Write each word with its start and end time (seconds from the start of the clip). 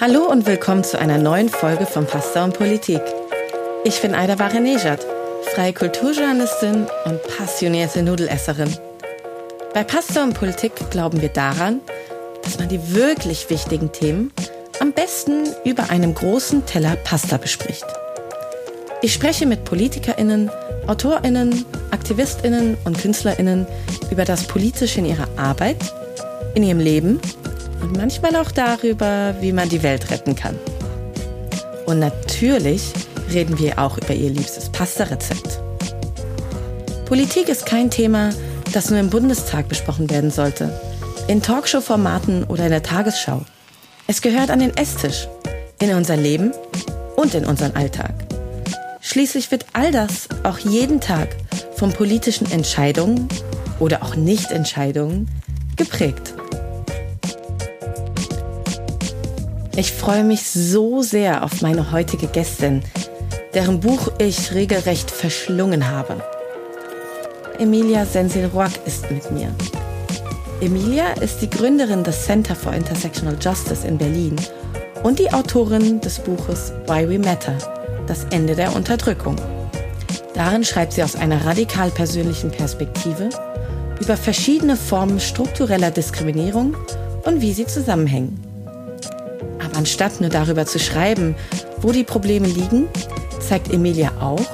Hallo 0.00 0.24
und 0.28 0.44
willkommen 0.44 0.82
zu 0.82 0.98
einer 0.98 1.18
neuen 1.18 1.48
Folge 1.48 1.86
von 1.86 2.04
Pasta 2.04 2.42
und 2.42 2.58
Politik. 2.58 3.00
Ich 3.84 4.02
bin 4.02 4.12
Aida 4.12 4.34
Barenejad, 4.34 5.06
freie 5.54 5.72
Kulturjournalistin 5.72 6.86
und 7.04 7.22
passionierte 7.38 8.02
Nudelesserin. 8.02 8.76
Bei 9.72 9.84
Pasta 9.84 10.24
und 10.24 10.34
Politik 10.34 10.72
glauben 10.90 11.22
wir 11.22 11.28
daran, 11.28 11.80
dass 12.42 12.58
man 12.58 12.68
die 12.68 12.92
wirklich 12.92 13.48
wichtigen 13.50 13.92
Themen 13.92 14.32
am 14.80 14.92
besten 14.92 15.44
über 15.64 15.88
einem 15.90 16.12
großen 16.12 16.66
Teller 16.66 16.96
Pasta 16.96 17.36
bespricht. 17.36 17.86
Ich 19.00 19.14
spreche 19.14 19.46
mit 19.46 19.64
PolitikerInnen, 19.64 20.50
AutorInnen, 20.88 21.64
AktivistInnen 21.92 22.76
und 22.84 22.98
KünstlerInnen 22.98 23.64
über 24.10 24.24
das 24.24 24.42
Politische 24.42 24.98
in 24.98 25.06
ihrer 25.06 25.28
Arbeit, 25.36 25.78
in 26.56 26.64
ihrem 26.64 26.80
Leben 26.80 27.20
und 27.84 27.96
manchmal 27.98 28.34
auch 28.36 28.50
darüber, 28.50 29.34
wie 29.40 29.52
man 29.52 29.68
die 29.68 29.82
Welt 29.82 30.10
retten 30.10 30.34
kann. 30.34 30.58
Und 31.84 31.98
natürlich 31.98 32.92
reden 33.30 33.58
wir 33.58 33.78
auch 33.78 33.98
über 33.98 34.14
ihr 34.14 34.30
liebstes 34.30 34.70
Pasta-Rezept. 34.70 35.60
Politik 37.04 37.50
ist 37.50 37.66
kein 37.66 37.90
Thema, 37.90 38.30
das 38.72 38.90
nur 38.90 38.98
im 38.98 39.10
Bundestag 39.10 39.68
besprochen 39.68 40.08
werden 40.08 40.30
sollte, 40.30 40.80
in 41.28 41.42
Talkshow-Formaten 41.42 42.44
oder 42.44 42.64
in 42.64 42.70
der 42.70 42.82
Tagesschau. 42.82 43.42
Es 44.06 44.22
gehört 44.22 44.50
an 44.50 44.60
den 44.60 44.74
Esstisch, 44.76 45.28
in 45.78 45.94
unser 45.94 46.16
Leben 46.16 46.52
und 47.16 47.34
in 47.34 47.44
unseren 47.44 47.76
Alltag. 47.76 48.14
Schließlich 49.02 49.50
wird 49.50 49.66
all 49.74 49.92
das 49.92 50.28
auch 50.42 50.58
jeden 50.58 51.00
Tag 51.00 51.36
von 51.76 51.92
politischen 51.92 52.50
Entscheidungen 52.50 53.28
oder 53.78 54.02
auch 54.02 54.16
Nichtentscheidungen 54.16 55.28
geprägt. 55.76 56.34
Ich 59.76 59.90
freue 59.90 60.22
mich 60.22 60.48
so 60.48 61.02
sehr 61.02 61.42
auf 61.42 61.60
meine 61.60 61.90
heutige 61.90 62.28
Gästin, 62.28 62.82
deren 63.54 63.80
Buch 63.80 64.12
ich 64.18 64.54
regelrecht 64.54 65.10
verschlungen 65.10 65.90
habe. 65.90 66.22
Emilia 67.58 68.06
Sensil-Rock 68.06 68.70
ist 68.86 69.10
mit 69.10 69.32
mir. 69.32 69.52
Emilia 70.60 71.14
ist 71.20 71.42
die 71.42 71.50
Gründerin 71.50 72.04
des 72.04 72.24
Center 72.24 72.54
for 72.54 72.72
Intersectional 72.72 73.36
Justice 73.40 73.84
in 73.84 73.98
Berlin 73.98 74.36
und 75.02 75.18
die 75.18 75.32
Autorin 75.32 76.00
des 76.00 76.20
Buches 76.20 76.72
Why 76.86 77.08
We 77.08 77.18
Matter, 77.18 77.58
das 78.06 78.26
Ende 78.30 78.54
der 78.54 78.76
Unterdrückung. 78.76 79.34
Darin 80.34 80.62
schreibt 80.62 80.92
sie 80.92 81.02
aus 81.02 81.16
einer 81.16 81.44
radikal 81.44 81.90
persönlichen 81.90 82.52
Perspektive 82.52 83.28
über 84.00 84.16
verschiedene 84.16 84.76
Formen 84.76 85.18
struktureller 85.18 85.90
Diskriminierung 85.90 86.76
und 87.24 87.40
wie 87.40 87.52
sie 87.52 87.66
zusammenhängen. 87.66 88.53
Anstatt 89.74 90.20
nur 90.20 90.30
darüber 90.30 90.66
zu 90.66 90.78
schreiben, 90.78 91.34
wo 91.78 91.92
die 91.92 92.04
Probleme 92.04 92.46
liegen, 92.46 92.88
zeigt 93.40 93.72
Emilia 93.72 94.12
auch, 94.20 94.44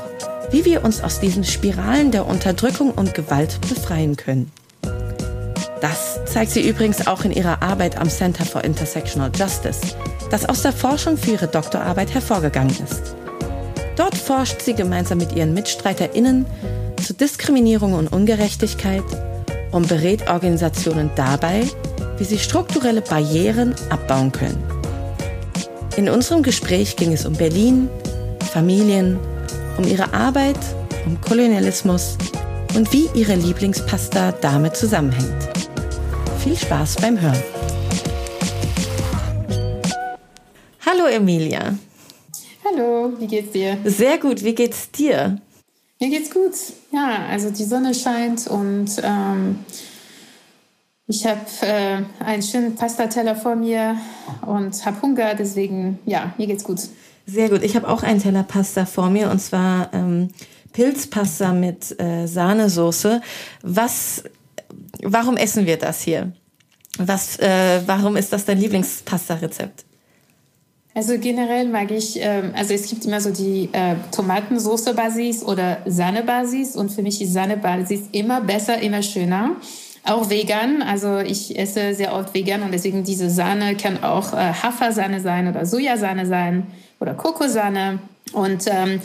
wie 0.51 0.65
wir 0.65 0.85
uns 0.85 1.03
aus 1.03 1.21
diesen 1.21 1.45
Spiralen 1.45 2.11
der 2.11 2.27
Unterdrückung 2.27 2.91
und 2.91 3.15
Gewalt 3.15 3.61
befreien 3.69 4.17
können. 4.17 4.51
Das 5.81 6.21
zeigt 6.27 6.51
sie 6.51 6.69
übrigens 6.69 7.07
auch 7.07 7.25
in 7.25 7.33
ihrer 7.33 7.63
Arbeit 7.63 7.99
am 7.99 8.09
Center 8.11 8.45
for 8.45 8.65
Intersectional 8.65 9.31
Justice, 9.35 9.81
das 10.31 10.49
aus 10.49 10.63
der 10.63 10.73
Forschung 10.73 11.17
für 11.17 11.33
ihre 11.33 11.49
Doktorarbeit 11.49 12.13
hervorgegangen 12.13 12.77
ist. 12.85 13.15
Dort 13.97 14.17
forscht 14.17 14.63
sie 14.63 14.75
gemeinsam 14.75 15.19
mit 15.19 15.33
ihren 15.33 15.55
MitstreiterInnen 15.55 16.47
zu 17.03 17.15
Diskriminierung 17.15 17.95
und 17.95 18.13
Ungerechtigkeit 18.13 19.05
und 19.73 19.89
berät 19.89 20.29
Organisationen 20.29 21.11
dabei, 21.17 21.65
wie 22.19 22.25
sie 22.25 22.39
strukturelle 22.39 23.03
Barrieren 23.03 23.75
abbauen 23.89 24.33
können. 24.33 24.80
In 25.97 26.09
unserem 26.09 26.43
Gespräch 26.43 26.97
ging 26.97 27.13
es 27.13 27.27
um 27.27 27.35
Berlin, 27.35 27.89
Familien, 28.53 29.19
um 29.77 29.85
ihre 29.85 30.15
Arbeit, 30.15 30.59
um 31.05 31.21
Kolonialismus 31.21 32.17
und 32.77 32.93
wie 32.93 33.09
ihre 33.15 33.35
Lieblingspasta 33.35 34.33
damit 34.41 34.77
zusammenhängt. 34.77 35.49
Viel 36.43 36.57
Spaß 36.57 36.97
beim 36.97 37.21
Hören. 37.21 37.43
Hallo 40.87 41.07
Emilia. 41.07 41.77
Hallo, 42.65 43.13
wie 43.19 43.27
geht's 43.27 43.53
dir? 43.53 43.77
Sehr 43.85 44.19
gut, 44.19 44.45
wie 44.45 44.55
geht's 44.55 44.91
dir? 44.93 45.39
Mir 45.99 46.09
geht's 46.09 46.31
gut. 46.31 46.55
Ja, 46.93 47.27
also 47.29 47.51
die 47.51 47.65
Sonne 47.65 47.95
scheint 47.95 48.47
und 48.47 48.91
ähm, 49.03 49.59
ich 51.11 51.27
habe 51.27 51.41
äh, 51.63 52.03
einen 52.25 52.43
schönen 52.43 52.77
Pastateller 52.77 53.35
vor 53.35 53.57
mir 53.57 53.97
und 54.47 54.87
habe 54.87 55.03
Hunger, 55.03 55.35
deswegen 55.35 55.99
ja, 56.07 56.33
mir 56.39 56.47
geht's 56.47 56.63
gut. 56.63 56.81
Sehr 57.27 57.49
gut. 57.49 57.63
Ich 57.63 57.75
habe 57.75 57.89
auch 57.89 58.03
einen 58.03 58.21
Teller 58.21 58.45
Pasta 58.45 58.87
vor 58.87 59.11
mir 59.11 59.31
und 59.31 59.41
zwar 59.41 59.93
ähm, 59.93 60.29
Pilzpasta 60.73 61.53
mit 61.53 62.01
äh, 62.01 62.27
Sahnesoße. 62.27 63.21
Was, 63.63 64.23
warum 65.03 65.37
essen 65.37 65.67
wir 65.67 65.79
das 65.79 66.01
hier? 66.01 66.33
Was, 66.99 67.39
äh, 67.41 67.81
warum 67.87 68.17
ist 68.17 68.33
das 68.33 68.45
dein 68.45 68.59
Lieblingspasta-Rezept? 68.59 69.85
Also 70.95 71.19
generell 71.19 71.69
mag 71.69 71.91
ich, 71.91 72.19
ähm, 72.21 72.53
also 72.57 72.75
es 72.75 72.89
gibt 72.89 73.05
immer 73.05 73.21
so 73.21 73.31
die 73.31 73.69
äh, 73.73 73.97
Tomatensoße-Basis 74.13 75.43
oder 75.43 75.79
Sahne-Basis 75.87 76.77
und 76.77 76.91
für 76.91 77.03
mich 77.03 77.21
ist 77.21 77.33
Sahne-Basis 77.33 78.03
immer 78.13 78.41
besser, 78.41 78.81
immer 78.81 79.03
schöner. 79.03 79.57
Auch 80.05 80.31
vegan, 80.31 80.83
also 80.83 81.19
ich 81.19 81.59
esse 81.59 81.95
sehr 81.95 82.15
oft 82.15 82.33
vegan 82.33 82.63
und 82.63 82.73
deswegen 82.73 83.05
diese 83.05 83.29
Sahne 83.29 83.77
kann 83.77 84.03
auch 84.03 84.33
äh, 84.33 84.53
Hafersahne 84.53 85.21
sein 85.21 85.47
oder 85.47 85.67
Sojasahne 85.67 86.27
sein 86.27 86.67
oder 87.01 87.15
Kokosahne. 87.15 87.99
Und 88.33 88.65
ähm, 88.67 89.01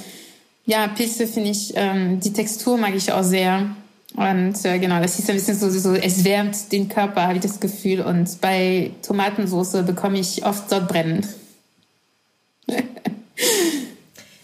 ja, 0.66 0.88
Pilze 0.88 1.28
finde 1.28 1.50
ich, 1.50 1.74
ähm, 1.76 2.20
die 2.20 2.32
Textur 2.32 2.78
mag 2.78 2.96
ich 2.96 3.12
auch 3.12 3.24
sehr. 3.24 3.76
Und 4.16 4.64
äh, 4.64 4.80
genau, 4.80 5.02
das 5.02 5.20
ist 5.20 5.30
ein 5.30 5.36
bisschen 5.36 5.58
so, 5.58 5.70
so, 5.70 5.94
es 5.94 6.24
wärmt 6.24 6.72
den 6.72 6.88
Körper, 6.88 7.24
habe 7.24 7.36
ich 7.36 7.42
das 7.42 7.60
Gefühl. 7.60 8.00
Und 8.00 8.40
bei 8.40 8.92
Tomatensauce 9.06 9.84
bekomme 9.86 10.20
ich 10.20 10.46
oft 10.46 10.70
Sodbrennen. 10.70 11.28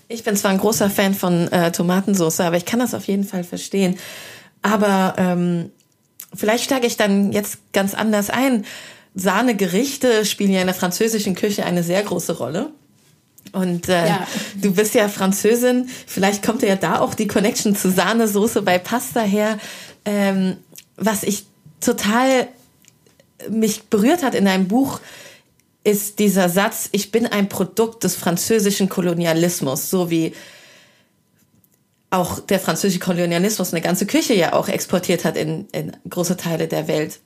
ich 0.10 0.24
bin 0.24 0.36
zwar 0.36 0.52
ein 0.52 0.58
großer 0.58 0.90
Fan 0.90 1.14
von 1.14 1.48
äh, 1.54 1.72
Tomatensauce, 1.72 2.42
aber 2.42 2.58
ich 2.58 2.66
kann 2.66 2.80
das 2.80 2.94
auf 2.94 3.06
jeden 3.06 3.24
Fall 3.24 3.46
verstehen. 3.46 3.98
Aber 4.62 5.16
ähm, 5.18 5.72
vielleicht 6.34 6.64
steige 6.64 6.88
ich 6.88 6.98
dann 6.98 7.32
jetzt 7.32 7.60
ganz 7.74 7.94
anders 7.94 8.30
ein. 8.30 8.66
Sahnegerichte 9.16 10.26
spielen 10.26 10.52
ja 10.52 10.62
in 10.62 10.68
der 10.68 10.76
französischen 10.76 11.36
Küche 11.36 11.66
eine 11.66 11.84
sehr 11.84 12.02
große 12.04 12.38
Rolle. 12.38 12.72
Und 13.52 13.90
äh, 13.90 14.08
ja. 14.08 14.28
du 14.62 14.74
bist 14.74 14.94
ja 14.94 15.10
Französin, 15.10 15.90
vielleicht 16.08 16.46
kommt 16.46 16.62
ja 16.62 16.76
da 16.76 17.00
auch 17.00 17.14
die 17.14 17.28
Connection 17.28 17.76
zu 17.76 17.92
Sahnesoße 17.92 18.62
bei 18.62 18.78
Pasta 18.78 19.22
her. 19.22 19.58
Ähm, 20.06 20.58
was 20.96 21.24
ich 21.24 21.46
total 21.82 22.48
mich 23.50 23.84
berührt 23.84 24.24
hat 24.24 24.36
in 24.36 24.46
deinem 24.46 24.68
Buch, 24.68 25.02
ist 25.84 26.20
dieser 26.20 26.48
Satz, 26.48 26.90
ich 26.92 27.12
bin 27.12 27.26
ein 27.26 27.50
Produkt 27.50 28.04
des 28.04 28.16
französischen 28.16 28.88
Kolonialismus, 28.88 29.90
so 29.90 30.10
wie 30.12 30.34
auch 32.12 32.40
der 32.40 32.60
französische 32.60 33.00
Kolonialismus 33.00 33.74
eine 33.74 33.82
ganze 33.82 34.06
Küche 34.06 34.36
ja 34.36 34.54
auch 34.54 34.68
exportiert 34.68 35.26
hat 35.26 35.38
in, 35.38 35.68
in 35.72 35.96
große 36.08 36.38
Teile 36.38 36.68
der 36.68 36.88
Welt. 36.88 37.20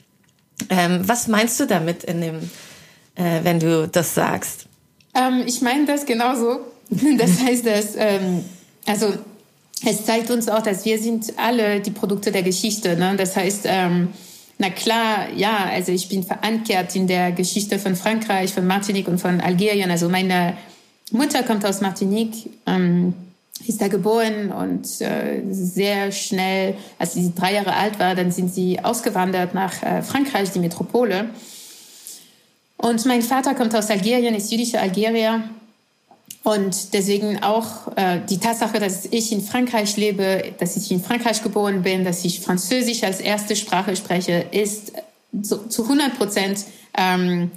Ähm, 0.70 1.02
was 1.04 1.28
meinst 1.28 1.60
du 1.60 1.66
damit 1.66 2.04
in 2.06 2.22
dem, 2.22 2.36
äh, 3.16 3.44
wenn 3.44 3.60
du 3.60 3.88
das 3.88 4.14
sagst? 4.14 4.68
Ähm, 5.14 5.44
ich 5.46 5.62
meine 5.62 5.86
das 5.86 6.06
genauso. 6.06 6.60
Das 7.18 7.42
heißt, 7.42 7.66
dass, 7.66 7.96
ähm, 7.98 8.46
also 8.86 9.12
es 9.84 10.06
zeigt 10.06 10.30
uns 10.30 10.48
auch, 10.48 10.62
dass 10.62 10.86
wir 10.86 11.00
sind 11.00 11.34
alle 11.38 11.82
die 11.82 11.92
Produkte 11.92 12.32
der 12.32 12.44
Geschichte. 12.44 12.96
Ne? 12.96 13.16
Das 13.18 13.36
heißt, 13.36 13.62
ähm, 13.66 14.10
na 14.60 14.70
klar, 14.70 15.30
ja, 15.36 15.68
also 15.72 15.92
ich 15.92 16.08
bin 16.08 16.24
verankert 16.24 16.96
in 16.96 17.08
der 17.08 17.32
Geschichte 17.32 17.80
von 17.80 17.96
Frankreich, 17.96 18.54
von 18.54 18.68
Martinique 18.68 19.08
und 19.08 19.18
von 19.20 19.42
Algerien. 19.42 19.90
Also 19.90 20.10
meine 20.10 20.56
Mutter 21.12 21.42
kommt 21.44 21.66
aus 21.66 21.82
Martinique, 21.82 22.50
ähm, 22.68 23.14
ist 23.68 23.82
da 23.82 23.88
geboren 23.88 24.52
und 24.52 24.86
äh, 25.02 25.42
sehr 25.50 26.12
schnell, 26.12 26.76
als 27.00 27.14
sie 27.14 27.34
drei 27.34 27.54
Jahre 27.54 27.74
alt 27.74 28.00
war, 28.00 28.14
dann 28.14 28.32
sind 28.32 28.54
sie 28.54 28.80
ausgewandert 28.84 29.54
nach 29.54 29.82
äh, 29.82 30.02
Frankreich, 30.02 30.52
die 30.52 30.60
Metropole. 30.60 31.30
Und 32.78 33.06
mein 33.06 33.22
Vater 33.22 33.56
kommt 33.56 33.74
aus 33.76 33.90
Algerien, 33.90 34.36
ist 34.36 34.52
jüdischer 34.52 34.82
Algerier. 34.82 35.44
Und 36.44 36.94
deswegen 36.94 37.42
auch 37.42 37.96
äh, 37.96 38.20
die 38.30 38.38
Tatsache, 38.38 38.80
dass 38.80 39.06
ich 39.06 39.32
in 39.32 39.42
Frankreich 39.42 39.98
lebe, 39.98 40.54
dass 40.60 40.76
ich 40.76 40.92
in 40.92 41.02
Frankreich 41.02 41.42
geboren 41.42 41.82
bin, 41.82 42.04
dass 42.04 42.24
ich 42.24 42.42
Französisch 42.42 43.04
als 43.04 43.20
erste 43.20 43.56
Sprache 43.56 43.96
spreche, 43.96 44.46
ist 44.52 44.92
zu, 45.42 45.68
zu 45.68 45.84
100 45.84 46.18
Prozent 46.18 46.66
ähm, 46.96 47.50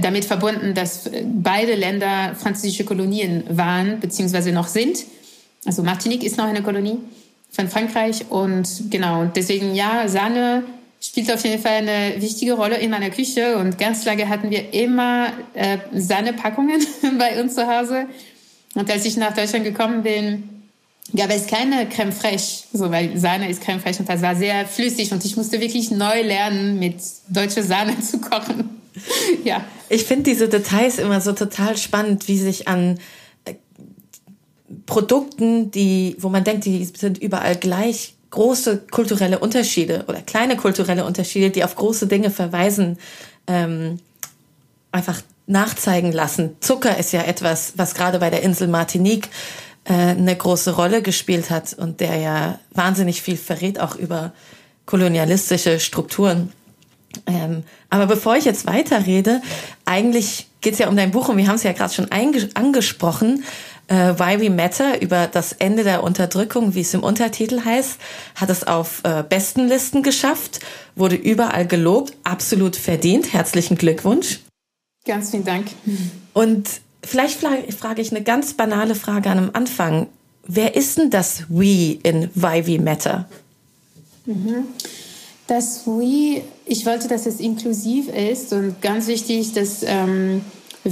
damit 0.00 0.26
verbunden, 0.26 0.74
dass 0.74 1.08
beide 1.24 1.74
Länder 1.74 2.34
französische 2.34 2.84
Kolonien 2.84 3.44
waren 3.48 4.00
beziehungsweise 4.00 4.52
noch 4.52 4.68
sind. 4.68 5.04
Also 5.64 5.82
Martinique 5.82 6.24
ist 6.24 6.36
noch 6.36 6.46
eine 6.46 6.62
Kolonie 6.62 6.98
von 7.50 7.68
Frankreich 7.68 8.26
und 8.30 8.90
genau 8.90 9.24
deswegen 9.24 9.74
ja 9.74 10.08
Sahne 10.08 10.64
spielt 11.00 11.32
auf 11.32 11.44
jeden 11.44 11.62
Fall 11.62 11.88
eine 11.88 12.20
wichtige 12.20 12.54
Rolle 12.54 12.76
in 12.76 12.90
meiner 12.90 13.10
Küche 13.10 13.56
und 13.58 13.78
ganz 13.78 14.04
lange 14.04 14.28
hatten 14.28 14.50
wir 14.50 14.72
immer 14.74 15.32
äh, 15.54 15.78
Sahnepackungen 15.92 16.84
bei 17.18 17.40
uns 17.40 17.54
zu 17.54 17.66
Hause. 17.66 18.06
Und 18.74 18.90
als 18.90 19.04
ich 19.04 19.16
nach 19.16 19.34
Deutschland 19.34 19.64
gekommen 19.64 20.02
bin, 20.02 20.48
gab 21.16 21.30
es 21.30 21.46
keine 21.46 21.88
Creme 21.88 22.12
fraiche, 22.12 22.64
so, 22.72 22.90
weil 22.90 23.16
Sahne 23.16 23.48
ist 23.48 23.62
Creme 23.62 23.80
fraiche 23.80 24.00
und 24.00 24.08
das 24.08 24.22
war 24.22 24.36
sehr 24.36 24.66
flüssig 24.66 25.12
und 25.12 25.24
ich 25.24 25.36
musste 25.36 25.60
wirklich 25.60 25.90
neu 25.90 26.22
lernen, 26.22 26.78
mit 26.78 26.96
deutscher 27.28 27.62
Sahne 27.62 27.98
zu 28.00 28.20
kochen. 28.20 28.70
ja. 29.44 29.64
Ich 29.88 30.04
finde 30.04 30.24
diese 30.24 30.48
Details 30.48 30.98
immer 30.98 31.20
so 31.20 31.32
total 31.32 31.76
spannend, 31.76 32.28
wie 32.28 32.38
sich 32.38 32.68
an 32.68 32.98
Produkten, 34.86 35.70
die, 35.70 36.16
wo 36.18 36.28
man 36.28 36.44
denkt, 36.44 36.64
die 36.64 36.84
sind 36.84 37.18
überall 37.18 37.56
gleich, 37.56 38.14
große 38.30 38.84
kulturelle 38.90 39.38
Unterschiede 39.38 40.04
oder 40.06 40.20
kleine 40.20 40.56
kulturelle 40.56 41.04
Unterschiede, 41.04 41.50
die 41.50 41.64
auf 41.64 41.76
große 41.76 42.06
Dinge 42.06 42.30
verweisen, 42.30 42.98
ähm, 43.46 44.00
einfach 44.92 45.22
nachzeigen 45.46 46.12
lassen. 46.12 46.56
Zucker 46.60 46.98
ist 46.98 47.12
ja 47.12 47.22
etwas, 47.22 47.72
was 47.76 47.94
gerade 47.94 48.18
bei 48.18 48.28
der 48.28 48.42
Insel 48.42 48.68
Martinique 48.68 49.30
äh, 49.84 49.92
eine 49.92 50.36
große 50.36 50.76
Rolle 50.76 51.00
gespielt 51.00 51.50
hat 51.50 51.72
und 51.72 52.00
der 52.00 52.16
ja 52.16 52.58
wahnsinnig 52.72 53.22
viel 53.22 53.38
verrät, 53.38 53.80
auch 53.80 53.96
über 53.96 54.32
kolonialistische 54.84 55.80
Strukturen. 55.80 56.52
Ähm, 57.26 57.64
aber 57.88 58.06
bevor 58.06 58.36
ich 58.36 58.44
jetzt 58.44 58.66
weiterrede, 58.66 59.40
eigentlich 59.86 60.48
geht 60.60 60.74
es 60.74 60.78
ja 60.78 60.88
um 60.88 60.96
dein 60.96 61.10
Buch 61.10 61.28
und 61.28 61.38
wir 61.38 61.46
haben 61.46 61.56
es 61.56 61.62
ja 61.62 61.72
gerade 61.72 61.94
schon 61.94 62.10
angesprochen. 62.10 63.44
Äh, 63.88 64.18
Why 64.18 64.40
We 64.40 64.50
Matter 64.50 65.00
über 65.02 65.26
das 65.26 65.52
Ende 65.52 65.82
der 65.82 66.04
Unterdrückung, 66.04 66.74
wie 66.74 66.82
es 66.82 66.94
im 66.94 67.02
Untertitel 67.02 67.64
heißt, 67.64 67.98
hat 68.34 68.50
es 68.50 68.66
auf 68.66 69.00
äh, 69.04 69.24
Bestenlisten 69.28 70.02
geschafft, 70.02 70.60
wurde 70.94 71.16
überall 71.16 71.66
gelobt, 71.66 72.14
absolut 72.22 72.76
verdient. 72.76 73.32
Herzlichen 73.32 73.76
Glückwunsch. 73.76 74.40
Ganz 75.06 75.30
vielen 75.30 75.44
Dank. 75.44 75.68
Und 76.34 76.68
vielleicht 77.02 77.40
frage 77.40 78.02
ich 78.02 78.10
eine 78.10 78.22
ganz 78.22 78.54
banale 78.54 78.94
Frage 78.94 79.30
an 79.30 79.38
am 79.38 79.50
Anfang. 79.54 80.08
Wer 80.46 80.76
ist 80.76 80.98
denn 80.98 81.08
das 81.08 81.44
We 81.48 81.98
in 82.02 82.30
Why 82.34 82.66
We 82.66 82.82
Matter? 82.82 83.26
Mhm. 84.26 84.66
Das 85.46 85.86
We, 85.86 86.42
ich 86.66 86.84
wollte, 86.84 87.08
dass 87.08 87.24
es 87.24 87.40
inklusiv 87.40 88.08
ist 88.08 88.52
und 88.52 88.82
ganz 88.82 89.06
wichtig, 89.06 89.54
dass 89.54 89.82
ähm, 89.82 90.42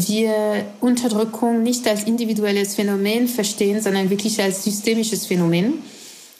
wir 0.09 0.65
Unterdrückung 0.81 1.63
nicht 1.63 1.87
als 1.87 2.05
individuelles 2.05 2.75
Phänomen 2.75 3.29
verstehen, 3.29 3.81
sondern 3.81 4.11
wirklich 4.11 4.41
als 4.41 4.65
systemisches 4.65 5.27
Phänomen. 5.27 5.75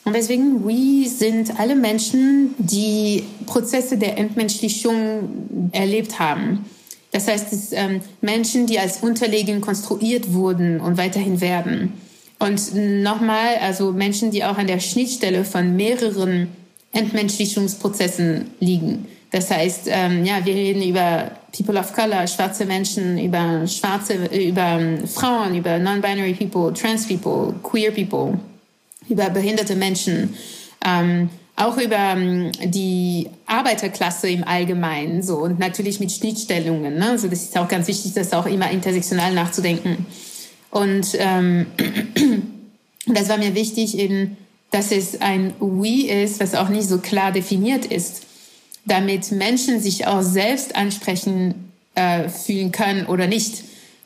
Und 0.05 0.15
deswegen, 0.15 0.65
we 0.65 1.07
sind 1.09 1.59
alle 1.59 1.75
Menschen, 1.75 2.55
die 2.57 3.23
Prozesse 3.45 3.97
der 3.97 4.17
Entmenschlichung 4.17 5.69
erlebt 5.73 6.17
haben. 6.19 6.65
Das 7.11 7.27
heißt, 7.27 7.51
es 7.51 7.71
ähm, 7.73 8.01
Menschen, 8.21 8.67
die 8.67 8.79
als 8.79 8.99
unterlegen 9.01 9.59
konstruiert 9.59 10.33
wurden 10.33 10.79
und 10.79 10.97
weiterhin 10.97 11.41
werden. 11.41 11.93
Und 12.39 12.75
nochmal, 12.75 13.55
also 13.61 13.91
Menschen, 13.91 14.31
die 14.31 14.43
auch 14.43 14.57
an 14.57 14.67
der 14.67 14.79
Schnittstelle 14.79 15.43
von 15.43 15.75
mehreren 15.75 16.49
Entmenschlichungsprozessen 16.91 18.45
liegen. 18.59 19.07
Das 19.31 19.51
heißt, 19.51 19.87
ähm, 19.87 20.23
ja, 20.25 20.45
wir 20.45 20.53
reden 20.53 20.83
über 20.83 21.31
People 21.57 21.77
of 21.79 21.93
Color, 21.93 22.27
schwarze 22.27 22.65
Menschen, 22.65 23.17
über 23.17 23.65
schwarze, 23.67 24.25
über 24.25 24.79
ähm, 24.79 25.07
Frauen, 25.07 25.55
über 25.55 25.79
non-binary 25.79 26.33
People, 26.33 26.73
Trans 26.73 27.07
People, 27.07 27.55
Queer 27.63 27.91
People, 27.91 28.39
über 29.09 29.29
behinderte 29.29 29.75
Menschen, 29.75 30.35
ähm, 30.85 31.29
auch 31.55 31.77
über 31.77 31.95
ähm, 31.95 32.51
die 32.63 33.29
Arbeiterklasse 33.47 34.29
im 34.29 34.43
Allgemeinen, 34.43 35.23
so 35.23 35.37
und 35.37 35.57
natürlich 35.57 35.99
mit 35.99 36.11
Schnittstellungen. 36.11 36.95
Ne? 36.95 37.09
Also 37.09 37.27
das 37.27 37.43
ist 37.43 37.57
auch 37.57 37.67
ganz 37.67 37.87
wichtig, 37.87 38.13
das 38.13 38.33
auch 38.33 38.45
immer 38.45 38.69
intersektional 38.69 39.33
nachzudenken. 39.33 40.05
Und 40.69 41.15
ähm, 41.17 41.65
das 43.07 43.29
war 43.29 43.37
mir 43.37 43.55
wichtig, 43.55 43.97
in, 43.97 44.37
dass 44.69 44.91
es 44.91 45.21
ein 45.21 45.55
We 45.59 46.07
ist, 46.07 46.39
was 46.39 46.53
auch 46.53 46.69
nicht 46.69 46.87
so 46.87 46.99
klar 46.99 47.31
definiert 47.31 47.85
ist 47.85 48.26
damit 48.87 49.31
Menschen 49.31 49.79
sich 49.79 50.07
auch 50.07 50.21
selbst 50.21 50.75
ansprechen 50.75 51.71
äh, 51.95 52.29
fühlen 52.29 52.71
können 52.71 53.05
oder 53.05 53.27
nicht. 53.27 53.63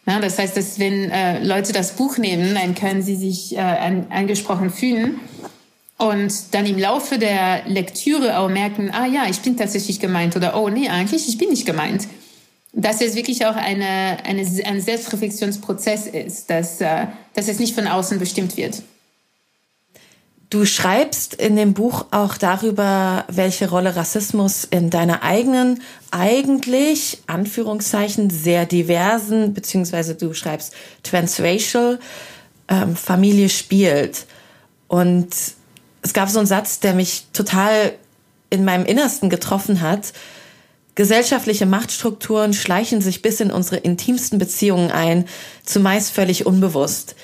Ja, 0.08 0.20
das 0.20 0.40
heißt, 0.40 0.58
dass 0.58 0.80
wenn 0.80 1.12
äh, 1.12 1.44
Leute 1.44 1.74
das 1.74 1.94
Buch 1.94 2.18
nehmen, 2.18 2.56
dann 2.56 2.74
können 2.74 3.04
sie 3.04 3.16
sich 3.16 3.56
äh, 3.56 3.60
an, 3.60 4.08
angesprochen 4.10 4.72
fühlen 4.72 5.20
und 6.02 6.56
dann 6.56 6.66
im 6.66 6.80
Laufe 6.80 7.20
der 7.20 7.62
Lektüre 7.68 8.40
auch 8.40 8.50
merken, 8.50 8.90
ah 8.92 9.06
ja, 9.06 9.28
ich 9.30 9.40
bin 9.42 9.56
tatsächlich 9.56 10.00
gemeint 10.00 10.36
oder 10.36 10.60
oh 10.60 10.68
nee, 10.68 10.90
eigentlich 10.90 11.28
ich 11.28 11.38
bin 11.38 11.50
nicht 11.50 11.68
gemeint. 11.68 12.08
Dass 12.74 13.02
es 13.02 13.16
wirklich 13.16 13.46
auch 13.46 13.56
eine, 13.56 14.18
eine, 14.24 14.48
ein 14.66 14.82
Selbstreflexionsprozess 14.82 16.08
ist, 16.08 16.50
dass, 16.50 16.82
äh, 16.82 17.06
dass 17.36 17.48
es 17.48 17.60
nicht 17.60 17.76
von 17.76 17.86
außen 17.86 18.18
bestimmt 18.18 18.58
wird. 18.58 18.82
Du 20.52 20.66
schreibst 20.66 21.34
in 21.34 21.56
dem 21.56 21.74
Buch 21.74 22.08
auch 22.12 22.36
darüber, 22.36 23.24
welche 23.30 23.70
Rolle 23.70 23.96
Rassismus 23.96 24.66
in 24.66 24.90
deiner 24.90 25.24
eigenen, 25.24 25.82
eigentlich, 26.12 27.20
Anführungszeichen, 27.26 28.30
sehr 28.30 28.66
diversen, 28.66 29.54
beziehungsweise 29.54 30.14
du 30.14 30.34
schreibst 30.34 30.74
transracial, 31.04 32.00
ähm, 32.68 32.98
Familie 32.98 33.48
spielt. 33.48 34.26
Und 34.90 35.30
es 36.02 36.14
gab 36.14 36.28
so 36.28 36.40
einen 36.40 36.48
Satz, 36.50 36.82
der 36.82 36.96
mich 36.96 37.28
total 37.32 37.94
in 38.50 38.66
meinem 38.66 38.86
Innersten 38.86 39.30
getroffen 39.30 39.80
hat. 39.80 40.12
Gesellschaftliche 40.96 41.66
Machtstrukturen 41.66 42.54
schleichen 42.54 43.00
sich 43.00 43.22
bis 43.22 43.40
in 43.40 43.52
unsere 43.52 43.78
intimsten 43.78 44.38
Beziehungen 44.38 44.92
ein, 44.92 45.30
zumeist 45.64 46.12
völlig 46.12 46.46
unbewusst. 46.46 47.16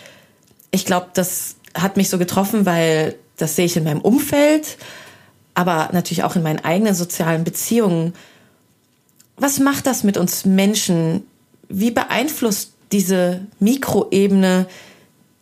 Ich 0.71 0.85
glaube, 0.85 1.07
das 1.13 1.56
hat 1.81 1.97
mich 1.97 2.09
so 2.09 2.18
getroffen, 2.18 2.65
weil 2.65 3.15
das 3.38 3.56
sehe 3.56 3.65
ich 3.65 3.77
in 3.77 3.83
meinem 3.83 4.01
Umfeld, 4.01 4.77
aber 5.53 5.89
natürlich 5.94 6.24
auch 6.24 6.35
in 6.35 6.44
meinen 6.44 6.63
eigenen 6.63 6.95
sozialen 6.95 7.44
Beziehungen. 7.44 8.13
Was 9.38 9.59
macht 9.59 9.85
das 9.85 10.03
mit 10.03 10.18
uns 10.18 10.45
Menschen? 10.45 11.24
Wie 11.69 11.91
beeinflusst 11.91 12.71
diese 12.91 13.41
Mikroebene 13.59 14.68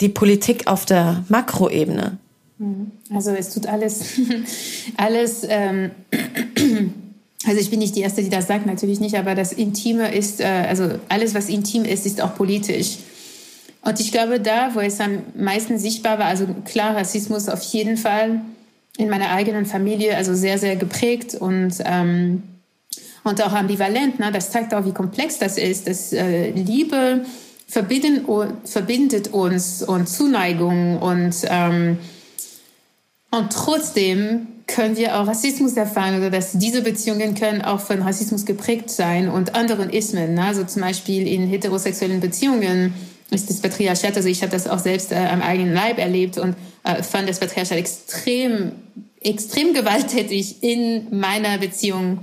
die 0.02 0.10
Politik 0.10 0.68
auf 0.68 0.86
der 0.86 1.24
Makroebene? 1.30 2.18
Also 3.14 3.32
es 3.32 3.54
tut 3.54 3.68
alles, 3.68 4.20
alles. 4.98 5.46
Ähm, 5.48 5.92
also 7.46 7.60
ich 7.60 7.70
bin 7.70 7.80
nicht 7.80 7.96
die 7.96 8.02
erste, 8.02 8.24
die 8.24 8.30
das 8.30 8.48
sagt, 8.48 8.66
natürlich 8.66 9.00
nicht, 9.00 9.16
aber 9.16 9.36
das 9.36 9.54
Intime 9.54 10.14
ist, 10.14 10.40
äh, 10.42 10.46
also 10.46 11.00
alles, 11.10 11.36
was 11.36 11.50
intim 11.50 11.86
ist, 11.86 12.06
ist 12.06 12.22
auch 12.22 12.36
politisch. 12.36 12.98
Und 13.86 14.00
ich 14.00 14.12
glaube, 14.12 14.40
da, 14.40 14.74
wo 14.74 14.80
es 14.80 15.00
am 15.00 15.20
meisten 15.36 15.78
sichtbar 15.78 16.18
war, 16.18 16.26
also 16.26 16.48
klar, 16.66 16.96
Rassismus 16.96 17.48
auf 17.48 17.62
jeden 17.62 17.98
Fall 17.98 18.42
in 18.98 19.10
meiner 19.10 19.30
eigenen 19.30 19.68
Familie, 19.68 20.18
also 20.18 20.34
sehr, 20.34 20.58
sehr 20.58 20.76
geprägt 20.76 21.36
und, 21.36 21.76
ähm, 21.86 22.42
und 23.24 23.44
auch 23.44 23.54
ambivalent. 23.54 24.20
Ne? 24.20 24.32
Das 24.32 24.50
zeigt 24.50 24.74
auch, 24.74 24.86
wie 24.86 24.92
komplex 24.92 25.38
das 25.38 25.60
ist. 25.60 25.88
dass 25.88 26.14
äh, 26.14 26.50
Liebe 26.50 27.26
verbinden, 27.68 28.26
verbindet 28.64 29.32
uns 29.34 29.84
und 29.84 30.10
Zuneigung 30.10 30.98
und, 30.98 31.36
ähm, 31.48 32.00
und 33.30 33.54
trotzdem 33.54 34.48
können 34.66 34.98
wir 34.98 35.20
auch 35.20 35.28
Rassismus 35.28 35.74
erfahren 35.74 36.18
oder 36.18 36.32
dass 36.32 36.54
diese 36.54 36.82
Beziehungen 36.82 37.36
können 37.36 37.62
auch 37.62 37.82
von 37.82 38.02
Rassismus 38.02 38.48
geprägt 38.48 38.90
sein 38.90 39.30
und 39.30 39.54
anderen 39.54 39.92
Ismen. 39.92 40.34
Ne? 40.34 40.44
Also 40.44 40.64
zum 40.64 40.82
Beispiel 40.82 41.28
in 41.28 41.48
heterosexuellen 41.48 42.20
Beziehungen 42.20 42.96
ist 43.36 43.50
das 43.50 43.62
Patriarchat, 43.62 44.16
also 44.16 44.28
ich 44.28 44.42
habe 44.42 44.52
das 44.52 44.68
auch 44.68 44.80
selbst 44.80 45.12
äh, 45.12 45.16
am 45.16 45.42
eigenen 45.42 45.74
Leib 45.74 46.00
erlebt 46.00 46.38
und 46.38 46.56
äh, 46.84 47.04
fand 47.04 47.30
das 47.30 47.40
Patriarchat 47.40 47.78
extrem, 47.78 48.72
extrem 49.22 49.74
gewalttätig 49.74 50.64
in 50.64 51.08
meiner 51.12 51.58
Beziehung 51.58 52.20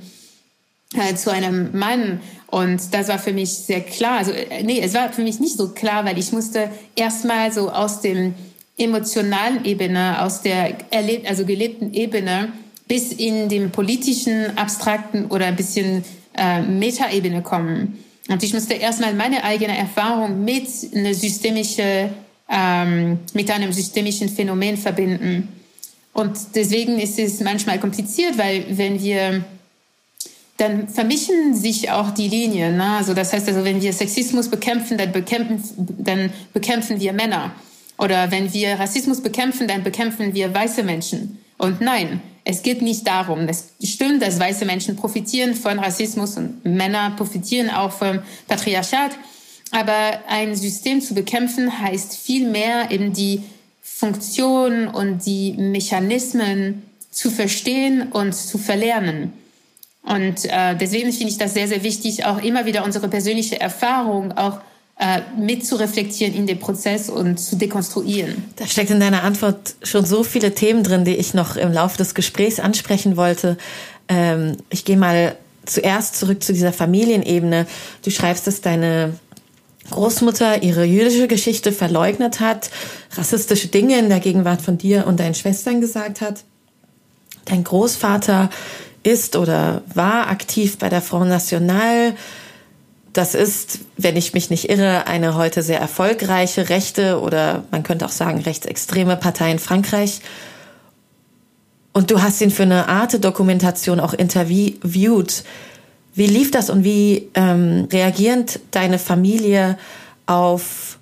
äh, 0.95 1.14
zu 1.14 1.31
einem 1.31 1.76
Mann. 1.78 2.21
Und 2.49 2.92
das 2.92 3.09
war 3.09 3.19
für 3.19 3.33
mich 3.33 3.50
sehr 3.50 3.81
klar. 3.81 4.19
Also, 4.19 4.33
äh, 4.33 4.62
nee, 4.62 4.81
es 4.81 4.95
war 4.95 5.12
für 5.12 5.23
mich 5.23 5.40
nicht 5.40 5.57
so 5.57 5.69
klar, 5.69 6.04
weil 6.04 6.19
ich 6.19 6.33
musste 6.33 6.71
erstmal 6.97 7.52
so 7.52 7.71
aus 7.71 8.00
dem 8.00 8.35
emotionalen 8.76 9.64
Ebene, 9.64 10.23
aus 10.23 10.42
der 10.42 10.76
erlebt, 10.90 11.28
also 11.28 11.45
gelebten 11.45 11.95
Ebene 11.95 12.52
bis 12.88 13.12
in 13.12 13.49
den 13.49 13.71
politischen, 13.71 14.57
abstrakten 14.59 15.26
oder 15.26 15.47
ein 15.47 15.57
bisschen 15.57 16.04
äh, 16.37 16.62
Metaebene 16.62 17.42
kommen. 17.42 18.04
Und 18.29 18.43
ich 18.43 18.55
musste 18.55 18.75
erstmal 18.75 19.14
meine 19.14 19.43
eigene 19.45 19.76
Erfahrung 19.76 20.45
mit 20.45 20.69
einer 20.95 21.14
systemische, 21.14 22.11
ähm, 22.49 23.19
mit 23.35 23.50
einem 23.50 23.73
systemischen 23.73 24.29
Phänomen 24.29 24.76
verbinden. 24.76 25.49
Und 26.12 26.37
deswegen 26.55 26.99
ist 26.99 27.19
es 27.19 27.41
manchmal 27.41 27.81
kompliziert, 27.81 28.38
weil 28.38 28.64
wenn 28.76 29.02
wir 29.02 29.45
dann 30.59 30.88
vermischen 30.88 31.55
sich 31.55 31.91
auch 31.91 32.11
die 32.11 32.29
Linien. 32.29 32.76
Ne? 32.76 32.97
Also 32.97 33.14
das 33.14 33.33
heißt 33.33 33.49
also, 33.49 33.64
wenn 33.64 33.83
wir 33.83 33.93
Sexismus 33.93 34.49
bekämpfen, 34.49 34.97
dann 34.97 35.11
bekämpfen, 35.11 35.88
dann 35.99 36.33
bekämpfen 36.52 37.00
wir 37.00 37.12
Männer. 37.12 37.52
Oder 37.99 38.31
wenn 38.31 38.52
wir 38.52 38.79
Rassismus 38.79 39.21
bekämpfen, 39.21 39.67
dann 39.67 39.83
bekämpfen 39.83 40.35
wir 40.35 40.55
weiße 40.55 40.83
Menschen. 40.83 41.38
Und 41.59 41.81
nein, 41.81 42.21
es 42.44 42.62
geht 42.62 42.82
nicht 42.82 43.06
darum. 43.06 43.49
Es 43.49 43.72
stimmt, 43.82 44.22
dass 44.22 44.40
weiße 44.40 44.64
Menschen 44.64 44.96
profitieren 44.96 45.54
von 45.54 45.78
Rassismus 45.78 46.37
und 46.37 46.64
Männer 46.64 47.12
profitieren 47.16 47.70
auch 47.70 47.92
vom 47.92 48.20
Patriarchat. 48.49 49.12
Aber 49.70 50.20
ein 50.28 50.54
System 50.54 51.00
zu 51.00 51.14
bekämpfen 51.14 51.80
heißt 51.80 52.16
vielmehr 52.16 52.90
eben 52.90 53.12
die 53.12 53.42
Funktion 53.80 54.88
und 54.88 55.25
die 55.25 55.52
Mechanismen 55.52 56.82
zu 57.11 57.30
verstehen 57.30 58.11
und 58.11 58.34
zu 58.34 58.58
verlernen. 58.58 59.32
Und 60.02 60.44
äh, 60.46 60.76
deswegen 60.76 61.12
finde 61.12 61.30
ich 61.30 61.38
das 61.38 61.54
sehr, 61.54 61.68
sehr 61.68 61.84
wichtig, 61.84 62.25
auch 62.25 62.42
immer 62.42 62.66
wieder 62.66 62.84
unsere 62.84 63.08
persönliche 63.08 63.61
Erfahrung 63.61 64.32
auch 64.32 64.61
mit 65.37 65.66
zu 65.66 65.76
reflektieren 65.76 66.34
in 66.34 66.46
dem 66.46 66.61
Prozess 66.61 67.11
und 67.11 67.38
zu 67.38 67.56
dekonstruieren. 67.56 68.44
Da 68.56 68.66
steckt 68.66 68.90
in 68.90 69.00
deiner 69.00 69.25
Antwort 69.25 69.75
schon 69.82 70.04
so 70.04 70.22
viele 70.22 70.54
Themen 70.54 70.84
drin, 70.84 71.04
die 71.04 71.16
ich 71.16 71.34
noch 71.34 71.56
im 71.56 71.72
Laufe 71.72 71.99
des 71.99 72.14
Gesprächs 72.14 72.61
ansprechen 72.61 73.16
wollte. 73.16 73.56
Ähm, 74.08 74.58
ich 74.70 74.84
gehe 74.84 74.96
mal 74.96 75.37
zuerst 75.64 76.16
zurück 76.16 76.42
zu 76.42 76.52
dieser 76.52 76.72
Familienebene. 76.72 77.66
Du 78.04 78.11
schreibst, 78.11 78.46
dass 78.46 78.61
deine 78.61 79.14
Großmutter 79.90 80.62
ihre 80.62 80.84
jüdische 80.84 81.28
Geschichte 81.28 81.72
verleugnet 81.72 82.40
hat, 82.40 82.70
rassistische 83.16 83.68
Dinge 83.68 83.99
in 83.99 84.08
der 84.08 84.20
Gegenwart 84.20 84.62
von 84.62 84.78
dir 84.78 85.06
und 85.06 85.18
deinen 85.18 85.34
Schwestern 85.34 85.80
gesagt 85.80 86.20
hat. 86.20 86.44
Dein 87.44 87.64
Großvater 87.64 88.50
ist 89.02 89.34
oder 89.34 89.82
war 89.92 90.28
aktiv 90.28 90.78
bei 90.78 90.88
der 90.88 91.02
Front 91.02 91.28
National. 91.28 92.14
Das 93.12 93.35
ist, 93.35 93.81
wenn 93.99 94.16
ich 94.16 94.33
mich 94.33 94.49
nicht 94.49 94.71
irre, 94.71 95.07
eine 95.07 95.35
heute 95.35 95.62
sehr 95.62 95.81
erfolgreiche 95.81 96.71
rechte 96.71 97.21
oder 97.21 97.64
man 97.71 97.83
könnte 97.83 98.07
auch 98.07 98.11
sagen 98.11 98.40
rechtsextreme 98.40 99.16
Partei 99.16 99.50
in 99.50 99.59
Frankreich. 99.59 100.21
Und 101.92 102.11
du 102.11 102.23
hast 102.23 102.40
ihn 102.40 102.50
für 102.50 102.62
eine 102.62 102.88
Arte-Dokumentation 102.88 104.00
auch 104.00 104.14
interviewt. 104.14 105.45
Wie 106.14 106.26
lief 106.26 106.50
das 106.50 106.71
und 106.71 106.85
wie 106.85 107.28
ähm, 107.35 107.87
reagierend 107.92 108.61
deine 108.71 108.99
Familie 108.99 109.78
auf 110.26 110.99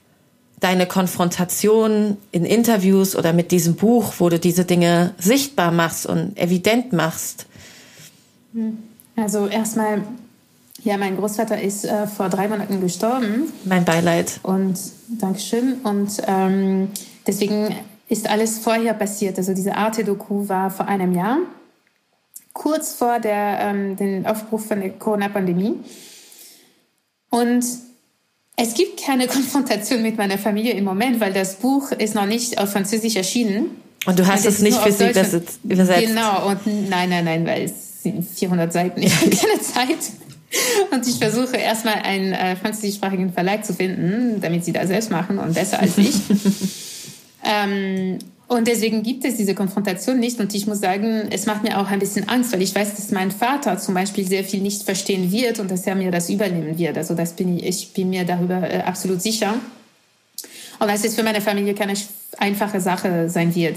deine 0.61 0.87
Konfrontation 0.87 2.17
in 2.33 2.45
Interviews 2.45 3.17
oder 3.17 3.33
mit 3.33 3.51
diesem 3.51 3.77
Buch, 3.77 4.15
wo 4.19 4.29
du 4.29 4.39
diese 4.39 4.65
Dinge 4.65 5.15
sichtbar 5.19 5.73
machst 5.73 6.07
und 6.07 6.37
evident 6.37 6.93
machst? 6.93 7.47
Also 9.17 9.47
erstmal, 9.47 10.03
ja, 10.83 10.97
mein 10.97 11.17
Großvater 11.17 11.61
ist 11.61 11.85
äh, 11.85 12.07
vor 12.07 12.29
drei 12.29 12.49
Monaten 12.49 12.81
gestorben. 12.81 13.53
Mein 13.65 13.85
Beileid. 13.85 14.41
Und 14.43 14.79
Dankeschön. 15.09 15.75
Und 15.83 16.23
ähm, 16.27 16.89
deswegen 17.27 17.75
ist 18.09 18.29
alles 18.29 18.59
vorher 18.59 18.95
passiert. 18.95 19.39
Also 19.39 19.55
diese 19.55 19.77
Arte-Doku 19.77 20.49
war 20.49 20.71
vor 20.71 20.87
einem 20.89 21.15
Jahr 21.15 21.39
kurz 22.53 22.95
vor 22.95 23.21
der, 23.21 23.59
ähm, 23.61 23.97
den 23.97 24.27
Aufbruch 24.27 24.61
von 24.61 24.81
der 24.81 24.91
Corona-Pandemie. 24.91 25.77
Und 27.31 27.65
es 28.57 28.75
gibt 28.75 29.03
keine 29.03 29.27
Konfrontation 29.29 30.03
mit 30.03 30.19
meiner 30.19 30.39
Familie 30.39 30.73
im 30.73 30.85
Moment, 30.85 31.21
weil 31.21 31.33
das 31.33 31.57
Buch 31.57 31.93
ist 31.93 32.15
noch 32.15 32.27
nicht 32.27 32.59
auf 32.59 32.73
Französisch 32.73 33.17
erschienen. 33.17 33.71
Und 34.07 34.19
du 34.19 34.27
hast 34.27 34.47
es 34.47 34.61
nicht 34.61 34.79
für 34.79 34.93
sie 34.93 35.11
übersetzt? 35.11 35.61
Genau, 35.63 36.49
und 36.49 36.67
nein, 36.89 37.11
nein, 37.11 37.25
nein, 37.25 37.47
weil 37.47 37.65
es 37.65 38.03
sind 38.03 38.27
400 38.27 38.73
Seiten, 38.73 39.03
ich 39.03 39.15
habe 39.21 39.31
keine 39.31 39.61
Zeit. 39.61 39.99
Und 40.91 41.07
ich 41.07 41.17
versuche 41.17 41.57
erstmal 41.57 41.95
einen 41.95 42.33
äh, 42.33 42.57
französischsprachigen 42.57 43.33
Verlag 43.33 43.65
zu 43.65 43.73
finden, 43.73 44.41
damit 44.41 44.65
sie 44.65 44.73
das 44.73 44.89
selbst 44.89 45.11
machen 45.11 45.39
und 45.39 45.55
besser 45.55 45.79
als 45.79 45.97
ich. 45.99 46.15
ähm, 47.45 48.19
und 48.49 48.67
deswegen 48.67 49.05
gibt 49.05 49.25
es 49.25 49.37
diese 49.37 49.55
Konfrontation 49.55 50.19
nicht. 50.19 50.41
Und 50.41 50.53
ich 50.57 50.67
muss 50.67 50.81
sagen, 50.81 51.29
es 51.31 51.47
macht 51.47 51.63
mir 51.63 51.79
auch 51.79 51.89
ein 51.89 52.01
bisschen 52.01 52.29
Angst, 52.29 52.53
weil 52.53 52.63
ich 52.63 52.75
weiß, 52.75 52.97
dass 52.97 53.13
mein 53.13 53.31
Vater 53.31 53.79
zum 53.79 53.95
Beispiel 53.95 54.27
sehr 54.27 54.43
viel 54.43 54.61
nicht 54.61 54.83
verstehen 54.83 55.31
wird 55.31 55.61
und 55.61 55.71
dass 55.71 55.87
er 55.87 55.95
mir 55.95 56.11
das 56.11 56.29
übernehmen 56.29 56.77
wird. 56.77 56.99
Also 56.99 57.15
das 57.15 57.35
bin 57.35 57.59
ich, 57.59 57.65
ich 57.65 57.93
bin 57.93 58.11
mir 58.11 58.25
darüber 58.25 58.69
äh, 58.69 58.81
absolut 58.81 59.23
sicher. 59.23 59.55
Und 60.81 60.89
dass 60.89 61.05
es 61.05 61.15
für 61.15 61.23
meine 61.23 61.41
Familie 61.41 61.75
keine 61.75 61.95
einfache 62.39 62.81
Sache 62.81 63.29
sein 63.29 63.55
wird. 63.55 63.77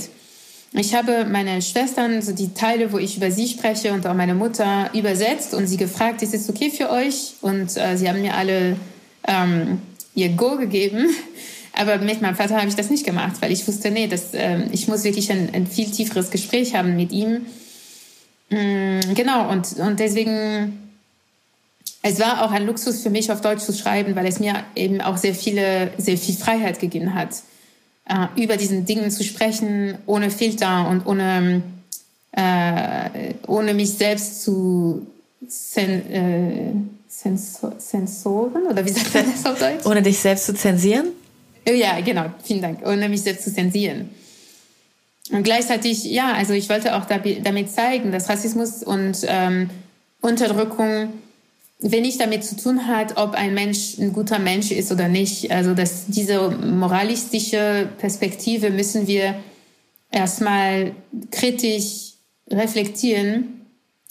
Ich 0.76 0.96
habe 0.96 1.26
meine 1.26 1.62
Schwestern, 1.62 2.24
so 2.24 2.32
die 2.32 2.56
Teile, 2.56 2.92
wo 2.92 2.98
ich 2.98 3.18
über 3.18 3.30
sie 3.30 3.48
spreche 3.48 3.94
und 3.94 4.08
auch 4.08 4.16
meine 4.16 4.34
Mutter 4.34 4.90
übersetzt 4.96 5.54
und 5.54 5.68
sie 5.68 5.78
gefragt, 5.78 6.24
ist 6.24 6.34
es 6.34 6.50
okay 6.50 6.72
für 6.72 6.90
euch? 6.90 7.36
Und 7.42 7.78
äh, 7.78 7.96
sie 7.96 8.10
haben 8.10 8.22
mir 8.22 8.34
alle 8.34 8.78
ähm, 9.28 9.80
ihr 10.16 10.30
Go 10.30 10.58
gegeben. 10.58 11.10
Aber 11.74 12.00
mit 12.00 12.22
meinem 12.22 12.36
Vater 12.36 12.58
habe 12.58 12.68
ich 12.68 12.76
das 12.76 12.90
nicht 12.90 13.06
gemacht, 13.06 13.36
weil 13.40 13.52
ich 13.52 13.68
wusste, 13.68 13.92
nee, 13.92 14.08
das, 14.08 14.34
äh, 14.34 14.64
ich 14.72 14.88
muss 14.88 15.04
wirklich 15.04 15.32
ein, 15.32 15.50
ein, 15.54 15.68
viel 15.68 15.90
tieferes 15.92 16.32
Gespräch 16.32 16.76
haben 16.76 16.96
mit 16.96 17.12
ihm. 17.12 17.46
Mm, 18.50 19.14
genau, 19.14 19.52
und, 19.52 19.74
und 19.74 20.00
deswegen, 20.00 20.92
es 22.02 22.20
war 22.20 22.44
auch 22.44 22.52
ein 22.52 22.66
Luxus 22.66 23.02
für 23.02 23.10
mich, 23.12 23.32
auf 23.32 23.42
Deutsch 23.42 23.64
zu 23.64 23.74
schreiben, 23.74 24.16
weil 24.16 24.26
es 24.26 24.40
mir 24.40 24.64
eben 24.76 25.02
auch 25.02 25.18
sehr 25.18 25.34
viele, 25.36 25.92
sehr 25.98 26.18
viel 26.18 26.36
Freiheit 26.36 26.80
gegeben 26.80 27.14
hat, 27.16 27.30
äh, 28.06 28.42
über 28.42 28.58
diesen 28.58 28.86
Dingen 28.86 29.12
zu 29.12 29.24
sprechen, 29.24 29.98
ohne 30.06 30.30
Filter 30.30 30.88
und 30.90 31.06
ohne, 31.06 31.62
äh, 32.32 33.34
ohne 33.48 33.74
mich 33.74 33.92
selbst 33.92 34.44
zu 34.44 35.08
sen, 35.48 36.12
äh, 36.12 36.74
sensor, 37.08 37.76
sensoren, 37.78 38.64
oder 38.68 38.86
wie 38.86 38.92
sagt 38.92 39.14
man 39.14 39.26
das 39.32 39.46
auf 39.46 39.60
Deutsch? 39.60 39.86
Ohne 39.86 40.02
dich 40.02 40.20
selbst 40.20 40.46
zu 40.46 40.54
zensieren? 40.54 41.08
Ja, 41.68 42.02
genau, 42.02 42.26
vielen 42.44 42.62
Dank. 42.62 42.86
Ohne 42.86 43.08
mich 43.08 43.22
selbst 43.22 43.46
zu 43.46 43.54
zensieren. 43.54 44.10
Und 45.32 45.44
gleichzeitig, 45.44 46.04
ja, 46.04 46.34
also 46.34 46.54
ich 46.54 46.68
wollte 46.70 46.96
auch 46.96 47.06
damit 47.06 47.72
zeigen, 47.72 48.12
dass 48.12 48.28
Rassismus 48.28 48.84
und 48.84 49.20
ähm, 49.26 49.70
Unterdrückung 50.20 51.14
wenig 51.84 52.18
damit 52.18 52.44
zu 52.44 52.56
tun 52.56 52.88
hat, 52.88 53.18
ob 53.18 53.34
ein 53.34 53.54
Mensch 53.54 53.98
ein 54.00 54.14
guter 54.14 54.40
Mensch 54.40 54.72
ist 54.72 54.92
oder 54.92 55.08
nicht. 55.08 55.52
Also 55.52 55.74
dass 55.74 56.06
diese 56.08 56.50
moralistische 56.50 57.90
Perspektive 57.98 58.70
müssen 58.70 59.08
wir 59.08 59.36
erstmal 60.10 60.94
kritisch 61.32 62.14
reflektieren, 62.50 63.62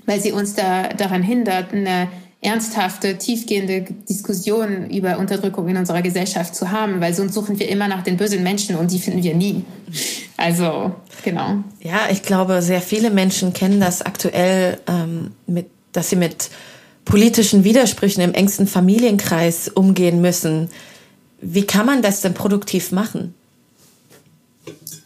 weil 0.04 0.20
sie 0.20 0.32
uns 0.32 0.54
da 0.54 0.88
daran 0.88 1.22
hindert, 1.22 1.72
eine 1.72 2.08
ernsthafte, 2.42 3.18
tiefgehende 3.18 3.82
Diskussion 4.08 4.90
über 4.90 5.18
Unterdrückung 5.18 5.68
in 5.68 5.76
unserer 5.76 6.02
Gesellschaft 6.02 6.56
zu 6.56 6.72
haben, 6.72 7.00
weil 7.00 7.14
sonst 7.14 7.34
suchen 7.34 7.60
wir 7.60 7.68
immer 7.68 7.86
nach 7.86 8.02
den 8.02 8.16
bösen 8.16 8.42
Menschen 8.42 8.74
und 8.74 8.90
die 8.90 8.98
finden 8.98 9.22
wir 9.22 9.34
nie. 9.34 9.64
Also, 10.36 10.92
genau. 11.24 11.62
Ja, 11.80 12.08
ich 12.10 12.22
glaube, 12.22 12.60
sehr 12.60 12.80
viele 12.80 13.10
Menschen 13.10 13.52
kennen 13.52 13.78
das 13.78 14.02
aktuell, 14.02 14.80
ähm, 14.88 15.30
mit, 15.46 15.66
dass 15.92 16.10
sie 16.10 16.16
mit 16.16 16.50
politischen 17.04 17.64
Widersprüchen 17.64 18.22
im 18.22 18.34
engsten 18.34 18.66
Familienkreis 18.66 19.68
umgehen 19.68 20.20
müssen. 20.20 20.68
Wie 21.40 21.66
kann 21.66 21.86
man 21.86 22.02
das 22.02 22.20
denn 22.20 22.34
produktiv 22.34 22.92
machen? 22.92 23.34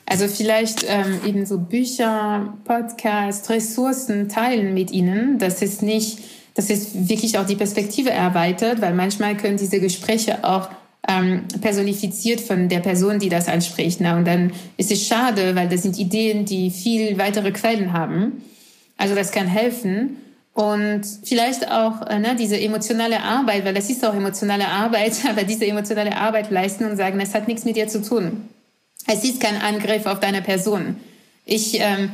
Also 0.04 0.28
vielleicht 0.28 0.84
ähm, 0.88 1.20
eben 1.26 1.46
so 1.46 1.58
Bücher, 1.58 2.54
Podcasts, 2.64 3.48
Ressourcen 3.50 4.28
teilen 4.28 4.74
mit 4.74 4.92
ihnen. 4.92 5.38
Das 5.38 5.62
ist 5.62 5.82
nicht 5.82 6.18
dass 6.56 6.70
es 6.70 7.08
wirklich 7.08 7.38
auch 7.38 7.46
die 7.46 7.54
Perspektive 7.54 8.10
erweitert, 8.10 8.80
weil 8.80 8.94
manchmal 8.94 9.36
können 9.36 9.58
diese 9.58 9.78
Gespräche 9.78 10.42
auch 10.42 10.70
ähm, 11.06 11.42
personifiziert 11.60 12.40
von 12.40 12.68
der 12.70 12.80
Person, 12.80 13.18
die 13.18 13.28
das 13.28 13.46
anspricht. 13.46 14.00
Ne? 14.00 14.16
Und 14.16 14.26
dann 14.26 14.52
ist 14.78 14.90
es 14.90 15.06
schade, 15.06 15.54
weil 15.54 15.68
das 15.68 15.82
sind 15.82 15.98
Ideen, 15.98 16.46
die 16.46 16.70
viel 16.70 17.18
weitere 17.18 17.52
Quellen 17.52 17.92
haben. 17.92 18.42
Also 18.96 19.14
das 19.14 19.32
kann 19.32 19.46
helfen. 19.46 20.16
Und 20.56 21.02
vielleicht 21.22 21.70
auch 21.70 22.06
äh, 22.06 22.18
ne, 22.18 22.34
diese 22.34 22.58
emotionale 22.58 23.22
Arbeit, 23.22 23.66
weil 23.66 23.74
das 23.74 23.90
ist 23.90 24.02
auch 24.02 24.14
emotionale 24.14 24.66
Arbeit, 24.66 25.12
aber 25.28 25.42
diese 25.42 25.66
emotionale 25.66 26.16
Arbeit 26.16 26.50
leisten 26.50 26.86
und 26.86 26.96
sagen, 26.96 27.20
es 27.20 27.34
hat 27.34 27.46
nichts 27.46 27.66
mit 27.66 27.76
dir 27.76 27.88
zu 27.88 28.00
tun. 28.00 28.48
Es 29.06 29.22
ist 29.22 29.38
kein 29.38 29.60
Angriff 29.60 30.06
auf 30.06 30.18
deine 30.18 30.40
Person. 30.40 30.96
Ich, 31.44 31.78
ähm, 31.78 32.10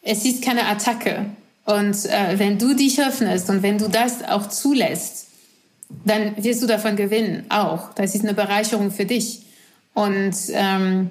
es 0.00 0.24
ist 0.24 0.42
keine 0.42 0.68
Attacke. 0.68 1.26
Und 1.66 2.06
äh, 2.06 2.38
wenn 2.38 2.58
du 2.58 2.74
dich 2.74 2.98
öffnest 2.98 3.50
und 3.50 3.62
wenn 3.62 3.76
du 3.76 3.88
das 3.88 4.24
auch 4.24 4.48
zulässt, 4.48 5.26
dann 6.06 6.42
wirst 6.42 6.62
du 6.62 6.66
davon 6.66 6.96
gewinnen, 6.96 7.44
auch. 7.50 7.92
Das 7.92 8.14
ist 8.14 8.24
eine 8.24 8.32
Bereicherung 8.32 8.90
für 8.90 9.04
dich. 9.04 9.42
Und 9.92 10.34
ähm, 10.52 11.10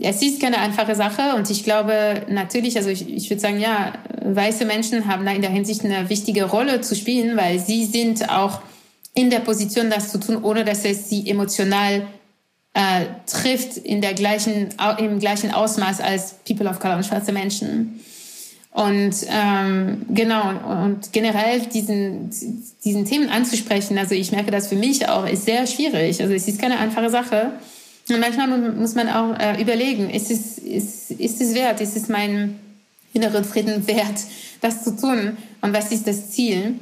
es 0.00 0.22
ist 0.22 0.40
keine 0.40 0.58
einfache 0.58 0.94
Sache 0.94 1.34
und 1.36 1.50
ich 1.50 1.64
glaube 1.64 2.22
natürlich, 2.28 2.76
also 2.76 2.88
ich, 2.88 3.08
ich 3.08 3.28
würde 3.30 3.40
sagen, 3.40 3.58
ja, 3.58 3.94
weiße 4.22 4.64
Menschen 4.64 5.06
haben 5.08 5.24
da 5.24 5.32
in 5.32 5.42
der 5.42 5.50
Hinsicht 5.50 5.84
eine 5.84 6.08
wichtige 6.08 6.44
Rolle 6.44 6.80
zu 6.80 6.94
spielen, 6.94 7.36
weil 7.36 7.58
sie 7.58 7.84
sind 7.84 8.28
auch 8.30 8.60
in 9.14 9.30
der 9.30 9.40
Position, 9.40 9.90
das 9.90 10.12
zu 10.12 10.20
tun, 10.20 10.42
ohne 10.44 10.64
dass 10.64 10.84
es 10.84 11.08
sie 11.08 11.28
emotional 11.28 12.06
äh, 12.74 13.06
trifft 13.26 13.76
in 13.76 14.00
der 14.00 14.14
gleichen, 14.14 14.68
im 14.98 15.18
gleichen 15.18 15.50
Ausmaß 15.52 16.00
als 16.00 16.34
People 16.46 16.68
of 16.68 16.78
Color 16.78 16.98
und 16.98 17.06
schwarze 17.06 17.32
Menschen. 17.32 18.00
Und 18.70 19.16
ähm, 19.28 20.06
genau, 20.10 20.50
und 20.84 21.12
generell 21.12 21.60
diesen, 21.62 22.30
diesen 22.84 23.04
Themen 23.06 23.28
anzusprechen, 23.28 23.98
also 23.98 24.14
ich 24.14 24.30
merke 24.30 24.52
das 24.52 24.68
für 24.68 24.76
mich 24.76 25.08
auch, 25.08 25.26
ist 25.26 25.46
sehr 25.46 25.66
schwierig. 25.66 26.22
Also 26.22 26.32
es 26.32 26.46
ist 26.46 26.60
keine 26.60 26.78
einfache 26.78 27.10
Sache. 27.10 27.52
Und 28.08 28.20
manchmal 28.20 28.48
muss 28.72 28.94
man 28.94 29.08
auch 29.08 29.38
äh, 29.38 29.60
überlegen, 29.60 30.08
ist 30.10 30.30
es, 30.30 30.58
ist, 30.58 31.10
ist 31.10 31.40
es 31.40 31.54
wert, 31.54 31.80
ist 31.80 31.96
es 31.96 32.08
mein, 32.08 32.58
inneren 33.12 33.44
Frieden 33.44 33.86
wert, 33.86 34.20
das 34.60 34.84
zu 34.84 34.96
tun? 34.96 35.36
Und 35.60 35.72
was 35.72 35.92
ist 35.92 36.06
das 36.06 36.30
Ziel? 36.30 36.74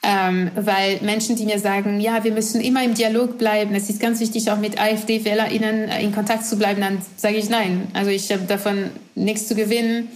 Ähm, 0.00 0.50
weil 0.54 1.00
Menschen, 1.02 1.34
die 1.34 1.44
mir 1.44 1.58
sagen, 1.58 2.00
ja, 2.00 2.22
wir 2.22 2.30
müssen 2.30 2.60
immer 2.60 2.84
im 2.84 2.94
Dialog 2.94 3.36
bleiben, 3.36 3.74
es 3.74 3.90
ist 3.90 3.98
ganz 3.98 4.20
wichtig, 4.20 4.48
auch 4.50 4.58
mit 4.58 4.80
AfD-WählerInnen 4.80 5.88
äh, 5.88 6.02
in 6.02 6.14
Kontakt 6.14 6.46
zu 6.46 6.56
bleiben, 6.56 6.80
dann 6.80 7.02
sage 7.16 7.36
ich 7.36 7.48
nein. 7.48 7.88
Also 7.94 8.10
ich 8.10 8.30
habe 8.30 8.44
davon 8.44 8.90
nichts 9.16 9.48
zu 9.48 9.56
gewinnen. 9.56 10.08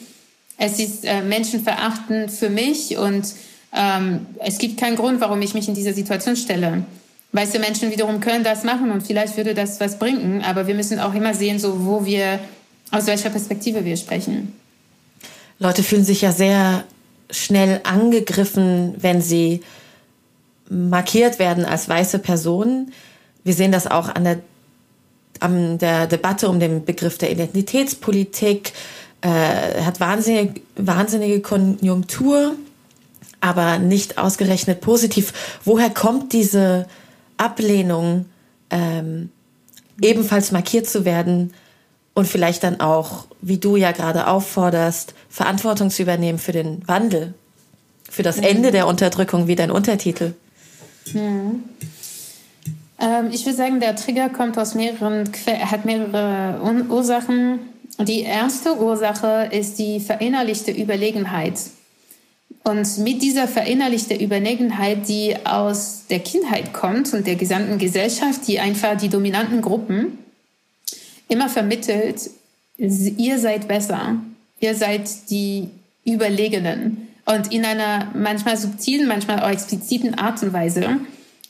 Es 0.56 0.78
ist 0.78 1.04
äh, 1.04 1.22
menschenverachtend 1.22 2.30
für 2.30 2.48
mich 2.48 2.96
und 2.96 3.26
ähm, 3.74 4.26
es 4.38 4.58
gibt 4.58 4.78
keinen 4.78 4.94
Grund, 4.94 5.20
warum 5.20 5.42
ich 5.42 5.54
mich 5.54 5.66
in 5.66 5.74
diese 5.74 5.92
Situation 5.92 6.36
stelle. 6.36 6.84
Weiße 7.32 7.58
Menschen 7.58 7.90
wiederum 7.90 8.20
können 8.20 8.44
das 8.44 8.62
machen 8.62 8.90
und 8.90 9.02
vielleicht 9.02 9.36
würde 9.38 9.54
das 9.54 9.80
was 9.80 9.98
bringen, 9.98 10.42
aber 10.42 10.66
wir 10.66 10.74
müssen 10.74 11.00
auch 11.00 11.14
immer 11.14 11.34
sehen, 11.34 11.58
so 11.58 11.86
wo 11.86 12.04
wir, 12.04 12.38
aus 12.90 13.06
welcher 13.06 13.30
Perspektive 13.30 13.84
wir 13.84 13.96
sprechen. 13.96 14.52
Leute 15.58 15.82
fühlen 15.82 16.04
sich 16.04 16.20
ja 16.20 16.32
sehr 16.32 16.84
schnell 17.30 17.80
angegriffen, 17.84 18.94
wenn 18.98 19.22
sie 19.22 19.62
markiert 20.68 21.38
werden 21.38 21.64
als 21.64 21.88
weiße 21.88 22.18
Personen. 22.18 22.92
Wir 23.44 23.54
sehen 23.54 23.72
das 23.72 23.86
auch 23.86 24.08
an 24.14 24.24
der, 24.24 24.40
an 25.40 25.78
der 25.78 26.06
Debatte 26.06 26.48
um 26.48 26.60
den 26.60 26.84
Begriff 26.84 27.16
der 27.16 27.30
Identitätspolitik. 27.30 28.72
Äh, 29.22 29.82
hat 29.82 30.00
wahnsinnige, 30.00 30.60
wahnsinnige 30.76 31.40
Konjunktur, 31.40 32.56
aber 33.40 33.78
nicht 33.78 34.18
ausgerechnet 34.18 34.80
positiv. 34.80 35.32
Woher 35.64 35.90
kommt 35.90 36.32
diese 36.32 36.86
Ablehnung, 37.36 38.26
ähm, 38.70 39.30
ebenfalls 40.00 40.52
markiert 40.52 40.88
zu 40.88 41.04
werden 41.04 41.52
und 42.14 42.26
vielleicht 42.26 42.62
dann 42.62 42.80
auch, 42.80 43.26
wie 43.40 43.58
du 43.58 43.76
ja 43.76 43.92
gerade 43.92 44.26
aufforderst, 44.26 45.14
Verantwortung 45.28 45.90
zu 45.90 46.02
übernehmen 46.02 46.38
für 46.38 46.52
den 46.52 46.86
Wandel, 46.86 47.34
für 48.10 48.22
das 48.22 48.38
mhm. 48.38 48.44
Ende 48.44 48.70
der 48.70 48.86
Unterdrückung, 48.86 49.46
wie 49.46 49.56
dein 49.56 49.70
Untertitel. 49.70 50.34
Mhm. 51.12 51.64
Ähm, 53.00 53.30
ich 53.32 53.44
würde 53.44 53.56
sagen, 53.56 53.80
der 53.80 53.96
Trigger 53.96 54.28
kommt 54.28 54.58
aus 54.58 54.74
mehreren, 54.74 55.30
hat 55.46 55.84
mehrere 55.84 56.60
Ursachen. 56.88 57.60
Die 57.98 58.22
erste 58.22 58.76
Ursache 58.78 59.48
ist 59.50 59.78
die 59.78 60.00
verinnerlichte 60.00 60.70
Überlegenheit. 60.70 61.54
Und 62.64 62.98
mit 62.98 63.22
dieser 63.22 63.48
verinnerlichten 63.48 64.20
Überlegenheit, 64.20 65.08
die 65.08 65.34
aus 65.44 66.04
der 66.08 66.20
Kindheit 66.20 66.72
kommt 66.72 67.12
und 67.12 67.26
der 67.26 67.34
gesamten 67.34 67.78
Gesellschaft, 67.78 68.46
die 68.46 68.60
einfach 68.60 68.96
die 68.96 69.08
dominanten 69.08 69.60
Gruppen 69.60 70.18
immer 71.28 71.48
vermittelt, 71.48 72.30
ihr 72.76 73.38
seid 73.38 73.66
besser, 73.66 74.16
ihr 74.60 74.74
seid 74.74 75.30
die 75.30 75.70
Überlegenen. 76.06 77.08
Und 77.24 77.52
in 77.52 77.64
einer 77.64 78.10
manchmal 78.14 78.56
subtilen, 78.56 79.08
manchmal 79.08 79.40
auch 79.40 79.50
expliziten 79.50 80.14
Art 80.14 80.42
und 80.42 80.52
Weise. 80.52 81.00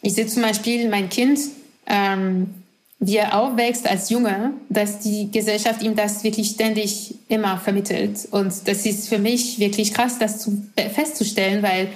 Ich 0.03 0.15
sehe 0.15 0.27
zum 0.27 0.43
Beispiel 0.43 0.89
mein 0.89 1.09
Kind, 1.09 1.41
ähm, 1.87 2.62
wie 3.05 3.17
er 3.17 3.37
aufwächst 3.37 3.89
als 3.89 4.11
Junge, 4.11 4.53
dass 4.69 5.01
die 5.01 5.29
Gesellschaft 5.33 5.83
ihm 5.83 5.97
das 5.97 6.23
wirklich 6.23 6.51
ständig 6.51 7.17
immer 7.27 7.59
vermittelt. 7.59 8.29
Und 8.31 8.69
das 8.69 8.87
ist 8.87 9.09
für 9.09 9.19
mich 9.19 9.59
wirklich 9.59 9.93
krass, 9.93 10.21
das 10.21 10.39
zu, 10.39 10.63
festzustellen, 10.77 11.65
weil 11.65 11.89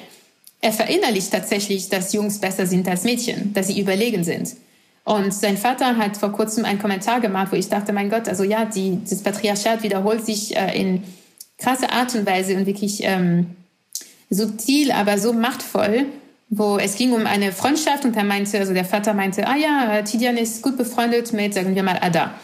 er 0.61 0.73
verinnerlicht 0.73 1.31
tatsächlich, 1.31 1.89
dass 1.89 2.13
Jungs 2.13 2.41
besser 2.41 2.67
sind 2.67 2.89
als 2.89 3.05
Mädchen, 3.05 3.55
dass 3.55 3.69
sie 3.69 3.81
überlegen 3.81 4.25
sind. 4.25 4.57
Und 5.05 5.33
sein 5.33 5.57
Vater 5.57 5.97
hat 5.97 6.17
vor 6.17 6.33
kurzem 6.33 6.65
einen 6.65 6.81
Kommentar 6.81 7.21
gemacht, 7.21 7.53
wo 7.53 7.57
ich 7.57 7.69
dachte, 7.69 7.93
mein 7.93 8.11
Gott, 8.11 8.29
also 8.29 8.43
ja, 8.43 8.65
die, 8.65 8.99
das 9.09 9.23
Patriarchat 9.23 9.85
wiederholt 9.85 10.27
sich 10.27 10.57
äh, 10.57 10.77
in 10.77 11.05
krasse 11.57 11.93
Art 11.93 12.17
und 12.17 12.27
Weise 12.27 12.57
und 12.57 12.67
wirklich 12.67 13.05
ähm, 13.05 13.47
subtil, 14.29 14.91
aber 14.91 15.19
so 15.19 15.33
machtvoll, 15.33 16.07
wo 16.49 16.79
es 16.79 16.97
ging 16.97 17.13
um 17.13 17.27
eine 17.27 17.53
Freundschaft 17.53 18.05
und 18.05 18.17
er 18.17 18.25
meinte, 18.25 18.59
also 18.59 18.73
der 18.73 18.85
Vater 18.85 19.15
meinte, 19.15 19.47
ah 19.47 19.57
ja, 19.57 20.03
Tidian 20.03 20.37
ist 20.37 20.63
gut 20.63 20.77
befreundet 20.77 21.33
mit, 21.33 21.55
sagen 21.55 21.75
wir 21.75 21.83
mal, 21.83 21.99
Ada. 22.01 22.35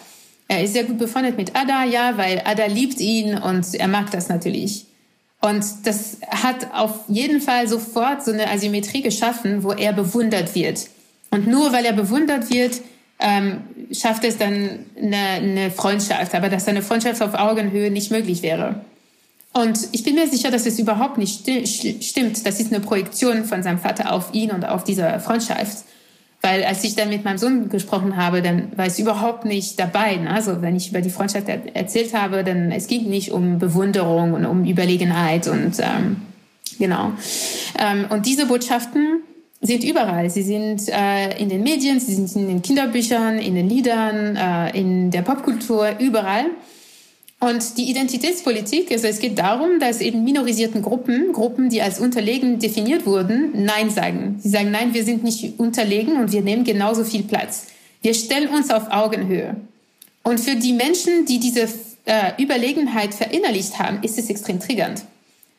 Er 0.48 0.64
ist 0.64 0.72
sehr 0.72 0.84
gut 0.84 0.98
befreundet 0.98 1.36
mit 1.36 1.54
Ada, 1.56 1.84
ja, 1.84 2.16
weil 2.16 2.42
Ada 2.44 2.66
liebt 2.66 3.00
ihn 3.00 3.38
und 3.38 3.74
er 3.74 3.88
mag 3.88 4.10
das 4.10 4.28
natürlich. 4.28 4.86
Und 5.40 5.64
das 5.84 6.18
hat 6.28 6.72
auf 6.72 7.00
jeden 7.08 7.40
Fall 7.40 7.66
sofort 7.68 8.24
so 8.24 8.32
eine 8.32 8.50
Asymmetrie 8.50 9.02
geschaffen, 9.02 9.64
wo 9.64 9.72
er 9.72 9.92
bewundert 9.92 10.54
wird. 10.54 10.88
Und 11.30 11.48
nur 11.48 11.72
weil 11.72 11.84
er 11.84 11.94
bewundert 11.94 12.52
wird, 12.52 12.80
ähm, 13.18 13.62
schafft 13.92 14.24
es 14.24 14.36
dann 14.36 14.86
eine, 14.96 15.16
eine 15.16 15.70
Freundschaft, 15.70 16.34
aber 16.34 16.48
dass 16.48 16.68
eine 16.68 16.82
Freundschaft 16.82 17.22
auf 17.22 17.34
Augenhöhe 17.34 17.90
nicht 17.90 18.10
möglich 18.10 18.42
wäre. 18.42 18.84
Und 19.52 19.88
ich 19.92 20.02
bin 20.02 20.14
mir 20.14 20.28
sicher, 20.28 20.50
dass 20.50 20.64
es 20.64 20.78
überhaupt 20.78 21.18
nicht 21.18 21.40
stimmt. 21.40 22.46
Das 22.46 22.58
ist 22.58 22.72
eine 22.72 22.80
Projektion 22.80 23.44
von 23.44 23.62
seinem 23.62 23.78
Vater 23.78 24.12
auf 24.12 24.32
ihn 24.32 24.50
und 24.50 24.64
auf 24.64 24.84
diese 24.84 25.20
Freundschaft. 25.20 25.84
Weil 26.40 26.64
als 26.64 26.82
ich 26.82 26.96
dann 26.96 27.08
mit 27.08 27.24
meinem 27.24 27.38
Sohn 27.38 27.68
gesprochen 27.68 28.16
habe, 28.16 28.42
dann 28.42 28.76
war 28.76 28.86
es 28.86 28.98
überhaupt 28.98 29.44
nicht 29.44 29.78
dabei. 29.78 30.16
Ne? 30.16 30.30
Also 30.30 30.60
wenn 30.60 30.74
ich 30.74 30.90
über 30.90 31.00
die 31.00 31.10
Freundschaft 31.10 31.48
er 31.48 31.76
erzählt 31.76 32.14
habe, 32.14 32.42
dann 32.42 32.72
es 32.72 32.88
ging 32.88 33.08
nicht 33.08 33.30
um 33.30 33.60
Bewunderung 33.60 34.32
und 34.32 34.44
um 34.44 34.64
Überlegenheit 34.64 35.46
und 35.46 35.78
ähm, 35.78 36.22
genau. 36.80 37.12
Ähm, 37.78 38.06
und 38.08 38.26
diese 38.26 38.46
Botschaften 38.46 39.20
sind 39.60 39.84
überall. 39.84 40.30
Sie 40.30 40.42
sind 40.42 40.88
äh, 40.88 41.38
in 41.38 41.48
den 41.48 41.62
Medien, 41.62 42.00
sie 42.00 42.14
sind 42.14 42.34
in 42.34 42.48
den 42.48 42.62
Kinderbüchern, 42.62 43.38
in 43.38 43.54
den 43.54 43.68
Liedern, 43.68 44.34
äh, 44.34 44.76
in 44.76 45.12
der 45.12 45.22
Popkultur, 45.22 45.90
überall. 46.00 46.46
Und 47.42 47.76
die 47.76 47.90
Identitätspolitik, 47.90 48.92
also 48.92 49.08
es 49.08 49.18
geht 49.18 49.36
darum, 49.36 49.80
dass 49.80 50.00
eben 50.00 50.22
minorisierten 50.22 50.80
Gruppen, 50.80 51.32
Gruppen, 51.32 51.70
die 51.70 51.82
als 51.82 51.98
unterlegen 51.98 52.60
definiert 52.60 53.04
wurden, 53.04 53.64
Nein 53.64 53.90
sagen. 53.90 54.38
Sie 54.40 54.48
sagen, 54.48 54.70
nein, 54.70 54.94
wir 54.94 55.02
sind 55.02 55.24
nicht 55.24 55.58
unterlegen 55.58 56.18
und 56.20 56.30
wir 56.30 56.42
nehmen 56.42 56.62
genauso 56.62 57.02
viel 57.02 57.24
Platz. 57.24 57.66
Wir 58.00 58.14
stellen 58.14 58.48
uns 58.50 58.70
auf 58.70 58.92
Augenhöhe. 58.92 59.56
Und 60.22 60.38
für 60.38 60.54
die 60.54 60.72
Menschen, 60.72 61.26
die 61.26 61.40
diese 61.40 61.66
äh, 62.04 62.40
Überlegenheit 62.40 63.12
verinnerlicht 63.12 63.76
haben, 63.76 64.04
ist 64.04 64.20
es 64.20 64.30
extrem 64.30 64.60
triggernd. 64.60 65.02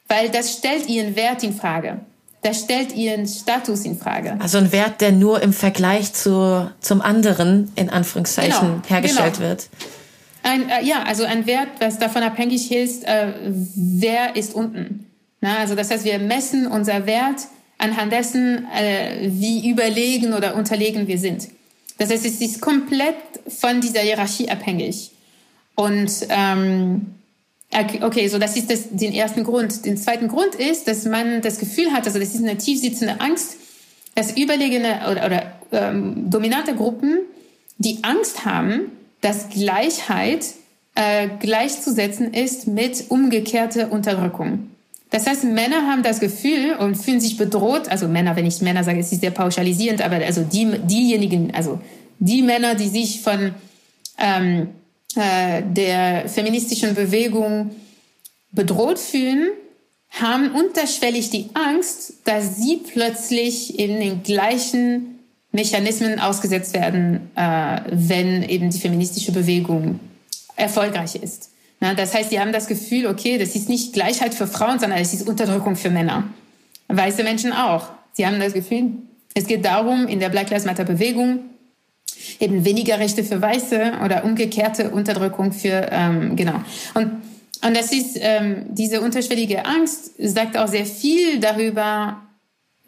Weil 0.08 0.30
das 0.30 0.54
stellt 0.54 0.88
ihren 0.88 1.18
Wert 1.18 1.44
in 1.44 1.54
Frage. 1.54 2.00
Das 2.44 2.62
stellt 2.62 2.96
ihren 2.96 3.28
Status 3.28 3.84
in 3.84 3.98
Frage. 3.98 4.38
Also 4.40 4.58
ein 4.58 4.72
Wert, 4.72 5.02
der 5.02 5.12
nur 5.12 5.42
im 5.42 5.52
Vergleich 5.52 6.14
zu, 6.14 6.72
zum 6.80 7.02
anderen, 7.02 7.74
in 7.76 7.90
Anführungszeichen, 7.90 8.68
genau, 8.68 8.88
hergestellt 8.88 9.34
genau. 9.34 9.50
wird. 9.50 9.68
Ein, 10.44 10.70
äh, 10.70 10.84
ja, 10.84 11.04
also 11.04 11.24
ein 11.24 11.46
Wert, 11.48 11.70
was 11.80 11.98
davon 11.98 12.22
abhängig 12.22 12.72
ist, 12.72 13.06
äh, 13.06 13.34
wer 13.76 14.36
ist 14.36 14.54
unten. 14.54 15.08
Na, 15.42 15.58
also 15.58 15.74
das 15.76 15.90
heißt, 15.90 16.06
wir 16.06 16.20
messen 16.20 16.68
unser 16.68 17.06
Wert 17.06 17.48
anhand 17.78 18.12
dessen, 18.12 18.68
äh, 18.74 19.30
wie 19.32 19.70
überlegen 19.70 20.34
oder 20.34 20.56
unterlegen 20.56 21.08
wir 21.08 21.18
sind. 21.18 21.48
Das 21.98 22.10
heißt, 22.10 22.26
es 22.26 22.42
ist 22.42 22.62
komplett 22.62 23.16
von 23.48 23.82
dieser 23.82 24.02
Hierarchie 24.02 24.50
abhängig. 24.50 25.12
Und 25.76 26.12
ähm, 26.30 27.16
okay, 28.02 28.28
so 28.28 28.38
das 28.38 28.56
ist 28.58 28.70
das, 28.70 28.90
den 28.90 29.14
ersten 29.14 29.44
Grund. 29.44 29.86
Den 29.86 29.98
zweiten 29.98 30.28
Grund 30.28 30.56
ist, 30.56 30.88
dass 30.88 31.06
man 31.06 31.42
das 31.42 31.60
Gefühl 31.60 31.92
hat, 31.92 32.06
also 32.06 32.20
das 32.20 32.36
ist 32.36 32.44
eine 32.44 32.58
tief 32.58 32.80
sitzende 32.80 33.20
Angst, 33.22 33.58
dass 34.16 34.38
überlegene 34.38 35.10
oder, 35.10 35.26
oder 35.26 35.54
ähm, 35.72 36.30
dominante 36.30 36.76
Gruppen, 36.76 37.20
die 37.78 38.04
Angst 38.04 38.46
haben, 38.46 38.92
dass 39.24 39.50
Gleichheit 39.50 40.46
äh, 40.96 41.30
gleichzusetzen 41.40 42.34
ist 42.34 42.68
mit 42.68 43.06
umgekehrter 43.10 43.92
Unterdrückung. 43.92 44.70
Das 45.10 45.26
heißt, 45.26 45.44
Männer 45.46 45.88
haben 45.88 46.04
das 46.04 46.20
Gefühl 46.20 46.76
und 46.78 46.96
fühlen 46.96 47.22
sich 47.22 47.38
bedroht, 47.38 47.88
also 47.90 48.08
Männer, 48.08 48.36
wenn 48.36 48.46
ich 48.46 48.62
Männer 48.62 48.84
sage, 48.84 49.00
es 49.00 49.12
ist 49.12 49.22
sehr 49.22 49.32
pauschalisierend, 49.32 50.02
aber 50.02 50.18
also 50.18 50.42
die, 50.44 50.68
diejenigen, 50.84 51.54
also 51.54 51.80
die 52.20 52.42
Männer, 52.42 52.76
die 52.76 52.90
sich 52.90 53.22
von 53.22 53.54
ähm, 54.18 54.70
äh, 55.16 55.62
der 55.64 56.28
feministischen 56.28 56.96
Bewegung 56.96 57.72
bedroht 58.52 59.00
fühlen, 59.00 59.50
haben 60.10 60.52
unterschwellig 60.52 61.30
die 61.30 61.50
Angst, 61.54 62.16
dass 62.26 62.58
sie 62.58 62.78
plötzlich 62.78 63.80
in 63.80 64.00
den 64.00 64.24
gleichen 64.24 65.13
Mechanismen 65.54 66.20
ausgesetzt 66.20 66.74
werden, 66.74 67.32
äh, 67.36 67.82
wenn 67.92 68.44
eben 68.44 68.72
die 68.72 68.80
feministische 68.80 69.32
Bewegung 69.32 70.00
erfolgreich 70.56 71.16
ist. 71.16 71.52
Na, 71.80 71.94
das 71.94 72.14
heißt, 72.14 72.32
die 72.32 72.40
haben 72.40 72.52
das 72.52 72.68
Gefühl, 72.68 73.06
okay, 73.08 73.38
das 73.38 73.56
ist 73.56 73.70
nicht 73.70 73.94
Gleichheit 73.94 74.34
für 74.34 74.48
Frauen, 74.48 74.80
sondern 74.80 75.00
es 75.00 75.14
ist 75.14 75.28
Unterdrückung 75.28 75.76
für 75.76 75.90
Männer. 75.90 76.26
Weiße 76.88 77.24
Menschen 77.24 77.54
auch. 77.54 77.88
Sie 78.14 78.26
haben 78.26 78.40
das 78.40 78.54
Gefühl, 78.54 78.94
es 79.36 79.46
geht 79.46 79.64
darum, 79.64 80.08
in 80.08 80.20
der 80.20 80.30
Black 80.30 80.50
Lives 80.50 80.66
Matter 80.66 80.86
Bewegung 80.86 81.42
eben 82.40 82.66
weniger 82.66 83.00
Rechte 83.00 83.24
für 83.24 83.42
Weiße 83.42 83.94
oder 84.04 84.24
umgekehrte 84.24 84.90
Unterdrückung 84.90 85.52
für, 85.52 85.88
ähm, 85.92 86.36
genau. 86.36 86.62
Und, 86.94 87.22
und 87.66 87.78
das 87.78 87.92
ist, 87.92 88.18
ähm, 88.20 88.66
diese 88.70 89.02
unterschwellige 89.02 89.66
Angst 89.66 90.12
sagt 90.18 90.58
auch 90.58 90.68
sehr 90.68 90.86
viel 90.86 91.40
darüber, 91.40 92.22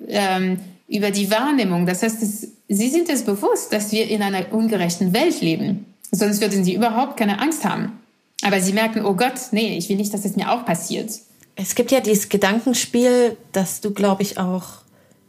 ähm, 0.07 0.59
über 0.87 1.11
die 1.11 1.31
Wahrnehmung. 1.31 1.85
Das 1.85 2.03
heißt, 2.03 2.21
es, 2.21 2.47
sie 2.67 2.89
sind 2.89 3.09
es 3.09 3.23
bewusst, 3.23 3.73
dass 3.73 3.91
wir 3.91 4.07
in 4.07 4.21
einer 4.21 4.51
ungerechten 4.53 5.13
Welt 5.13 5.41
leben. 5.41 5.85
Sonst 6.11 6.41
würden 6.41 6.63
sie 6.63 6.75
überhaupt 6.75 7.17
keine 7.17 7.39
Angst 7.41 7.65
haben. 7.65 7.99
Aber 8.43 8.59
sie 8.61 8.73
merken, 8.73 9.05
oh 9.05 9.15
Gott, 9.15 9.39
nee, 9.51 9.77
ich 9.77 9.89
will 9.89 9.97
nicht, 9.97 10.13
dass 10.13 10.25
es 10.25 10.35
mir 10.35 10.51
auch 10.51 10.65
passiert. 10.65 11.11
Es 11.55 11.73
gibt 11.75 11.91
ja 11.91 12.01
dieses 12.01 12.29
Gedankenspiel, 12.29 13.37
das 13.51 13.81
du, 13.81 13.91
glaube 13.91 14.21
ich, 14.21 14.37
auch 14.37 14.81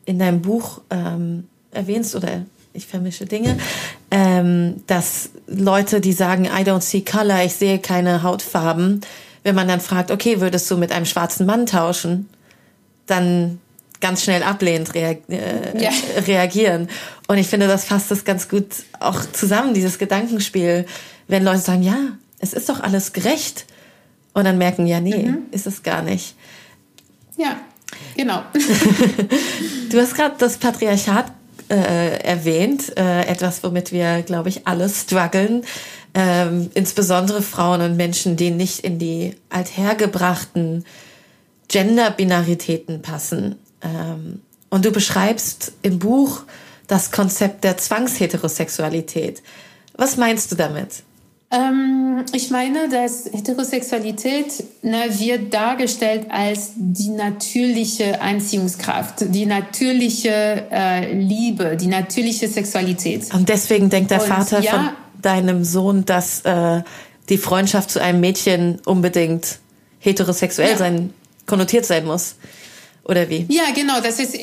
in 0.05 0.19
deinem 0.19 0.43
Buch 0.43 0.81
ähm, 0.91 1.45
erwähnst 1.71 2.15
oder 2.15 2.45
ich 2.73 2.87
vermische 2.87 3.25
Dinge, 3.25 3.57
ähm, 4.11 4.83
dass 4.87 5.31
Leute, 5.47 6.01
die 6.01 6.13
sagen, 6.13 6.45
I 6.45 6.63
don't 6.63 6.83
see 6.83 7.01
color, 7.01 7.43
ich 7.43 7.55
sehe 7.55 7.79
keine 7.79 8.23
Hautfarben, 8.23 9.01
wenn 9.45 9.55
man 9.55 9.69
dann 9.69 9.81
fragt, 9.81 10.11
okay, 10.11 10.41
würdest 10.41 10.71
du 10.71 10.77
mit 10.77 10.93
einem 10.93 11.07
schwarzen 11.07 11.47
Mann 11.47 11.67
tauschen, 11.67 12.29
dann 13.07 13.61
ganz 14.01 14.23
schnell 14.23 14.43
ablehnend 14.43 14.95
reag 14.95 15.19
äh, 15.29 15.83
ja. 15.83 15.91
reagieren. 16.27 16.89
Und 17.29 17.39
ich 17.39 17.47
finde, 17.47 17.67
das 17.67 17.85
fasst 17.85 18.11
das 18.11 18.25
ganz 18.25 18.49
gut 18.49 18.67
auch 19.01 19.25
zusammen, 19.33 19.75
dieses 19.75 19.99
Gedankenspiel, 19.99 20.87
wenn 21.29 21.45
Leute 21.45 21.59
sagen, 21.59 21.83
ja, 21.83 21.97
es 22.39 22.53
ist 22.53 22.69
doch 22.69 22.81
alles 22.81 23.13
gerecht. 23.13 23.67
Und 24.33 24.45
dann 24.45 24.59
merken, 24.59 24.87
ja, 24.87 25.01
nee, 25.01 25.17
mhm. 25.17 25.47
ist 25.51 25.67
es 25.67 25.83
gar 25.83 26.03
nicht. 26.03 26.35
Ja, 27.37 27.57
genau. 28.17 28.43
du 29.91 30.01
hast 30.01 30.15
gerade 30.15 30.35
das 30.39 30.59
Patriarchat 30.59 31.33
äh, 31.71 32.19
erwähnt, 32.21 32.97
äh, 32.97 33.23
etwas, 33.27 33.63
womit 33.65 33.93
wir, 33.93 34.23
glaube 34.23 34.49
ich, 34.49 34.67
alle 34.67 34.89
strugglen. 34.89 35.65
Ähm, 36.15 36.71
insbesondere 36.75 37.43
Frauen 37.43 37.81
und 37.83 37.97
Menschen, 37.97 38.37
die 38.37 38.51
nicht 38.51 38.81
in 38.81 38.99
die 38.99 39.35
althergebrachten 39.51 40.85
Gender-Binaritäten 41.69 43.03
passen. 43.03 43.57
Ähm, 43.83 44.41
und 44.71 44.85
du 44.85 44.91
beschreibst 44.91 45.73
im 45.83 45.99
Buch 45.99 46.43
das 46.87 47.11
Konzept 47.11 47.65
der 47.65 47.77
Zwangsheterosexualität. 47.77 49.43
Was 49.95 50.17
meinst 50.17 50.53
du 50.53 50.57
damit? 50.57 51.03
Ähm, 51.51 52.25
ich 52.33 52.51
meine, 52.51 52.89
dass 52.89 53.27
Heterosexualität 53.33 54.65
ne, 54.83 55.05
wird 55.19 55.55
dargestellt 55.55 56.27
als 56.29 56.73
die 56.75 57.11
natürliche 57.11 58.21
Anziehungskraft, 58.21 59.33
die 59.33 59.47
natürliche 59.47 60.67
äh, 60.73 61.13
Liebe, 61.13 61.77
die 61.77 61.87
natürliche 61.87 62.49
Sexualität. 62.49 63.33
Und 63.33 63.49
deswegen 63.49 63.91
denkt 63.91 64.11
der 64.11 64.23
Und 64.23 64.29
Vater 64.29 64.61
ja, 64.61 64.71
von 64.73 64.89
deinem 65.23 65.63
Sohn, 65.63 66.05
dass 66.05 66.41
äh, 66.41 66.83
die 67.29 67.39
Freundschaft 67.39 67.91
zu 67.91 68.01
einem 68.03 68.21
Mädchen 68.21 68.81
unbedingt 68.85 69.61
heterosexuell 70.01 70.71
ja. 70.73 70.77
sein, 70.77 71.13
konnotiert 71.47 71.87
sein 71.87 72.07
muss. 72.07 72.35
Oder 73.09 73.29
wie? 73.31 73.47
Ja, 73.49 73.71
genau, 73.73 74.01
das 74.01 74.19
ist 74.19 74.37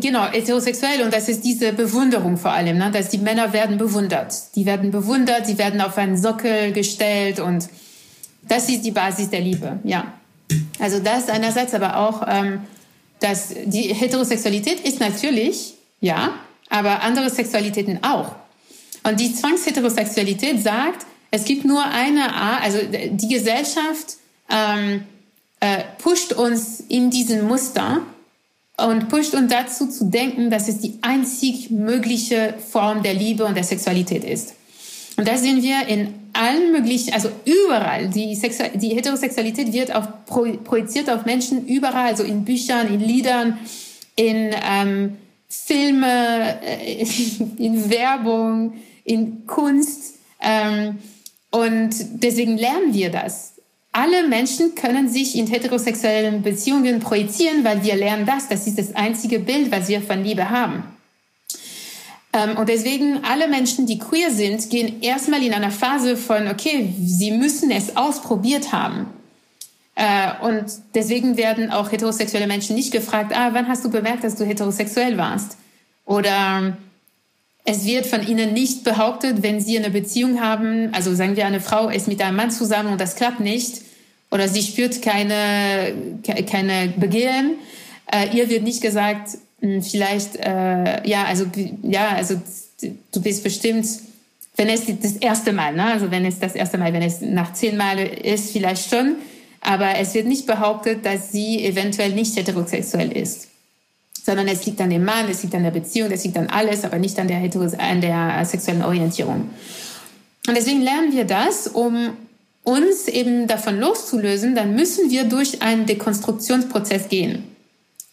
genau 0.00 0.30
heterosexuell 0.30 1.02
und 1.02 1.12
das 1.12 1.28
ist 1.28 1.42
diese 1.44 1.72
Bewunderung 1.72 2.36
vor 2.36 2.52
allem, 2.52 2.78
ne? 2.78 2.90
dass 2.92 3.08
die 3.08 3.18
Männer 3.18 3.52
werden 3.52 3.76
bewundert. 3.76 4.32
Die 4.54 4.66
werden 4.66 4.92
bewundert, 4.92 5.46
sie 5.46 5.58
werden 5.58 5.80
auf 5.80 5.98
einen 5.98 6.16
Sockel 6.16 6.72
gestellt 6.72 7.40
und 7.40 7.68
das 8.42 8.68
ist 8.68 8.82
die 8.84 8.92
Basis 8.92 9.30
der 9.30 9.40
Liebe, 9.40 9.80
ja. 9.82 10.14
Also 10.78 11.00
das 11.00 11.28
einerseits 11.28 11.74
aber 11.74 11.96
auch, 11.96 12.22
ähm, 12.28 12.60
dass 13.18 13.48
die 13.64 13.92
Heterosexualität 13.92 14.80
ist 14.80 15.00
natürlich, 15.00 15.74
ja, 16.00 16.34
aber 16.70 17.02
andere 17.02 17.30
Sexualitäten 17.30 18.04
auch. 18.04 18.36
Und 19.02 19.18
die 19.18 19.34
Zwangsheterosexualität 19.34 20.62
sagt, 20.62 21.04
es 21.32 21.44
gibt 21.44 21.64
nur 21.64 21.84
eine 21.84 22.32
Art, 22.32 22.62
also 22.62 22.78
die 22.82 23.28
Gesellschaft 23.28 24.18
ähm, 24.48 25.04
äh, 25.64 25.84
pusht 25.96 26.34
uns 26.34 26.80
in 26.88 27.08
diesen 27.08 27.48
Muster 27.48 28.02
und 28.76 29.08
pusht 29.08 29.34
uns 29.34 29.50
dazu 29.50 29.86
zu 29.86 30.04
denken, 30.04 30.50
dass 30.50 30.68
es 30.68 30.78
die 30.78 30.98
einzig 31.00 31.70
mögliche 31.70 32.54
Form 32.70 33.02
der 33.02 33.14
Liebe 33.14 33.46
und 33.46 33.56
der 33.56 33.64
Sexualität 33.64 34.24
ist. 34.24 34.54
Und 35.16 35.26
da 35.26 35.38
sehen 35.38 35.62
wir 35.62 35.86
in 35.88 36.12
allen 36.34 36.72
möglichen, 36.72 37.14
also 37.14 37.30
überall, 37.46 38.08
die, 38.08 38.34
Sexu 38.34 38.64
die 38.74 38.94
Heterosexualität 38.94 39.72
wird 39.72 39.94
auch 39.94 40.06
pro 40.26 40.42
projiziert 40.64 41.08
auf 41.08 41.24
Menschen 41.24 41.66
überall, 41.66 42.08
also 42.08 42.24
in 42.24 42.44
Büchern, 42.44 42.92
in 42.92 43.00
Liedern, 43.00 43.58
in 44.16 44.50
ähm, 44.70 45.16
Filme, 45.48 46.60
äh, 46.62 47.06
in 47.56 47.88
Werbung, 47.88 48.74
in 49.04 49.46
Kunst. 49.46 50.16
Ähm, 50.42 50.98
und 51.50 51.94
deswegen 52.22 52.58
lernen 52.58 52.92
wir 52.92 53.10
das 53.10 53.53
alle 53.94 54.26
Menschen 54.26 54.74
können 54.74 55.08
sich 55.08 55.38
in 55.38 55.46
heterosexuellen 55.46 56.42
Beziehungen 56.42 56.98
projizieren, 56.98 57.62
weil 57.62 57.84
wir 57.84 57.94
lernen 57.94 58.26
das. 58.26 58.48
Das 58.48 58.66
ist 58.66 58.76
das 58.76 58.94
einzige 58.96 59.38
Bild, 59.38 59.70
was 59.70 59.88
wir 59.88 60.02
von 60.02 60.24
Liebe 60.24 60.50
haben. 60.50 60.82
Ähm, 62.32 62.56
und 62.58 62.68
deswegen, 62.68 63.22
alle 63.22 63.46
Menschen, 63.46 63.86
die 63.86 64.00
queer 64.00 64.32
sind, 64.32 64.68
gehen 64.68 65.00
erstmal 65.00 65.44
in 65.44 65.54
einer 65.54 65.70
Phase 65.70 66.16
von, 66.16 66.48
okay, 66.48 66.92
sie 67.00 67.30
müssen 67.30 67.70
es 67.70 67.96
ausprobiert 67.96 68.72
haben. 68.72 69.06
Äh, 69.94 70.32
und 70.42 70.64
deswegen 70.96 71.36
werden 71.36 71.70
auch 71.70 71.92
heterosexuelle 71.92 72.48
Menschen 72.48 72.74
nicht 72.74 72.92
gefragt, 72.92 73.32
ah, 73.32 73.50
wann 73.52 73.68
hast 73.68 73.84
du 73.84 73.90
bemerkt, 73.90 74.24
dass 74.24 74.34
du 74.34 74.44
heterosexuell 74.44 75.16
warst? 75.16 75.56
Oder 76.04 76.76
es 77.64 77.84
wird 77.84 78.06
von 78.06 78.26
ihnen 78.26 78.52
nicht 78.52 78.82
behauptet, 78.82 79.44
wenn 79.44 79.60
sie 79.60 79.78
eine 79.78 79.90
Beziehung 79.90 80.40
haben, 80.40 80.92
also 80.92 81.14
sagen 81.14 81.36
wir, 81.36 81.46
eine 81.46 81.60
Frau 81.60 81.88
ist 81.88 82.08
mit 82.08 82.20
einem 82.20 82.36
Mann 82.36 82.50
zusammen 82.50 82.90
und 82.90 83.00
das 83.00 83.14
klappt 83.14 83.38
nicht, 83.38 83.83
oder 84.34 84.48
sie 84.48 84.62
spürt 84.62 85.00
keine, 85.00 85.94
keine 86.50 86.92
Begehren. 86.96 87.52
Äh, 88.12 88.36
ihr 88.36 88.48
wird 88.48 88.64
nicht 88.64 88.82
gesagt, 88.82 89.38
hm, 89.60 89.80
vielleicht, 89.80 90.36
äh, 90.36 91.06
ja, 91.08 91.24
also, 91.24 91.46
ja, 91.82 92.08
also, 92.08 92.40
du 93.12 93.22
bist 93.22 93.44
bestimmt, 93.44 93.86
wenn 94.56 94.68
es 94.68 94.82
das 95.00 95.12
erste 95.12 95.52
Mal, 95.52 95.74
ne? 95.74 95.84
also 95.84 96.10
wenn 96.10 96.24
es 96.24 96.40
das 96.40 96.56
erste 96.56 96.78
Mal, 96.78 96.92
wenn 96.92 97.02
es 97.02 97.20
nach 97.20 97.52
zehn 97.52 97.76
Mal 97.76 97.98
ist, 97.98 98.50
vielleicht 98.50 98.90
schon, 98.90 99.16
aber 99.60 99.98
es 99.98 100.14
wird 100.14 100.26
nicht 100.26 100.46
behauptet, 100.46 101.06
dass 101.06 101.30
sie 101.30 101.64
eventuell 101.64 102.12
nicht 102.12 102.36
heterosexuell 102.36 103.12
ist, 103.12 103.48
sondern 104.24 104.48
es 104.48 104.66
liegt 104.66 104.80
an 104.80 104.90
dem 104.90 105.04
Mann, 105.04 105.28
es 105.30 105.44
liegt 105.44 105.54
an 105.54 105.62
der 105.62 105.70
Beziehung, 105.70 106.10
es 106.10 106.24
liegt 106.24 106.36
an 106.36 106.48
alles, 106.48 106.84
aber 106.84 106.98
nicht 106.98 107.18
an 107.20 107.28
der, 107.28 107.38
an 107.38 108.00
der 108.00 108.44
sexuellen 108.44 108.82
Orientierung. 108.82 109.50
Und 110.46 110.56
deswegen 110.56 110.82
lernen 110.82 111.12
wir 111.12 111.24
das, 111.24 111.68
um 111.68 112.16
uns 112.64 113.08
eben 113.08 113.46
davon 113.46 113.78
loszulösen, 113.78 114.54
dann 114.54 114.74
müssen 114.74 115.10
wir 115.10 115.24
durch 115.24 115.62
einen 115.62 115.86
Dekonstruktionsprozess 115.86 117.08
gehen. 117.08 117.44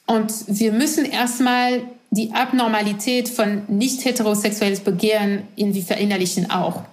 Und 0.06 0.32
wir 0.48 0.74
müssen 0.74 1.06
erstmal 1.06 1.84
die 2.12 2.34
Abnormalität 2.34 3.30
von 3.30 3.64
nicht 3.70 4.04
heterosexuelles 4.04 4.82
Begehren 4.82 5.44
irgendwie 5.56 5.82
verinnerlichen 5.82 6.52
auch. 6.52 6.84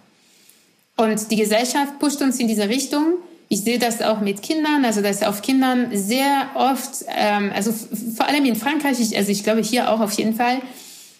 Und 0.97 1.31
die 1.31 1.37
Gesellschaft 1.37 1.99
pusht 1.99 2.23
uns 2.23 2.39
in 2.39 2.47
diese 2.47 2.69
Richtung. 2.69 3.15
Ich 3.49 3.63
sehe 3.63 3.79
das 3.79 4.03
auch 4.03 4.21
mit 4.21 4.43
Kindern, 4.43 4.85
also 4.85 5.01
dass 5.01 5.23
auf 5.23 5.43
Kindern 5.43 5.89
sehr 5.97 6.51
oft, 6.55 7.05
ähm, 7.09 7.51
also 7.55 7.73
vor 8.17 8.27
allem 8.27 8.45
in 8.45 8.57
Frankreich, 8.57 9.01
ich, 9.01 9.17
also 9.17 9.33
ich 9.33 9.43
glaube 9.43 9.63
hier 9.63 9.91
auch 9.91 10.01
auf 10.01 10.13
jeden 10.13 10.35
Fall, 10.35 10.61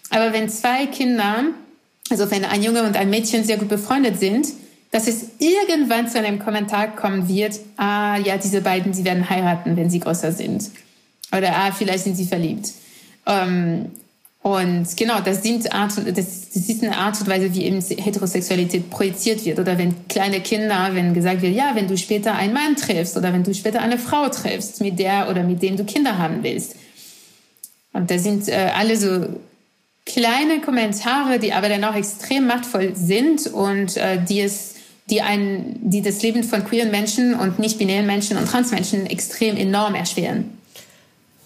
aber 0.09 0.31
wenn 0.31 0.47
zwei 0.47 0.85
Kinder, 0.85 1.45
also 2.09 2.29
wenn 2.31 2.45
ein 2.45 2.63
Junge 2.63 2.83
und 2.83 2.95
ein 2.95 3.09
Mädchen 3.09 3.43
sehr 3.43 3.57
gut 3.57 3.69
befreundet 3.69 4.19
sind, 4.19 4.47
dass 4.91 5.07
es 5.07 5.25
irgendwann 5.37 6.07
zu 6.09 6.17
einem 6.17 6.39
Kommentar 6.39 6.95
kommen 6.95 7.27
wird, 7.27 7.59
ah 7.77 8.17
ja, 8.17 8.37
diese 8.37 8.61
beiden, 8.61 8.93
sie 8.93 9.05
werden 9.05 9.29
heiraten, 9.29 9.77
wenn 9.77 9.89
sie 9.89 9.99
größer 9.99 10.31
sind. 10.31 10.71
Oder 11.35 11.55
ah, 11.55 11.71
vielleicht 11.71 12.05
sind 12.05 12.15
sie 12.15 12.25
verliebt. 12.25 12.73
Ähm, 13.27 13.91
und 14.41 14.87
genau, 14.95 15.19
das, 15.19 15.43
sind 15.43 15.71
Art, 15.73 15.91
das, 15.97 16.49
das 16.49 16.69
ist 16.69 16.81
eine 16.81 16.97
Art 16.97 17.19
und 17.19 17.27
Weise, 17.27 17.53
wie 17.53 17.65
eben 17.65 17.81
Heterosexualität 17.81 18.89
projiziert 18.89 19.45
wird. 19.45 19.59
Oder 19.59 19.77
wenn 19.77 20.07
kleine 20.07 20.39
Kinder, 20.39 20.89
wenn 20.93 21.13
gesagt 21.13 21.41
wird, 21.41 21.53
ja, 21.53 21.71
wenn 21.75 21.87
du 21.87 21.97
später 21.97 22.33
einen 22.33 22.53
Mann 22.53 22.75
triffst 22.75 23.17
oder 23.17 23.33
wenn 23.33 23.43
du 23.43 23.53
später 23.53 23.81
eine 23.81 23.99
Frau 23.99 24.29
triffst, 24.29 24.81
mit 24.81 24.97
der 24.97 25.29
oder 25.29 25.43
mit 25.43 25.61
dem 25.61 25.75
du 25.75 25.83
Kinder 25.83 26.17
haben 26.17 26.41
willst. 26.41 26.75
Und 27.91 28.09
das 28.09 28.23
sind 28.23 28.47
äh, 28.47 28.71
alle 28.75 28.95
so 28.97 29.27
kleine 30.05 30.61
Kommentare, 30.61 31.37
die 31.37 31.53
aber 31.53 31.69
dann 31.69 31.83
auch 31.83 31.95
extrem 31.95 32.47
machtvoll 32.47 32.95
sind 32.95 33.45
und 33.47 33.97
äh, 33.97 34.23
die 34.23 34.41
es 34.41 34.75
die, 35.09 35.21
ein, 35.21 35.77
die 35.81 36.01
das 36.01 36.21
Leben 36.21 36.43
von 36.43 36.65
queeren 36.65 36.91
Menschen 36.91 37.33
und 37.33 37.59
nicht-binären 37.59 38.05
Menschen 38.05 38.37
und 38.37 38.45
Transmenschen 38.47 39.05
extrem 39.05 39.57
enorm 39.57 39.95
erschweren. 39.95 40.57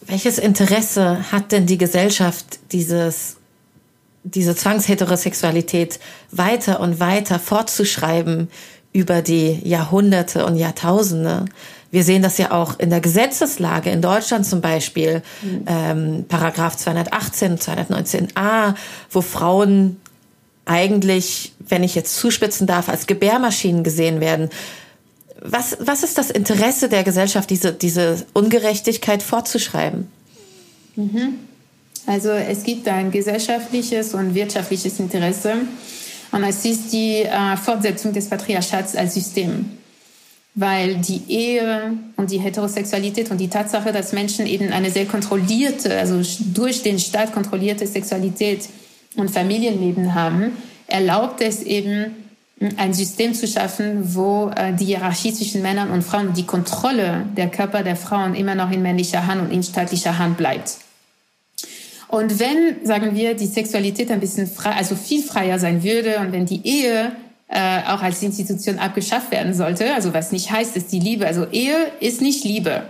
Welches 0.07 0.37
Interesse 0.37 1.31
hat 1.31 1.51
denn 1.51 1.65
die 1.65 1.77
Gesellschaft, 1.77 2.59
dieses, 2.71 3.37
diese 4.23 4.55
Zwangsheterosexualität 4.55 5.99
weiter 6.31 6.79
und 6.79 6.99
weiter 6.99 7.39
fortzuschreiben 7.39 8.49
über 8.91 9.21
die 9.21 9.59
Jahrhunderte 9.63 10.45
und 10.45 10.57
Jahrtausende? 10.57 11.45
Wir 11.93 12.03
sehen 12.03 12.23
das 12.23 12.39
ja 12.39 12.51
auch 12.51 12.79
in 12.79 12.89
der 12.89 13.01
Gesetzeslage 13.01 13.91
in 13.91 14.01
Deutschland 14.01 14.45
zum 14.45 14.61
Beispiel, 14.61 15.21
mhm. 15.43 15.65
ähm, 15.67 16.25
Paragraph 16.27 16.75
218, 16.75 17.59
219a, 17.59 18.73
wo 19.11 19.21
Frauen 19.21 19.97
eigentlich, 20.65 21.53
wenn 21.59 21.83
ich 21.83 21.95
jetzt 21.95 22.15
zuspitzen 22.17 22.67
darf, 22.67 22.89
als 22.89 23.07
Gebärmaschinen 23.07 23.83
gesehen 23.83 24.19
werden. 24.19 24.49
Was, 25.41 25.77
was 25.79 26.03
ist 26.03 26.17
das 26.17 26.29
Interesse 26.29 26.87
der 26.87 27.03
Gesellschaft, 27.03 27.49
diese, 27.49 27.73
diese 27.73 28.25
Ungerechtigkeit 28.33 29.21
fortzuschreiben? 29.21 30.07
Mhm. 30.95 31.39
Also 32.05 32.29
es 32.29 32.63
gibt 32.63 32.87
ein 32.87 33.11
gesellschaftliches 33.11 34.13
und 34.13 34.35
wirtschaftliches 34.35 34.99
Interesse 34.99 35.53
und 36.31 36.43
es 36.43 36.65
ist 36.65 36.91
die 36.91 37.23
äh, 37.23 37.57
Fortsetzung 37.57 38.13
des 38.13 38.29
Patriarchats 38.29 38.95
als 38.95 39.13
System. 39.13 39.65
weil 40.55 40.97
die 40.97 41.21
Ehe 41.29 41.93
und 42.15 42.29
die 42.29 42.39
Heterosexualität 42.39 43.31
und 43.31 43.39
die 43.39 43.47
Tatsache, 43.47 43.91
dass 43.91 44.13
Menschen 44.13 44.45
eben 44.45 44.71
eine 44.71 44.91
sehr 44.91 45.05
kontrollierte, 45.05 45.97
also 45.97 46.21
durch 46.53 46.83
den 46.83 46.99
Staat 46.99 47.33
kontrollierte 47.33 47.87
Sexualität 47.87 48.69
und 49.15 49.31
Familienleben 49.31 50.15
haben, 50.15 50.57
erlaubt 50.87 51.41
es 51.41 51.63
eben, 51.63 52.15
ein 52.77 52.93
System 52.93 53.33
zu 53.33 53.47
schaffen, 53.47 54.15
wo 54.15 54.49
äh, 54.55 54.73
die 54.73 54.85
Hierarchie 54.85 55.33
zwischen 55.33 55.61
Männern 55.61 55.89
und 55.91 56.01
Frauen, 56.01 56.33
die 56.33 56.45
Kontrolle 56.45 57.25
der 57.35 57.49
Körper 57.49 57.83
der 57.83 57.95
Frauen 57.95 58.35
immer 58.35 58.55
noch 58.55 58.71
in 58.71 58.81
männlicher 58.81 59.27
Hand 59.27 59.41
und 59.41 59.51
in 59.51 59.63
staatlicher 59.63 60.17
Hand 60.17 60.37
bleibt. 60.37 60.77
Und 62.07 62.39
wenn, 62.39 62.85
sagen 62.85 63.15
wir, 63.15 63.33
die 63.33 63.47
Sexualität 63.47 64.11
ein 64.11 64.19
bisschen 64.19 64.47
frei, 64.47 64.71
also 64.71 64.95
viel 64.95 65.23
freier 65.23 65.57
sein 65.57 65.83
würde 65.83 66.19
und 66.19 66.31
wenn 66.31 66.45
die 66.45 66.61
Ehe 66.63 67.11
äh, 67.47 67.79
auch 67.87 68.01
als 68.01 68.21
Institution 68.21 68.77
abgeschafft 68.77 69.31
werden 69.31 69.53
sollte, 69.53 69.93
also 69.93 70.13
was 70.13 70.31
nicht 70.31 70.51
heißt, 70.51 70.77
ist 70.77 70.91
die 70.91 70.99
Liebe, 70.99 71.25
also 71.25 71.47
Ehe 71.51 71.75
ist 71.99 72.21
nicht 72.21 72.43
Liebe. 72.43 72.83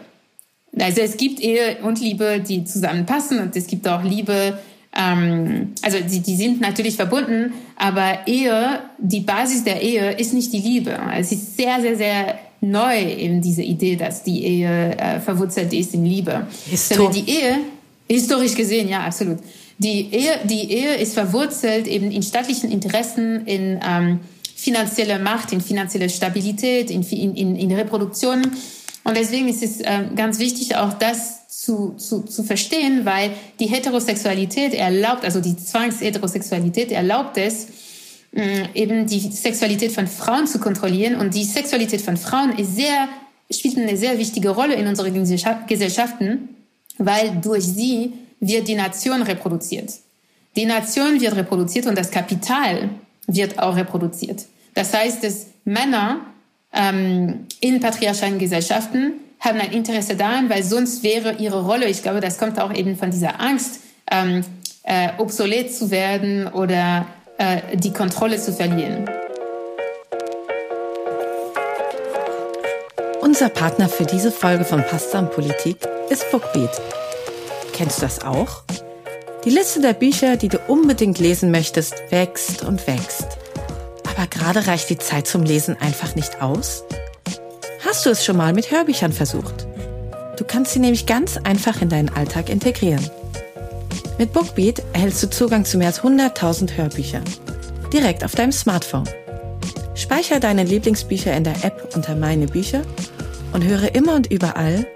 Also 0.77 1.01
es 1.01 1.17
gibt 1.17 1.39
Ehe 1.39 1.77
und 1.83 2.01
Liebe, 2.01 2.43
die 2.45 2.65
zusammenpassen 2.65 3.39
und 3.39 3.55
es 3.55 3.67
gibt 3.67 3.87
auch 3.87 4.03
Liebe, 4.03 4.59
ähm, 4.95 5.73
also 5.81 5.97
die, 5.99 6.19
die 6.19 6.35
sind 6.35 6.61
natürlich 6.61 6.95
verbunden, 6.95 7.53
aber 7.75 8.19
Ehe, 8.27 8.79
die 8.99 9.21
Basis 9.21 9.63
der 9.63 9.81
Ehe 9.81 10.11
ist 10.13 10.33
nicht 10.33 10.53
die 10.53 10.59
Liebe. 10.59 10.97
Es 11.17 11.31
ist 11.31 11.57
sehr, 11.57 11.81
sehr, 11.81 11.97
sehr 11.97 12.39
neu 12.61 12.99
eben 12.99 13.41
diese 13.41 13.63
Idee, 13.63 13.95
dass 13.95 14.23
die 14.23 14.43
Ehe 14.43 14.97
äh, 14.97 15.19
verwurzelt 15.19 15.73
ist 15.73 15.93
in 15.93 16.05
Liebe. 16.05 16.47
Histor 16.69 17.11
die 17.11 17.29
Ehe, 17.29 17.57
historisch 18.07 18.55
gesehen, 18.55 18.87
ja, 18.87 19.01
absolut. 19.01 19.39
Die 19.79 20.13
Ehe, 20.13 20.39
die 20.45 20.71
Ehe 20.71 20.95
ist 20.95 21.13
verwurzelt 21.13 21.87
eben 21.87 22.11
in 22.11 22.21
staatlichen 22.21 22.71
Interessen, 22.71 23.45
in 23.45 23.79
ähm, 23.85 24.19
finanzielle 24.55 25.19
Macht, 25.19 25.51
in 25.51 25.59
finanzielle 25.59 26.09
Stabilität, 26.09 26.89
in, 26.91 27.01
in, 27.01 27.55
in 27.55 27.71
Reproduktion. 27.71 28.43
Und 29.03 29.17
deswegen 29.17 29.49
ist 29.49 29.63
es 29.63 29.81
äh, 29.81 30.05
ganz 30.15 30.39
wichtig, 30.39 30.75
auch 30.75 30.93
das 30.93 31.47
zu, 31.49 31.93
zu, 31.97 32.21
zu 32.21 32.43
verstehen, 32.43 33.05
weil 33.05 33.31
die 33.59 33.67
Heterosexualität 33.67 34.73
erlaubt, 34.73 35.23
also 35.23 35.39
die 35.39 35.55
Zwangsheterosexualität 35.55 36.91
erlaubt 36.91 37.37
es, 37.37 37.67
äh, 38.35 38.65
eben 38.73 39.05
die 39.05 39.19
Sexualität 39.19 39.91
von 39.91 40.07
Frauen 40.07 40.47
zu 40.47 40.59
kontrollieren. 40.59 41.15
Und 41.15 41.33
die 41.33 41.43
Sexualität 41.43 42.01
von 42.01 42.17
Frauen 42.17 42.57
ist 42.57 42.75
sehr, 42.75 43.07
spielt 43.51 43.77
eine 43.77 43.97
sehr 43.97 44.17
wichtige 44.17 44.49
Rolle 44.49 44.75
in 44.75 44.87
unseren 44.87 45.13
Gesellschaften, 45.13 46.49
weil 46.97 47.39
durch 47.41 47.63
sie 47.63 48.13
wird 48.39 48.67
die 48.67 48.75
Nation 48.75 49.21
reproduziert. 49.21 49.93
Die 50.55 50.65
Nation 50.65 51.19
wird 51.19 51.35
reproduziert 51.35 51.87
und 51.87 51.97
das 51.97 52.11
Kapital 52.11 52.89
wird 53.27 53.59
auch 53.59 53.75
reproduziert. 53.75 54.45
Das 54.73 54.93
heißt, 54.93 55.23
dass 55.23 55.47
Männer 55.65 56.21
ähm, 56.73 57.47
in 57.59 57.79
patriarchalen 57.79 58.39
Gesellschaften 58.39 59.13
haben 59.39 59.59
ein 59.59 59.71
Interesse 59.71 60.15
daran, 60.15 60.49
weil 60.49 60.63
sonst 60.63 61.03
wäre 61.03 61.33
ihre 61.33 61.65
Rolle, 61.65 61.87
ich 61.87 62.01
glaube, 62.01 62.21
das 62.21 62.37
kommt 62.37 62.59
auch 62.59 62.73
eben 62.73 62.95
von 62.95 63.11
dieser 63.11 63.39
Angst, 63.41 63.81
ähm, 64.09 64.43
äh, 64.83 65.09
obsolet 65.17 65.73
zu 65.73 65.91
werden 65.91 66.47
oder 66.47 67.05
äh, 67.37 67.77
die 67.77 67.91
Kontrolle 67.91 68.37
zu 68.37 68.53
verlieren. 68.53 69.09
Unser 73.21 73.49
Partner 73.49 73.89
für 73.89 74.05
diese 74.05 74.31
Folge 74.31 74.63
von 74.63 74.83
Pasta 74.83 75.19
und 75.19 75.31
Politik 75.31 75.77
ist 76.09 76.29
Bookbeat. 76.31 76.81
Kennst 77.73 77.97
du 77.97 78.01
das 78.01 78.23
auch? 78.23 78.63
Die 79.45 79.49
Liste 79.49 79.81
der 79.81 79.93
Bücher, 79.93 80.37
die 80.37 80.49
du 80.49 80.59
unbedingt 80.67 81.19
lesen 81.19 81.51
möchtest, 81.51 81.95
wächst 82.11 82.63
und 82.63 82.85
wächst. 82.87 83.37
Aber 84.15 84.27
gerade 84.27 84.67
reicht 84.67 84.89
die 84.89 84.97
Zeit 84.97 85.27
zum 85.27 85.43
Lesen 85.43 85.75
einfach 85.79 86.15
nicht 86.15 86.41
aus? 86.41 86.83
Hast 87.85 88.05
du 88.05 88.09
es 88.09 88.23
schon 88.23 88.37
mal 88.37 88.53
mit 88.53 88.71
Hörbüchern 88.71 89.11
versucht? 89.11 89.67
Du 90.37 90.43
kannst 90.45 90.73
sie 90.73 90.79
nämlich 90.79 91.05
ganz 91.05 91.37
einfach 91.37 91.81
in 91.81 91.89
deinen 91.89 92.09
Alltag 92.09 92.49
integrieren. 92.49 93.07
Mit 94.17 94.33
Bookbeat 94.33 94.83
erhältst 94.93 95.21
du 95.23 95.29
Zugang 95.29 95.65
zu 95.65 95.77
mehr 95.77 95.87
als 95.87 96.01
100.000 96.01 96.77
Hörbüchern. 96.77 97.23
Direkt 97.91 98.23
auf 98.23 98.35
deinem 98.35 98.51
Smartphone. 98.51 99.07
Speicher 99.95 100.39
deine 100.39 100.63
Lieblingsbücher 100.63 101.35
in 101.35 101.43
der 101.43 101.63
App 101.63 101.93
unter 101.95 102.15
Meine 102.15 102.47
Bücher 102.47 102.81
und 103.53 103.63
höre 103.63 103.93
immer 103.95 104.15
und 104.15 104.31
überall, 104.31 104.87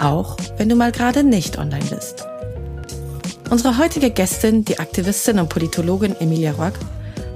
auch 0.00 0.36
wenn 0.56 0.68
du 0.68 0.74
mal 0.74 0.92
gerade 0.92 1.22
nicht 1.22 1.58
online 1.58 1.84
bist. 1.84 2.26
Unsere 3.50 3.78
heutige 3.78 4.10
Gästin, 4.10 4.64
die 4.64 4.78
Aktivistin 4.78 5.38
und 5.38 5.48
Politologin 5.48 6.14
Emilia 6.20 6.52
Rock, 6.52 6.74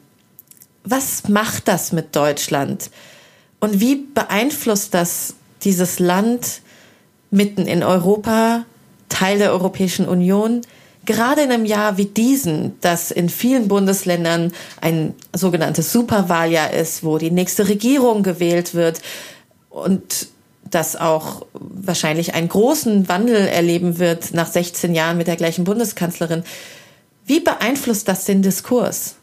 Was 0.83 1.29
macht 1.29 1.69
das 1.69 1.93
mit 1.93 2.17
Deutschland? 2.17 2.91
Und 3.63 3.79
wie 3.79 3.95
beeinflusst 3.95 4.93
das 4.93 5.35
dieses 5.63 6.01
Land 6.01 6.63
mitten 7.31 7.69
in 7.69 7.85
Europa, 7.85 8.65
Teil 9.09 9.39
der 9.39 9.53
Europäischen 9.53 10.09
Union, 10.09 10.63
gerade 11.07 11.43
in 11.43 11.53
einem 11.53 11.65
Jahr 11.65 11.97
wie 11.97 12.07
diesen, 12.07 12.75
das 12.81 13.13
in 13.13 13.29
vielen 13.29 13.69
Bundesländern 13.69 14.53
ein 14.81 15.15
sogenanntes 15.33 15.93
Superwahljahr 15.93 16.73
ist, 16.73 17.05
wo 17.05 17.19
die 17.19 17.31
nächste 17.31 17.69
Regierung 17.69 18.25
gewählt 18.25 18.75
wird 18.75 19.01
und 19.71 20.27
das 20.69 20.97
auch 20.97 21.47
wahrscheinlich 21.53 22.35
einen 22.35 22.49
großen 22.49 23.09
Wandel 23.09 23.47
erleben 23.47 24.01
wird 24.01 24.35
nach 24.35 24.51
16 24.51 24.93
Jahren 24.93 25.19
mit 25.19 25.29
der 25.29 25.37
gleichen 25.37 25.63
Bundeskanzlerin. 25.63 26.43
Wie 27.27 27.39
beeinflusst 27.39 28.09
das 28.09 28.25
den 28.25 28.43
Diskurs? 28.43 29.15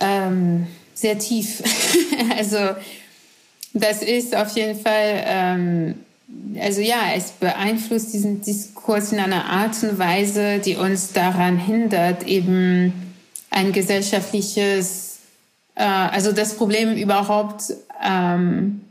Ähm, 0.00 0.66
sehr 0.94 1.18
tief. 1.18 1.62
also 2.38 2.56
das 3.82 4.02
ist 4.02 4.34
auf 4.34 4.56
jeden 4.56 4.78
Fall, 4.78 5.22
ähm, 5.24 5.94
also 6.60 6.80
ja, 6.80 7.12
es 7.14 7.32
beeinflusst 7.32 8.12
diesen 8.12 8.42
Diskurs 8.42 9.12
in 9.12 9.18
einer 9.18 9.44
Art 9.44 9.82
und 9.82 9.98
Weise, 9.98 10.58
die 10.58 10.76
uns 10.76 11.12
daran 11.12 11.58
hindert, 11.58 12.24
eben 12.24 12.92
ein 13.50 13.72
gesellschaftliches, 13.72 15.18
äh, 15.74 15.84
also 15.84 16.32
das 16.32 16.54
Problem 16.54 16.96
überhaupt 16.96 17.74
ähm, 18.02 18.82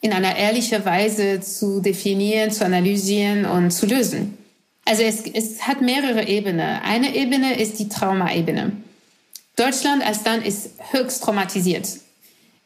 in 0.00 0.12
einer 0.12 0.36
ehrlichen 0.36 0.84
Weise 0.84 1.40
zu 1.40 1.80
definieren, 1.80 2.50
zu 2.50 2.64
analysieren 2.64 3.46
und 3.46 3.70
zu 3.70 3.86
lösen. 3.86 4.36
Also 4.84 5.02
es, 5.02 5.22
es 5.32 5.62
hat 5.66 5.80
mehrere 5.80 6.28
Ebenen. 6.28 6.80
Eine 6.82 7.14
Ebene 7.14 7.58
ist 7.58 7.78
die 7.78 7.88
Traumaebene. 7.88 8.72
Deutschland 9.56 10.04
als 10.04 10.24
Land 10.24 10.46
ist 10.46 10.70
höchst 10.90 11.22
traumatisiert. 11.22 11.88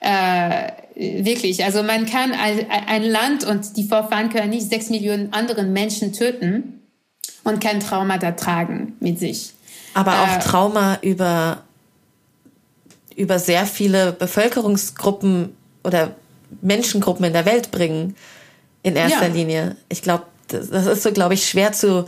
Äh, 0.01 0.71
wirklich, 0.95 1.65
also 1.65 1.83
man 1.83 2.07
kann 2.07 2.33
ein, 2.33 2.67
ein 2.71 3.03
Land 3.03 3.45
und 3.45 3.77
die 3.77 3.85
Vorfahren 3.85 4.31
können 4.31 4.51
nicht 4.51 4.69
sechs 4.69 4.91
Millionen 4.91 5.33
anderen 5.33 5.73
Menschen 5.73 6.13
töten 6.13 6.83
und 7.45 7.61
kein 7.61 7.81
Trauma 7.81 8.19
da 8.19 8.33
tragen 8.33 8.97
mit 9.01 9.19
sich. 9.19 9.53
Aber 9.95 10.23
auch 10.23 10.37
äh, 10.37 10.39
Trauma 10.39 10.99
über, 11.03 11.63
über 13.17 13.39
sehr 13.39 13.67
viele 13.67 14.13
Bevölkerungsgruppen 14.13 15.57
oder 15.83 16.15
Menschengruppen 16.61 17.25
in 17.25 17.33
der 17.33 17.47
Welt 17.47 17.71
bringen, 17.71 18.15
in 18.83 18.97
erster 18.97 19.29
ja. 19.29 19.35
Linie. 19.35 19.77
Ich 19.89 20.03
glaube, 20.03 20.25
das, 20.49 20.71
das 20.71 20.87
ist 20.87 21.03
so, 21.03 21.13
glaube 21.13 21.35
ich, 21.35 21.49
schwer 21.49 21.73
zu 21.73 22.07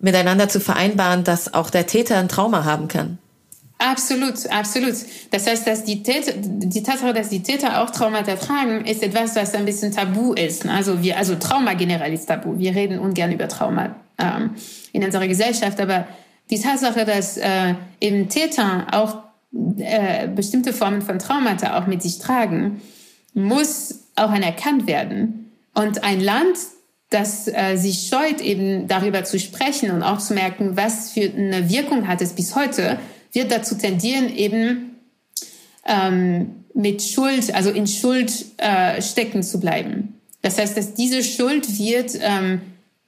miteinander 0.00 0.48
zu 0.48 0.60
vereinbaren, 0.60 1.24
dass 1.24 1.54
auch 1.54 1.70
der 1.70 1.86
Täter 1.86 2.18
ein 2.18 2.28
Trauma 2.28 2.64
haben 2.64 2.88
kann. 2.88 3.18
Absolut, 3.78 4.44
absolut. 4.50 4.94
Das 5.30 5.46
heißt, 5.46 5.64
dass 5.66 5.84
die 5.84 6.02
Täter, 6.02 6.32
die 6.36 6.82
Tatsache, 6.82 7.12
dass 7.12 7.28
die 7.28 7.44
Täter 7.44 7.80
auch 7.80 7.90
Traumata 7.90 8.34
tragen, 8.34 8.84
ist 8.84 9.04
etwas, 9.04 9.36
was 9.36 9.54
ein 9.54 9.64
bisschen 9.64 9.92
tabu 9.92 10.32
ist. 10.32 10.66
Also 10.66 11.00
wir, 11.00 11.16
also 11.16 11.36
Trauma 11.36 11.74
generell 11.74 12.12
ist 12.12 12.26
tabu. 12.26 12.58
Wir 12.58 12.74
reden 12.74 12.98
ungern 12.98 13.30
über 13.30 13.46
Trauma 13.46 13.94
ähm, 14.18 14.56
in 14.92 15.04
unserer 15.04 15.28
Gesellschaft, 15.28 15.80
aber 15.80 16.08
die 16.50 16.60
Tatsache, 16.60 17.04
dass 17.04 17.36
äh, 17.36 17.74
eben 18.00 18.28
Täter 18.28 18.88
auch 18.90 19.18
äh, 19.78 20.26
bestimmte 20.26 20.72
Formen 20.72 21.02
von 21.02 21.20
Traumata 21.20 21.78
auch 21.78 21.86
mit 21.86 22.02
sich 22.02 22.18
tragen, 22.18 22.82
muss 23.32 24.06
auch 24.16 24.30
anerkannt 24.30 24.88
werden. 24.88 25.52
Und 25.74 26.02
ein 26.02 26.20
Land, 26.20 26.58
das 27.10 27.46
äh, 27.46 27.76
sich 27.76 28.08
scheut, 28.08 28.40
eben 28.40 28.88
darüber 28.88 29.22
zu 29.22 29.38
sprechen 29.38 29.92
und 29.92 30.02
auch 30.02 30.18
zu 30.18 30.34
merken, 30.34 30.76
was 30.76 31.12
für 31.12 31.30
eine 31.30 31.70
Wirkung 31.70 32.08
hat 32.08 32.20
es 32.20 32.32
bis 32.32 32.56
heute, 32.56 32.98
wird 33.32 33.52
dazu 33.52 33.76
tendieren, 33.76 34.34
eben 34.34 34.96
ähm, 35.86 36.64
mit 36.74 37.02
Schuld, 37.02 37.54
also 37.54 37.70
in 37.70 37.86
Schuld 37.86 38.44
äh, 38.58 39.00
stecken 39.02 39.42
zu 39.42 39.58
bleiben. 39.60 40.14
Das 40.42 40.58
heißt, 40.58 40.76
dass 40.76 40.92
diese 40.94 41.24
Schuld 41.24 41.78
wird 41.78 42.12
ähm, 42.20 42.60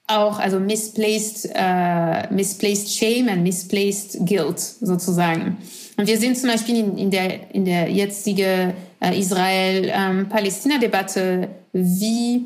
auch, 0.06 0.38
also 0.40 0.58
misplaced, 0.58 1.50
äh, 1.54 2.32
misplaced 2.32 2.96
shame 2.96 3.28
and 3.28 3.42
misplaced 3.42 4.26
guilt 4.26 4.58
sozusagen. 4.58 5.58
Und 5.96 6.08
wir 6.08 6.18
sehen 6.18 6.34
zum 6.34 6.50
Beispiel 6.50 6.78
in, 6.78 6.98
in 6.98 7.10
der, 7.10 7.54
in 7.54 7.64
der 7.64 7.88
jetzigen 7.88 8.74
äh, 9.00 9.18
Israel-Palästina-Debatte, 9.18 11.48
wie 11.72 12.42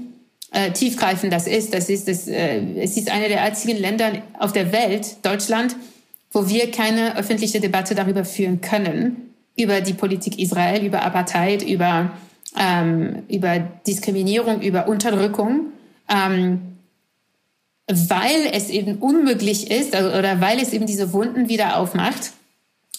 äh, 0.52 0.70
tiefgreifend 0.72 1.32
das 1.32 1.46
ist. 1.46 1.72
Das 1.72 1.88
ist, 1.88 2.08
das, 2.08 2.28
äh, 2.28 2.60
es 2.80 2.94
ist 2.96 3.10
eine 3.10 3.28
der 3.28 3.42
einzigen 3.42 3.78
Länder 3.78 4.22
auf 4.38 4.52
der 4.52 4.72
Welt, 4.72 5.16
Deutschland, 5.22 5.76
wo 6.34 6.48
wir 6.48 6.70
keine 6.72 7.16
öffentliche 7.16 7.60
Debatte 7.60 7.94
darüber 7.94 8.24
führen 8.24 8.60
können, 8.60 9.34
über 9.56 9.80
die 9.80 9.94
Politik 9.94 10.38
Israel, 10.38 10.84
über 10.84 11.02
Apartheid, 11.02 11.62
über, 11.62 12.10
ähm, 12.58 13.22
über 13.28 13.60
Diskriminierung, 13.86 14.60
über 14.60 14.88
Unterdrückung, 14.88 15.68
ähm, 16.08 16.60
weil 17.86 18.48
es 18.52 18.68
eben 18.68 18.96
unmöglich 18.98 19.70
ist 19.70 19.94
also, 19.94 20.08
oder 20.18 20.40
weil 20.40 20.58
es 20.58 20.72
eben 20.72 20.86
diese 20.86 21.12
Wunden 21.12 21.48
wieder 21.48 21.78
aufmacht. 21.78 22.32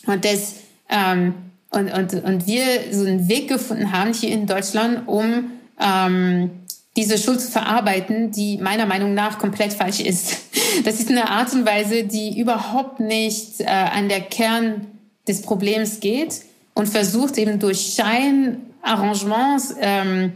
Und, 0.06 0.24
das, 0.24 0.56
ähm, 0.90 1.34
und, 1.72 1.92
und, 1.92 2.14
und 2.24 2.48
wir 2.48 2.64
so 2.92 3.06
einen 3.06 3.28
Weg 3.28 3.50
gefunden 3.50 3.92
haben 3.92 4.14
hier 4.14 4.32
in 4.32 4.48
Deutschland, 4.48 5.10
um 5.10 5.52
ähm, 5.82 6.52
diese 6.96 7.18
Schuld 7.18 7.42
zu 7.42 7.52
verarbeiten, 7.52 8.32
die 8.32 8.58
meiner 8.58 8.86
Meinung 8.86 9.14
nach 9.14 9.38
komplett 9.38 9.74
falsch 9.74 10.00
ist. 10.00 10.38
Das 10.84 11.00
ist 11.00 11.10
eine 11.10 11.30
Art 11.30 11.54
und 11.54 11.66
Weise, 11.66 12.04
die 12.04 12.40
überhaupt 12.40 13.00
nicht 13.00 13.62
äh, 13.62 13.66
an 13.66 14.10
der 14.10 14.22
Kern 14.22 14.88
des 15.28 15.42
Problems 15.42 16.00
geht 16.00 16.42
und 16.74 16.88
versucht 16.88 17.38
eben 17.38 17.60
durch 17.60 17.96
Scheinarrangements 17.96 19.76
ähm, 19.80 20.34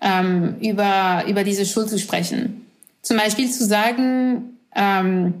ähm, 0.00 0.56
über, 0.60 1.24
über 1.28 1.44
diese 1.44 1.64
Schuld 1.64 1.88
zu 1.88 1.98
sprechen. 1.98 2.66
Zum 3.02 3.16
Beispiel 3.16 3.50
zu 3.50 3.64
sagen, 3.64 4.58
ähm, 4.74 5.34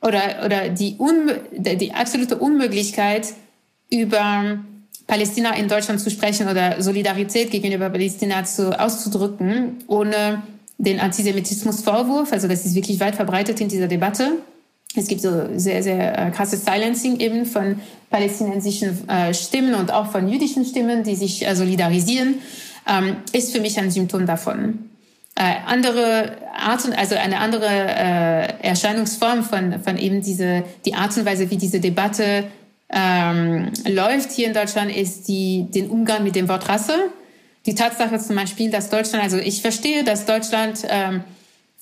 oder, 0.00 0.44
oder 0.44 0.68
die, 0.68 0.96
Un 0.98 1.30
die 1.50 1.92
absolute 1.92 2.36
Unmöglichkeit, 2.36 3.32
über 3.90 4.58
Palästina 5.08 5.56
in 5.56 5.68
Deutschland 5.68 6.00
zu 6.00 6.10
sprechen 6.10 6.48
oder 6.48 6.80
Solidarität 6.80 7.50
gegenüber 7.50 7.88
Palästina 7.88 8.44
zu, 8.44 8.78
auszudrücken, 8.78 9.78
ohne 9.88 10.42
den 10.76 11.00
Antisemitismusvorwurf. 11.00 12.32
Also 12.32 12.46
das 12.46 12.64
ist 12.64 12.74
wirklich 12.76 13.00
weit 13.00 13.16
verbreitet 13.16 13.60
in 13.60 13.68
dieser 13.68 13.88
Debatte. 13.88 14.32
Es 14.94 15.08
gibt 15.08 15.22
so 15.22 15.30
sehr, 15.56 15.82
sehr 15.82 16.26
äh, 16.26 16.30
krasses 16.30 16.64
Silencing 16.64 17.20
eben 17.20 17.46
von 17.46 17.80
palästinensischen 18.10 19.08
äh, 19.08 19.32
Stimmen 19.32 19.74
und 19.74 19.92
auch 19.92 20.12
von 20.12 20.28
jüdischen 20.28 20.64
Stimmen, 20.64 21.04
die 21.04 21.16
sich 21.16 21.46
äh, 21.46 21.56
solidarisieren, 21.56 22.36
ähm, 22.86 23.16
ist 23.32 23.52
für 23.52 23.60
mich 23.60 23.78
ein 23.78 23.90
Symptom 23.90 24.26
davon. 24.26 24.84
Andere 25.66 26.32
Art 26.52 26.84
und 26.84 26.98
also 26.98 27.14
eine 27.14 27.38
andere 27.38 27.64
Erscheinungsform 27.64 29.44
von 29.44 29.80
von 29.84 29.96
eben 29.96 30.20
diese 30.20 30.64
die 30.84 30.94
Art 30.94 31.16
und 31.16 31.26
Weise, 31.26 31.48
wie 31.48 31.56
diese 31.56 31.78
Debatte 31.78 32.42
ähm, 32.90 33.70
läuft 33.86 34.32
hier 34.32 34.46
in 34.46 34.54
Deutschland, 34.54 34.94
ist 34.94 35.28
die, 35.28 35.66
den 35.70 35.90
Umgang 35.90 36.24
mit 36.24 36.34
dem 36.36 36.48
Wort 36.48 36.68
Rasse. 36.68 36.94
Die 37.66 37.74
Tatsache 37.74 38.18
zum 38.18 38.36
Beispiel, 38.36 38.70
dass 38.70 38.88
Deutschland, 38.88 39.22
also 39.22 39.36
ich 39.36 39.60
verstehe, 39.60 40.04
dass 40.04 40.24
Deutschland 40.24 40.86
ähm, 40.88 41.22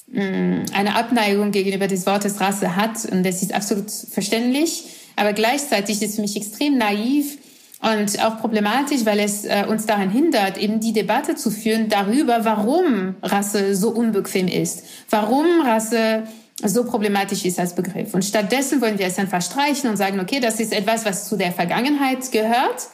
mm, 0.09 0.67
eine 0.73 0.97
Abneigung 0.97 1.53
gegenüber 1.53 1.87
des 1.87 2.07
Wortes 2.07 2.41
Rasse 2.41 2.75
hat 2.75 3.05
und 3.05 3.25
das 3.25 3.43
ist 3.43 3.55
absolut 3.55 3.91
verständlich. 3.91 4.85
Aber 5.15 5.33
gleichzeitig 5.33 6.03
ist 6.03 6.11
es 6.11 6.17
für 6.17 6.23
mich 6.23 6.37
extrem 6.37 6.77
naiv 6.77 7.39
und 7.81 8.23
auch 8.25 8.39
problematisch, 8.41 9.05
weil 9.05 9.21
es 9.21 9.45
äh, 9.45 9.65
uns 9.69 9.87
daran 9.87 10.11
hindert, 10.11 10.59
eben 10.59 10.81
die 10.81 10.93
Debatte 10.93 11.37
zu 11.37 11.51
führen 11.51 11.89
darüber, 11.89 12.45
warum 12.45 13.15
Rasse 13.23 13.77
so 13.77 13.91
unbequem 13.91 14.49
ist, 14.49 14.83
warum 15.11 15.47
Rasse 15.63 16.25
so 16.63 16.85
problematisch 16.85 17.45
ist 17.45 17.59
als 17.59 17.75
Begriff. 17.75 18.15
Und 18.15 18.25
stattdessen 18.25 18.81
wollen 18.81 18.99
wir 18.99 19.07
es 19.07 19.19
einfach 19.19 19.43
streichen 19.43 19.91
und 19.91 19.97
sagen, 19.97 20.21
okay, 20.21 20.41
das 20.41 20.59
ist 20.59 20.73
etwas, 20.73 21.05
was 21.05 21.29
zu 21.29 21.37
der 21.37 21.53
Vergangenheit 21.53 22.31
gehört. 22.33 22.89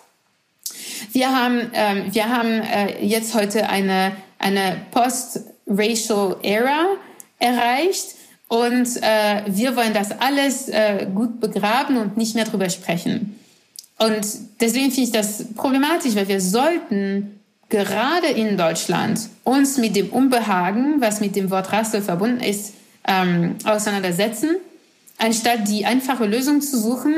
Wir 1.12 1.30
haben, 1.34 1.70
ähm, 1.74 2.06
wir 2.12 2.28
haben 2.28 2.60
äh, 2.60 3.04
jetzt 3.04 3.34
heute 3.34 3.68
eine, 3.68 4.12
eine 4.38 4.76
post-racial 4.90 6.36
Era 6.42 6.86
erreicht 7.38 8.14
und 8.48 8.88
äh, 9.02 9.42
wir 9.46 9.76
wollen 9.76 9.94
das 9.94 10.10
alles 10.20 10.68
äh, 10.68 11.06
gut 11.14 11.40
begraben 11.40 11.96
und 11.96 12.16
nicht 12.16 12.34
mehr 12.34 12.44
drüber 12.44 12.68
sprechen. 12.70 13.38
Und 13.98 14.26
deswegen 14.60 14.90
finde 14.90 15.02
ich 15.02 15.12
das 15.12 15.44
problematisch, 15.54 16.14
weil 16.16 16.28
wir 16.28 16.40
sollten 16.40 17.40
gerade 17.68 18.26
in 18.26 18.56
Deutschland 18.56 19.28
uns 19.44 19.78
mit 19.78 19.96
dem 19.96 20.10
Unbehagen, 20.10 21.00
was 21.00 21.20
mit 21.20 21.36
dem 21.36 21.50
Wort 21.50 21.72
Rasse 21.72 22.02
verbunden 22.02 22.40
ist, 22.40 22.74
ähm, 23.06 23.56
auseinandersetzen, 23.64 24.56
anstatt 25.18 25.68
die 25.68 25.84
einfache 25.86 26.24
Lösung 26.24 26.60
zu 26.60 26.78
suchen, 26.78 27.14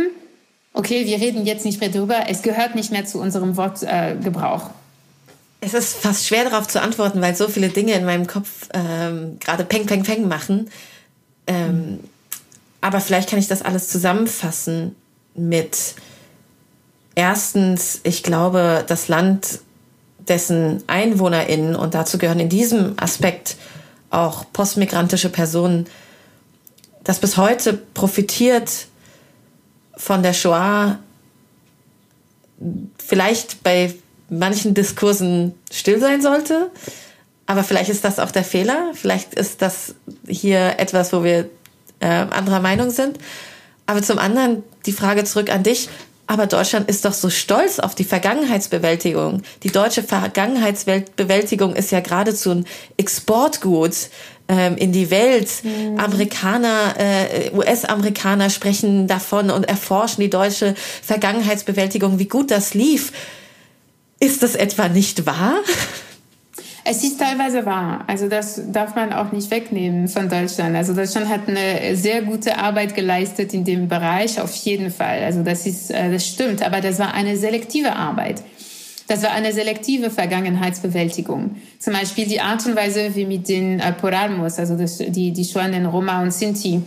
okay, 0.73 1.07
wir 1.07 1.21
reden 1.21 1.47
jetzt 1.47 1.65
nicht 1.65 1.81
mehr 1.81 1.91
drüber, 1.91 2.25
es 2.29 2.43
gehört 2.43 2.75
nicht 2.75 2.91
mehr 2.91 3.07
zu 3.07 3.21
unserem 3.21 3.57
Wortgebrauch. 3.57 4.67
Äh, 4.67 5.67
es 5.67 5.73
ist 5.73 5.97
fast 5.97 6.27
schwer 6.27 6.45
darauf 6.45 6.69
zu 6.69 6.81
antworten, 6.83 7.21
weil 7.23 7.35
so 7.35 7.49
viele 7.49 7.71
Dinge 7.71 7.95
in 7.95 8.05
meinem 8.05 8.27
Kopf 8.27 8.69
ähm, 8.75 9.39
gerade 9.41 9.65
Peng, 9.65 9.87
Peng, 9.87 10.03
Peng 10.03 10.29
machen. 10.29 10.71
Ähm. 11.47 12.01
Aber 12.85 13.01
vielleicht 13.01 13.31
kann 13.31 13.39
ich 13.39 13.49
das 13.49 13.63
alles 13.63 13.89
zusammenfassen 13.89 14.95
mit 15.35 15.95
erstens, 17.15 18.01
ich 18.03 18.23
glaube, 18.23 18.85
das 18.87 19.09
Land, 19.09 19.61
dessen 20.19 20.83
EinwohnerInnen, 20.87 21.77
und 21.77 21.95
dazu 21.95 22.19
gehören 22.19 22.41
in 22.41 22.51
diesem 22.51 22.93
Aspekt 22.99 23.57
auch 24.15 24.45
postmigrantische 24.53 25.29
Personen, 25.29 25.87
das 27.03 27.19
bis 27.19 27.37
heute 27.37 27.75
profitiert 27.75 28.87
von 29.97 30.23
der 30.23 30.33
Shoah, 30.33 30.99
vielleicht 32.99 33.63
bei 33.63 33.95
manchen 34.29 34.75
Diskursen 34.75 35.55
still 35.71 36.01
sein 36.01 36.23
sollte. 36.23 36.71
Aber 37.47 37.63
vielleicht 37.63 37.91
ist 37.91 38.05
das 38.05 38.19
auch 38.19 38.31
der 38.31 38.45
Fehler. 38.45 38.93
Vielleicht 38.95 39.35
ist 39.35 39.61
das 39.61 39.95
hier 40.27 40.79
etwas, 40.79 41.13
wo 41.13 41.23
wir 41.23 41.51
äh, 42.01 42.07
anderer 42.07 42.61
Meinung 42.61 42.91
sind. 42.91 43.19
Aber 43.87 44.03
zum 44.03 44.19
anderen 44.19 44.63
die 44.87 44.93
Frage 44.93 45.25
zurück 45.25 45.51
an 45.51 45.63
dich. 45.63 45.91
Aber 46.27 46.47
Deutschland 46.47 46.89
ist 46.89 47.05
doch 47.05 47.13
so 47.13 47.29
stolz 47.29 47.79
auf 47.79 47.95
die 47.95 48.05
Vergangenheitsbewältigung. 48.05 49.43
Die 49.63 49.71
deutsche 49.71 50.03
Vergangenheitsbewältigung 50.03 51.77
ist 51.77 51.93
ja 51.93 52.01
geradezu 52.01 52.51
ein 52.51 52.67
Exportgut 52.97 53.95
ähm, 54.49 54.77
in 54.77 54.93
die 54.93 55.11
Welt. 55.11 55.51
Mhm. 55.63 55.99
Amerikaner, 55.99 56.95
äh, 56.99 57.51
US-Amerikaner 57.55 58.49
sprechen 58.49 59.07
davon 59.07 59.51
und 59.51 59.65
erforschen 59.65 60.23
die 60.23 60.31
deutsche 60.31 60.75
Vergangenheitsbewältigung, 61.03 62.19
wie 62.19 62.29
gut 62.29 62.51
das 62.51 62.73
lief. 62.73 63.13
Ist 64.19 64.43
das 64.43 64.55
etwa 64.55 64.89
nicht 64.89 65.27
wahr? 65.27 65.57
Es 66.87 67.03
ist 67.03 67.19
teilweise 67.19 67.65
wahr. 67.65 68.05
Also 68.07 68.29
das 68.29 68.61
darf 68.71 68.95
man 68.95 69.15
auch 69.15 69.33
nicht 69.33 69.51
wegnehmen 69.51 70.07
von 70.07 70.29
Deutschland. 70.29 70.77
Also 70.77 70.93
Deutschland 70.93 71.31
hat 71.31 71.49
eine 71.49 71.97
sehr 71.97 72.21
gute 72.21 72.59
Arbeit 72.59 72.95
geleistet 72.95 73.55
in 73.55 73.65
dem 73.65 73.89
Bereich, 73.89 74.39
auf 74.39 74.55
jeden 74.55 74.91
Fall. 74.91 75.23
Also 75.25 75.43
das 75.43 75.65
ist, 75.65 75.91
äh, 75.91 76.13
das 76.13 76.29
stimmt. 76.29 76.63
Aber 76.63 76.83
das 76.83 76.99
war 76.99 77.15
eine 77.15 77.39
selektive 77.39 77.97
Arbeit. 77.97 78.43
Das 79.07 79.23
war 79.23 79.33
eine 79.33 79.53
selektive 79.53 80.11
Vergangenheitsbewältigung. 80.11 81.57
Zum 81.79 81.95
Beispiel 81.95 82.27
die 82.27 82.41
Art 82.41 82.67
und 82.67 82.77
Weise, 82.77 83.15
wie 83.15 83.25
mit 83.25 83.49
den 83.49 83.81
äh, 83.81 83.93
Poralmos, 83.93 84.59
also 84.59 84.77
das, 84.77 84.99
die, 84.99 85.33
die 85.33 85.45
Schwanden 85.45 85.87
Roma 85.87 86.23
und 86.23 86.33
Sinti, 86.33 86.83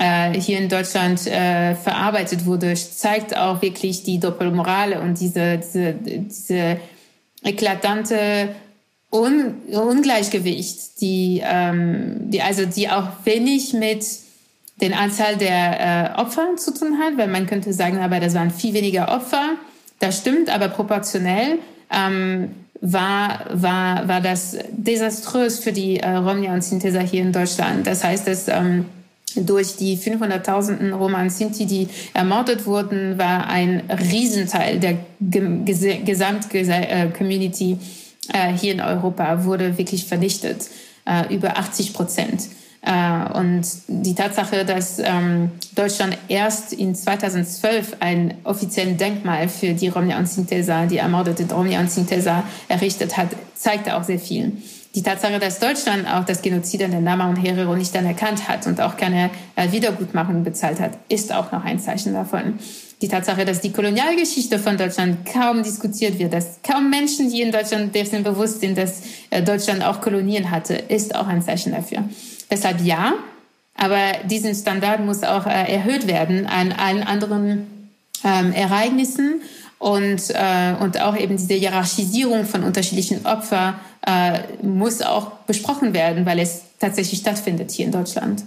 äh, 0.00 0.32
hier 0.40 0.58
in 0.58 0.68
Deutschland 0.68 1.24
äh, 1.28 1.76
verarbeitet 1.76 2.46
wurde, 2.46 2.74
zeigt 2.74 3.36
auch 3.36 3.62
wirklich 3.62 4.02
die 4.02 4.18
Doppelmoral 4.18 4.94
und 4.94 5.20
diese, 5.20 5.58
diese, 5.58 5.94
diese 5.94 6.78
eklatante 7.42 8.48
Un 9.16 9.54
Ungleichgewicht, 9.72 11.00
die, 11.00 11.42
ähm, 11.44 12.30
die, 12.30 12.42
also 12.42 12.66
die 12.66 12.88
auch 12.88 13.08
wenig 13.24 13.72
mit 13.72 14.04
den 14.80 14.92
Anzahl 14.92 15.36
der 15.36 16.16
äh, 16.16 16.20
Opfer 16.20 16.56
zu 16.56 16.74
tun 16.74 16.98
hat, 16.98 17.16
weil 17.16 17.28
man 17.28 17.46
könnte 17.46 17.72
sagen, 17.72 17.98
aber 17.98 18.20
das 18.20 18.34
waren 18.34 18.50
viel 18.50 18.74
weniger 18.74 19.08
Opfer. 19.08 19.54
Das 20.00 20.18
stimmt, 20.18 20.50
aber 20.50 20.68
proportionell 20.68 21.58
ähm, 21.90 22.50
war, 22.82 23.46
war, 23.52 24.06
war 24.06 24.20
das 24.20 24.58
desaströs 24.70 25.60
für 25.60 25.72
die 25.72 26.00
äh, 26.00 26.16
Romnia 26.16 26.52
und 26.52 26.62
Sinteser 26.62 27.00
hier 27.00 27.22
in 27.22 27.32
Deutschland. 27.32 27.86
Das 27.86 28.04
heißt, 28.04 28.28
dass 28.28 28.48
ähm, 28.48 28.84
durch 29.34 29.76
die 29.76 29.96
500.000 29.96 30.92
Roma 30.92 31.22
und 31.22 31.30
Sinti, 31.30 31.64
die 31.66 31.88
ermordet 32.14 32.64
wurden, 32.66 33.18
war 33.18 33.48
ein 33.48 33.82
Riesenteil 33.90 34.78
der 34.78 34.98
Gesamtcommunity 35.20 37.72
äh, 37.72 37.76
hier 38.56 38.72
in 38.72 38.80
Europa 38.80 39.44
wurde 39.44 39.78
wirklich 39.78 40.06
vernichtet, 40.06 40.68
äh, 41.06 41.32
über 41.34 41.56
80 41.56 41.94
Prozent. 41.94 42.48
Äh, 42.82 43.38
und 43.38 43.66
die 43.88 44.14
Tatsache, 44.14 44.64
dass 44.64 44.98
ähm, 44.98 45.50
Deutschland 45.74 46.16
erst 46.28 46.72
in 46.72 46.94
2012 46.94 47.96
ein 48.00 48.34
offizielles 48.44 48.96
Denkmal 48.96 49.48
für 49.48 49.72
die 49.72 49.88
Romja 49.88 50.18
und 50.18 50.28
Sintesa, 50.28 50.86
die 50.86 50.98
ermordete 50.98 51.52
Romja 51.52 51.80
und 51.80 51.90
Sintesa 51.90 52.44
errichtet 52.68 53.16
hat, 53.16 53.28
zeigt 53.56 53.90
auch 53.90 54.04
sehr 54.04 54.20
viel. 54.20 54.52
Die 54.94 55.02
Tatsache, 55.02 55.38
dass 55.38 55.58
Deutschland 55.58 56.06
auch 56.10 56.24
das 56.24 56.40
Genozid 56.40 56.82
an 56.82 56.92
den 56.92 57.04
Nama 57.04 57.28
und 57.28 57.36
Herero 57.36 57.76
nicht 57.76 57.94
anerkannt 57.96 58.48
hat 58.48 58.66
und 58.66 58.80
auch 58.80 58.96
keine 58.96 59.30
äh, 59.56 59.70
Wiedergutmachung 59.72 60.44
bezahlt 60.44 60.80
hat, 60.80 60.92
ist 61.08 61.34
auch 61.34 61.52
noch 61.52 61.64
ein 61.64 61.78
Zeichen 61.78 62.14
davon. 62.14 62.58
Die 63.02 63.08
Tatsache, 63.08 63.44
dass 63.44 63.60
die 63.60 63.72
Kolonialgeschichte 63.72 64.58
von 64.58 64.78
Deutschland 64.78 65.26
kaum 65.26 65.62
diskutiert 65.62 66.18
wird, 66.18 66.32
dass 66.32 66.60
kaum 66.62 66.88
Menschen 66.88 67.30
hier 67.30 67.44
in 67.44 67.52
Deutschland 67.52 67.94
dessen 67.94 68.22
bewusst 68.22 68.60
sind, 68.60 68.78
dass 68.78 69.02
äh, 69.30 69.42
Deutschland 69.42 69.84
auch 69.84 70.00
Kolonien 70.00 70.50
hatte, 70.50 70.74
ist 70.74 71.14
auch 71.14 71.26
ein 71.26 71.42
Zeichen 71.42 71.72
dafür. 71.72 72.04
Deshalb 72.50 72.82
ja, 72.82 73.14
aber 73.74 74.00
diesen 74.24 74.54
Standard 74.54 75.04
muss 75.04 75.22
auch 75.24 75.46
äh, 75.46 75.72
erhöht 75.72 76.06
werden 76.06 76.46
an 76.46 76.72
allen 76.72 77.02
anderen 77.02 77.90
ähm, 78.24 78.52
Ereignissen 78.52 79.42
und, 79.78 80.30
äh, 80.30 80.74
und 80.80 80.98
auch 81.00 81.16
eben 81.16 81.36
diese 81.36 81.54
Hierarchisierung 81.54 82.46
von 82.46 82.64
unterschiedlichen 82.64 83.26
Opfern 83.26 83.74
äh, 84.06 84.38
muss 84.62 85.02
auch 85.02 85.32
besprochen 85.46 85.92
werden, 85.92 86.24
weil 86.24 86.38
es 86.38 86.62
tatsächlich 86.78 87.20
stattfindet 87.20 87.70
hier 87.70 87.84
in 87.84 87.92
Deutschland. 87.92 88.42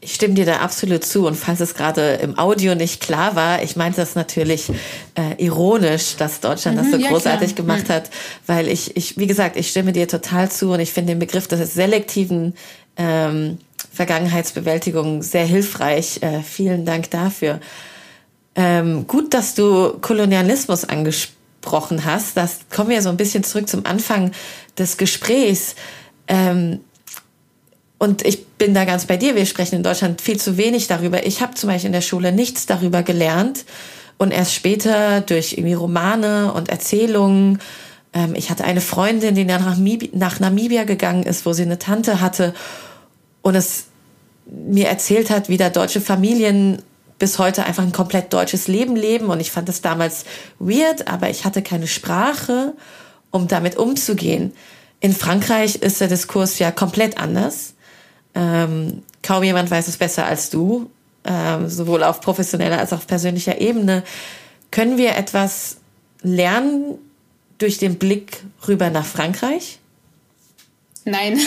Ich 0.00 0.14
stimme 0.14 0.34
dir 0.34 0.46
da 0.46 0.58
absolut 0.58 1.04
zu. 1.04 1.26
Und 1.26 1.34
falls 1.34 1.58
es 1.60 1.74
gerade 1.74 2.14
im 2.14 2.38
Audio 2.38 2.74
nicht 2.76 3.00
klar 3.00 3.34
war, 3.34 3.62
ich 3.62 3.74
meinte 3.74 4.00
das 4.00 4.14
natürlich 4.14 4.70
äh, 5.16 5.42
ironisch, 5.42 6.14
dass 6.16 6.40
Deutschland 6.40 6.76
mhm, 6.76 6.82
das 6.82 6.90
so 6.92 6.96
ja, 6.98 7.08
großartig 7.10 7.56
klar. 7.56 7.66
gemacht 7.66 7.88
mhm. 7.88 7.92
hat, 7.92 8.10
weil 8.46 8.68
ich, 8.68 8.96
ich, 8.96 9.18
wie 9.18 9.26
gesagt, 9.26 9.56
ich 9.56 9.68
stimme 9.68 9.92
dir 9.92 10.06
total 10.06 10.50
zu 10.50 10.70
und 10.70 10.80
ich 10.80 10.92
finde 10.92 11.12
den 11.12 11.18
Begriff 11.18 11.48
des 11.48 11.74
selektiven 11.74 12.54
ähm, 12.96 13.58
Vergangenheitsbewältigung 13.92 15.22
sehr 15.22 15.44
hilfreich. 15.44 16.22
Äh, 16.22 16.42
vielen 16.42 16.84
Dank 16.84 17.10
dafür. 17.10 17.58
Ähm, 18.54 19.06
gut, 19.06 19.34
dass 19.34 19.54
du 19.54 19.98
Kolonialismus 20.00 20.84
angesprochen 20.84 22.04
hast. 22.04 22.36
Das 22.36 22.60
kommen 22.70 22.90
wir 22.90 23.02
so 23.02 23.08
ein 23.08 23.16
bisschen 23.16 23.42
zurück 23.42 23.68
zum 23.68 23.84
Anfang 23.86 24.32
des 24.78 24.96
Gesprächs. 24.96 25.74
Ähm, 26.28 26.80
und 27.98 28.24
ich 28.24 28.46
bin 28.46 28.74
da 28.74 28.84
ganz 28.84 29.06
bei 29.06 29.16
dir. 29.16 29.34
Wir 29.34 29.44
sprechen 29.44 29.74
in 29.74 29.82
Deutschland 29.82 30.20
viel 30.20 30.38
zu 30.38 30.56
wenig 30.56 30.86
darüber. 30.86 31.26
Ich 31.26 31.42
habe 31.42 31.54
zum 31.54 31.68
Beispiel 31.68 31.88
in 31.88 31.92
der 31.92 32.00
Schule 32.00 32.32
nichts 32.32 32.66
darüber 32.66 33.02
gelernt 33.02 33.64
und 34.18 34.32
erst 34.32 34.54
später 34.54 35.20
durch 35.20 35.54
irgendwie 35.54 35.74
Romane 35.74 36.52
und 36.52 36.68
Erzählungen. 36.68 37.60
Ähm, 38.12 38.34
ich 38.36 38.50
hatte 38.50 38.64
eine 38.64 38.80
Freundin, 38.80 39.34
die 39.34 39.44
nach, 39.44 39.76
nach 40.12 40.40
Namibia 40.40 40.84
gegangen 40.84 41.24
ist, 41.24 41.44
wo 41.44 41.52
sie 41.52 41.62
eine 41.62 41.78
Tante 41.78 42.20
hatte 42.20 42.54
und 43.42 43.56
es 43.56 43.86
mir 44.46 44.88
erzählt 44.88 45.30
hat, 45.30 45.48
wie 45.48 45.56
da 45.56 45.68
deutsche 45.68 46.00
Familien 46.00 46.82
bis 47.18 47.38
heute 47.38 47.64
einfach 47.64 47.82
ein 47.82 47.92
komplett 47.92 48.32
deutsches 48.32 48.68
Leben 48.68 48.94
leben. 48.94 49.26
Und 49.26 49.40
ich 49.40 49.50
fand 49.50 49.68
das 49.68 49.80
damals 49.80 50.24
weird, 50.60 51.08
aber 51.08 51.30
ich 51.30 51.44
hatte 51.44 51.62
keine 51.62 51.88
Sprache, 51.88 52.74
um 53.30 53.48
damit 53.48 53.76
umzugehen. 53.76 54.52
In 55.00 55.12
Frankreich 55.12 55.76
ist 55.76 56.00
der 56.00 56.08
Diskurs 56.08 56.58
ja 56.60 56.70
komplett 56.70 57.18
anders. 57.18 57.74
Ähm, 58.38 59.02
kaum 59.22 59.42
jemand 59.42 59.70
weiß 59.70 59.88
es 59.88 59.96
besser 59.96 60.26
als 60.26 60.48
du, 60.48 60.88
ähm, 61.24 61.68
sowohl 61.68 62.04
auf 62.04 62.20
professioneller 62.20 62.78
als 62.78 62.92
auch 62.92 62.98
auf 62.98 63.06
persönlicher 63.08 63.60
Ebene. 63.60 64.04
Können 64.70 64.96
wir 64.96 65.16
etwas 65.16 65.78
lernen 66.22 66.98
durch 67.58 67.78
den 67.78 67.96
Blick 67.96 68.44
rüber 68.68 68.90
nach 68.90 69.04
Frankreich? 69.04 69.80
Nein. 71.04 71.40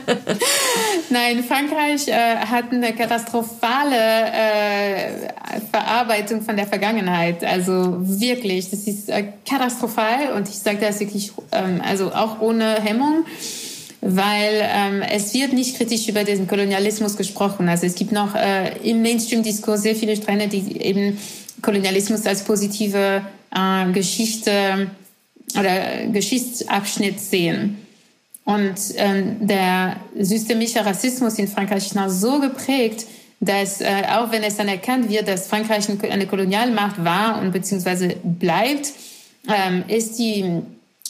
Nein, 1.10 1.42
Frankreich 1.42 2.06
äh, 2.08 2.36
hat 2.36 2.72
eine 2.72 2.94
katastrophale 2.94 3.96
äh, 3.96 5.10
Verarbeitung 5.72 6.42
von 6.42 6.56
der 6.56 6.66
Vergangenheit. 6.66 7.42
Also 7.42 7.96
wirklich, 7.98 8.70
das 8.70 8.86
ist 8.86 9.10
äh, 9.10 9.24
katastrophal 9.46 10.32
und 10.36 10.48
ich 10.48 10.58
sage 10.58 10.78
das 10.80 11.00
wirklich, 11.00 11.32
ähm, 11.52 11.82
also 11.84 12.12
auch 12.12 12.40
ohne 12.40 12.76
Hemmung 12.80 13.24
weil 14.00 14.62
ähm, 14.62 15.02
es 15.02 15.34
wird 15.34 15.52
nicht 15.52 15.76
kritisch 15.76 16.08
über 16.08 16.24
den 16.24 16.46
Kolonialismus 16.46 17.16
gesprochen. 17.16 17.68
Also 17.68 17.86
es 17.86 17.94
gibt 17.94 18.12
noch 18.12 18.34
äh, 18.34 18.76
im 18.82 19.02
Mainstream-Diskurs 19.02 19.82
sehr 19.82 19.94
viele 19.94 20.16
Strände, 20.16 20.48
die 20.48 20.80
eben 20.80 21.18
Kolonialismus 21.60 22.26
als 22.26 22.42
positive 22.42 23.22
äh, 23.54 23.92
Geschichte 23.92 24.90
oder 25.58 26.06
Geschichtsabschnitt 26.12 27.20
sehen. 27.20 27.78
Und 28.44 28.74
ähm, 28.96 29.46
der 29.46 29.96
systemische 30.18 30.84
Rassismus 30.84 31.38
in 31.38 31.48
Frankreich 31.48 31.86
ist 31.86 31.94
noch 31.94 32.08
so 32.08 32.40
geprägt, 32.40 33.06
dass 33.40 33.80
äh, 33.80 34.02
auch 34.10 34.32
wenn 34.32 34.42
es 34.42 34.58
anerkannt 34.58 35.08
wird, 35.08 35.28
dass 35.28 35.46
Frankreich 35.46 35.88
eine 35.88 36.26
Kolonialmacht 36.26 37.04
war 37.04 37.40
und 37.40 37.52
beziehungsweise 37.52 38.16
bleibt, 38.22 38.92
ähm, 39.48 39.84
ist 39.88 40.18
die 40.18 40.62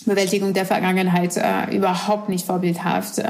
Bewältigung 0.06 0.54
der 0.54 0.66
Vergangenheit 0.66 1.36
äh, 1.36 1.74
überhaupt 1.74 2.28
nicht 2.28 2.46
vorbildhaft, 2.46 3.18
äh, 3.18 3.22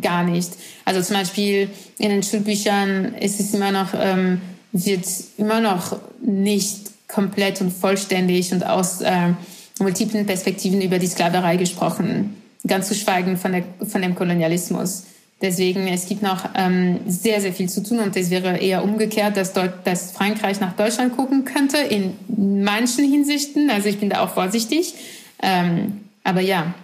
gar 0.00 0.24
nicht. 0.24 0.52
Also 0.84 1.02
zum 1.02 1.16
Beispiel 1.16 1.68
in 1.98 2.10
den 2.10 2.22
Schulbüchern 2.22 3.14
ist 3.14 3.40
es 3.40 3.52
immer 3.54 3.70
noch, 3.72 3.88
ähm, 3.94 4.40
wird 4.72 5.06
immer 5.36 5.60
noch 5.60 5.98
nicht 6.22 6.90
komplett 7.08 7.60
und 7.60 7.72
vollständig 7.72 8.52
und 8.52 8.64
aus 8.64 9.00
äh, 9.00 9.34
multiplen 9.78 10.26
Perspektiven 10.26 10.80
über 10.80 10.98
die 10.98 11.06
Sklaverei 11.06 11.56
gesprochen, 11.56 12.36
ganz 12.66 12.88
zu 12.88 12.94
schweigen 12.94 13.36
von, 13.36 13.52
der, 13.52 13.64
von 13.86 14.02
dem 14.02 14.14
Kolonialismus. 14.14 15.04
Deswegen, 15.42 15.88
es 15.88 16.06
gibt 16.06 16.22
noch 16.22 16.50
ähm, 16.54 17.00
sehr, 17.06 17.40
sehr 17.40 17.54
viel 17.54 17.68
zu 17.68 17.82
tun 17.82 18.00
und 18.00 18.14
es 18.14 18.28
wäre 18.28 18.58
eher 18.58 18.84
umgekehrt, 18.84 19.38
dass, 19.38 19.54
dort, 19.54 19.86
dass 19.86 20.12
Frankreich 20.12 20.60
nach 20.60 20.74
Deutschland 20.74 21.16
gucken 21.16 21.46
könnte, 21.46 21.78
in 21.78 22.12
manchen 22.28 23.10
Hinsichten. 23.10 23.70
Also 23.70 23.88
ich 23.88 23.98
bin 23.98 24.10
da 24.10 24.20
auch 24.20 24.34
vorsichtig 24.34 24.94
ähm, 25.42 26.00
aber 26.24 26.40
ja, 26.40 26.74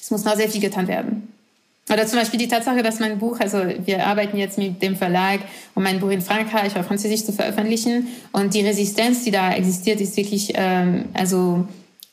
es 0.00 0.10
muss 0.10 0.24
noch 0.24 0.36
sehr 0.36 0.48
viel 0.48 0.60
getan 0.60 0.88
werden. 0.88 1.32
Oder 1.92 2.06
zum 2.06 2.18
Beispiel 2.18 2.38
die 2.38 2.48
Tatsache, 2.48 2.82
dass 2.82 2.98
mein 2.98 3.18
Buch, 3.18 3.38
also 3.38 3.58
wir 3.84 4.06
arbeiten 4.06 4.36
jetzt 4.36 4.58
mit 4.58 4.82
dem 4.82 4.96
Verlag, 4.96 5.40
um 5.74 5.84
mein 5.84 6.00
Buch 6.00 6.10
in 6.10 6.20
Frankreich 6.20 6.76
auf 6.76 6.86
Französisch 6.86 7.24
zu 7.24 7.32
veröffentlichen. 7.32 8.08
Und 8.32 8.54
die 8.54 8.62
Resistenz, 8.62 9.22
die 9.22 9.30
da 9.30 9.52
existiert, 9.52 10.00
ist 10.00 10.16
wirklich 10.16 10.52
ähm, 10.54 11.04
also 11.14 11.66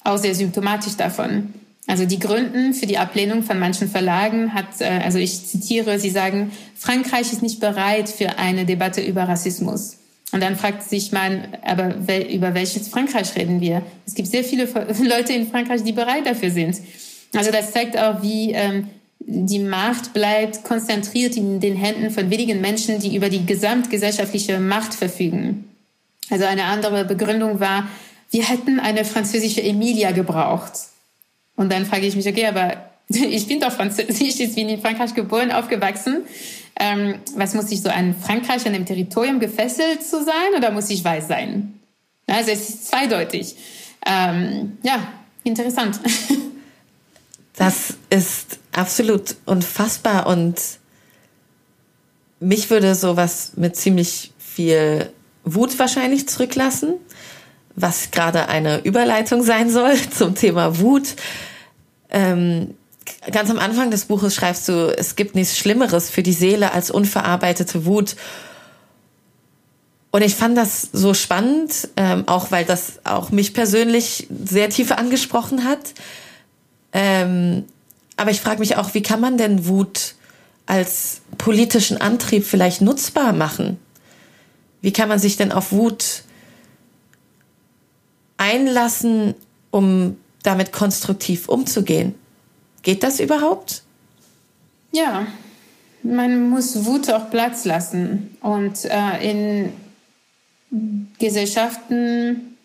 auch 0.04 0.18
sehr 0.18 0.36
symptomatisch 0.36 0.96
davon. 0.96 1.54
Also 1.88 2.06
die 2.06 2.20
Gründen 2.20 2.74
für 2.74 2.86
die 2.86 3.00
Ablehnung 3.00 3.44
von 3.44 3.60
manchen 3.60 3.90
Verlagen 3.90 4.54
hat, 4.54 4.80
äh, 4.80 5.02
also 5.04 5.18
ich 5.18 5.46
zitiere, 5.48 6.00
sie 6.00 6.12
sagen, 6.12 6.52
Frankreich 6.76 7.34
ist 7.34 7.42
nicht 7.42 7.60
bereit 7.60 8.10
für 8.10 8.38
eine 8.38 8.66
Debatte 8.66 9.02
über 9.02 9.28
Rassismus. 9.28 9.98
Und 10.32 10.42
dann 10.42 10.56
fragt 10.56 10.84
sich 10.84 11.12
man, 11.12 11.48
aber 11.62 11.96
über 12.30 12.56
welches 12.56 12.88
Frankreich 12.88 13.36
reden 13.36 13.62
wir? 13.62 13.84
Es 14.06 14.16
gibt 14.16 14.30
sehr 14.30 14.44
viele 14.44 14.66
Leute 15.04 15.34
in 15.34 15.48
Frankreich, 15.48 15.84
die 15.84 15.92
bereit 15.92 16.26
dafür 16.26 16.50
sind. 16.50 16.78
Also 17.36 17.52
das 17.52 17.72
zeigt 17.72 17.98
auch, 17.98 18.22
wie 18.24 18.52
ähm, 18.52 18.88
die 19.20 19.60
Macht 19.60 20.14
bleibt 20.14 20.64
konzentriert 20.64 21.38
in 21.38 21.60
den 21.60 21.76
Händen 21.76 22.10
von 22.10 22.30
wenigen 22.30 22.62
Menschen, 22.62 23.00
die 23.00 23.16
über 23.16 23.30
die 23.30 23.46
gesamtgesellschaftliche 23.46 24.60
Macht 24.60 24.94
verfügen. 24.94 25.70
Also 26.30 26.46
eine 26.46 26.66
andere 26.66 27.06
Begründung 27.06 27.60
war, 27.60 27.88
wir 28.32 28.44
hätten 28.44 28.80
eine 28.80 29.06
französische 29.06 29.62
Emilia 29.62 30.12
gebraucht. 30.12 30.74
Und 31.56 31.72
dann 31.72 31.86
frage 31.86 32.08
ich 32.08 32.16
mich, 32.16 32.28
okay, 32.28 32.48
aber 32.48 32.90
ich 33.10 33.48
bin 33.48 33.60
doch 33.60 33.72
französisch, 33.72 34.40
ich 34.40 34.56
bin 34.56 34.70
in 34.70 34.82
Frankreich 34.82 35.14
geboren, 35.14 35.52
aufgewachsen. 35.52 36.24
Ähm, 36.80 37.20
was 37.36 37.54
muss 37.54 37.72
ich 37.72 37.82
so 37.82 37.90
an 37.90 38.16
Frankreich, 38.16 38.66
an 38.66 38.74
dem 38.74 38.86
Territorium 38.86 39.40
gefesselt 39.40 40.04
zu 40.04 40.24
sein 40.24 40.58
oder 40.58 40.72
muss 40.72 40.90
ich 40.90 41.04
weiß 41.04 41.28
sein? 41.28 41.80
Also 42.28 42.52
es 42.52 42.70
ist 42.70 42.88
zweideutig. 42.88 43.56
Ähm, 44.06 44.78
ja, 44.84 45.08
interessant. 45.44 46.00
das 47.56 47.96
ist 48.10 48.60
absolut 48.72 49.36
unfassbar 49.46 50.28
und 50.28 50.60
mich 52.40 52.70
würde 52.70 52.96
sowas 52.96 53.54
mit 53.56 53.76
ziemlich 53.76 54.34
viel 54.38 55.12
Wut 55.46 55.78
wahrscheinlich 55.80 56.28
zurücklassen, 56.28 56.96
was 57.76 58.12
gerade 58.12 58.50
eine 58.50 58.80
Überleitung 58.80 59.44
sein 59.44 59.70
soll 59.70 59.96
zum 60.12 60.36
Thema 60.36 60.80
Wut. 60.80 61.16
Ähm, 62.10 62.76
ganz 63.32 63.50
am 63.50 63.60
Anfang 63.60 63.92
des 63.92 64.06
Buches 64.06 64.36
schreibst 64.36 64.68
du, 64.68 64.94
es 64.98 65.16
gibt 65.16 65.36
nichts 65.36 65.58
Schlimmeres 65.58 66.10
für 66.10 66.24
die 66.24 66.34
Seele 66.34 66.72
als 66.74 66.92
unverarbeitete 66.92 67.86
Wut. 67.86 68.16
Und 70.12 70.22
ich 70.22 70.36
fand 70.36 70.58
das 70.58 70.90
so 70.94 71.14
spannend, 71.14 71.90
ähm, 71.98 72.28
auch 72.28 72.52
weil 72.52 72.66
das 72.66 73.00
auch 73.04 73.32
mich 73.32 73.54
persönlich 73.54 74.28
sehr 74.46 74.70
tief 74.70 74.92
angesprochen 74.92 75.64
hat. 75.64 75.94
Ähm, 76.92 77.66
aber 78.16 78.32
ich 78.32 78.42
frage 78.42 78.60
mich 78.60 78.78
auch, 78.78 78.94
wie 78.94 79.02
kann 79.02 79.20
man 79.20 79.38
denn 79.38 79.66
Wut 79.66 80.16
als 80.66 81.22
politischen 81.38 82.00
Antrieb 82.00 82.46
vielleicht 82.46 82.82
nutzbar 82.82 83.34
machen? 83.34 83.80
Wie 84.82 84.94
kann 84.94 85.10
man 85.10 85.18
sich 85.18 85.36
denn 85.36 85.52
auf 85.52 85.72
Wut 85.72 86.24
einlassen, 88.38 89.34
um 89.72 90.18
damit 90.44 90.72
konstruktiv 90.72 91.50
umzugehen? 91.50 92.16
Geht 92.84 93.02
das 93.02 93.20
überhaupt? 93.20 93.82
Ja, 94.92 95.26
man 96.04 96.50
muss 96.50 96.86
Wut 96.86 97.10
auch 97.10 97.30
Platz 97.32 97.66
lassen. 97.66 98.38
Und 98.42 98.86
äh, 98.86 99.32
in 99.32 99.74
Gesellschaften, 101.18 102.58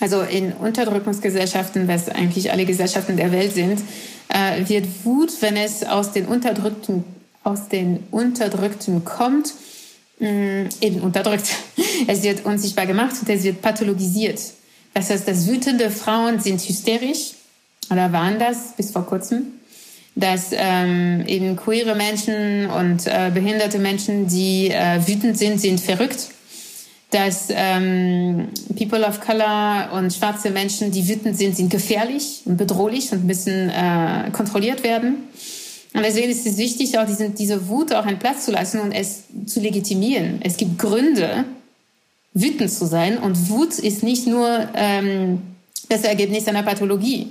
also 0.00 0.22
in 0.22 0.52
Unterdrückungsgesellschaften, 0.52 1.88
was 1.88 2.08
eigentlich 2.08 2.52
alle 2.52 2.64
Gesellschaften 2.64 3.16
der 3.16 3.32
Welt 3.32 3.52
sind, 3.52 3.80
äh, 4.28 4.68
wird 4.68 4.86
Wut, 5.04 5.32
wenn 5.40 5.56
es 5.56 5.82
aus 5.82 6.12
den 6.12 6.26
Unterdrückten, 6.26 7.04
aus 7.42 7.68
den 7.68 8.04
Unterdrückten 8.12 9.04
kommt, 9.04 9.54
mh, 10.20 10.30
mm, 10.30 10.68
eben 10.80 11.00
unterdrückt. 11.00 11.48
Es 12.06 12.22
wird 12.22 12.46
unsichtbar 12.46 12.86
gemacht 12.86 13.16
und 13.20 13.28
es 13.28 13.42
wird 13.42 13.60
pathologisiert. 13.60 14.40
Das 14.94 15.10
heißt, 15.10 15.26
dass 15.26 15.48
wütende 15.48 15.90
Frauen 15.90 16.38
sind 16.38 16.60
hysterisch 16.60 17.32
oder 17.90 18.12
waren 18.12 18.38
das 18.38 18.74
bis 18.76 18.90
vor 18.90 19.06
kurzem 19.06 19.52
dass 20.14 20.50
ähm, 20.50 21.22
eben 21.28 21.54
queere 21.54 21.94
Menschen 21.94 22.68
und 22.68 23.06
äh, 23.06 23.30
behinderte 23.32 23.78
Menschen, 23.78 24.26
die 24.26 24.68
äh, 24.68 24.98
wütend 25.06 25.38
sind, 25.38 25.60
sind 25.60 25.80
verrückt 25.80 26.30
dass 27.10 27.46
ähm, 27.50 28.48
People 28.76 29.06
of 29.06 29.20
Color 29.20 29.90
und 29.94 30.12
schwarze 30.12 30.50
Menschen, 30.50 30.90
die 30.90 31.08
wütend 31.08 31.36
sind, 31.36 31.56
sind 31.56 31.70
gefährlich 31.70 32.42
und 32.44 32.58
bedrohlich 32.58 33.10
und 33.12 33.24
müssen 33.24 33.70
äh, 33.70 34.30
kontrolliert 34.32 34.82
werden. 34.82 35.16
Und 35.94 36.02
deswegen 36.02 36.28
ist 36.28 36.46
es 36.46 36.58
wichtig, 36.58 36.98
auch 36.98 37.06
diese, 37.06 37.30
diese 37.30 37.68
Wut 37.68 37.94
auch 37.94 38.04
einen 38.04 38.18
Platz 38.18 38.44
zu 38.44 38.52
lassen 38.52 38.80
und 38.80 38.92
es 38.92 39.22
zu 39.46 39.60
legitimieren. 39.60 40.40
Es 40.42 40.58
gibt 40.58 40.78
Gründe, 40.78 41.46
wütend 42.34 42.70
zu 42.70 42.84
sein. 42.84 43.16
Und 43.16 43.48
Wut 43.48 43.78
ist 43.78 44.02
nicht 44.02 44.26
nur 44.26 44.68
ähm, 44.74 45.40
das 45.88 46.04
Ergebnis 46.04 46.46
einer 46.46 46.62
Pathologie. 46.62 47.30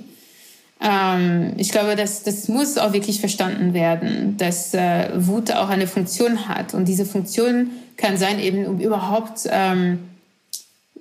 Ähm, 0.81 1.53
ich 1.57 1.71
glaube, 1.71 1.95
das, 1.95 2.23
das 2.23 2.47
muss 2.47 2.77
auch 2.77 2.93
wirklich 2.93 3.19
verstanden 3.19 3.73
werden, 3.73 4.37
dass 4.37 4.73
äh, 4.73 5.09
Wut 5.15 5.51
auch 5.51 5.69
eine 5.69 5.87
Funktion 5.87 6.47
hat. 6.47 6.73
Und 6.73 6.85
diese 6.85 7.05
Funktion 7.05 7.71
kann 7.97 8.17
sein, 8.17 8.39
eben 8.39 8.65
um 8.65 8.79
überhaupt 8.79 9.41
ähm, 9.49 9.99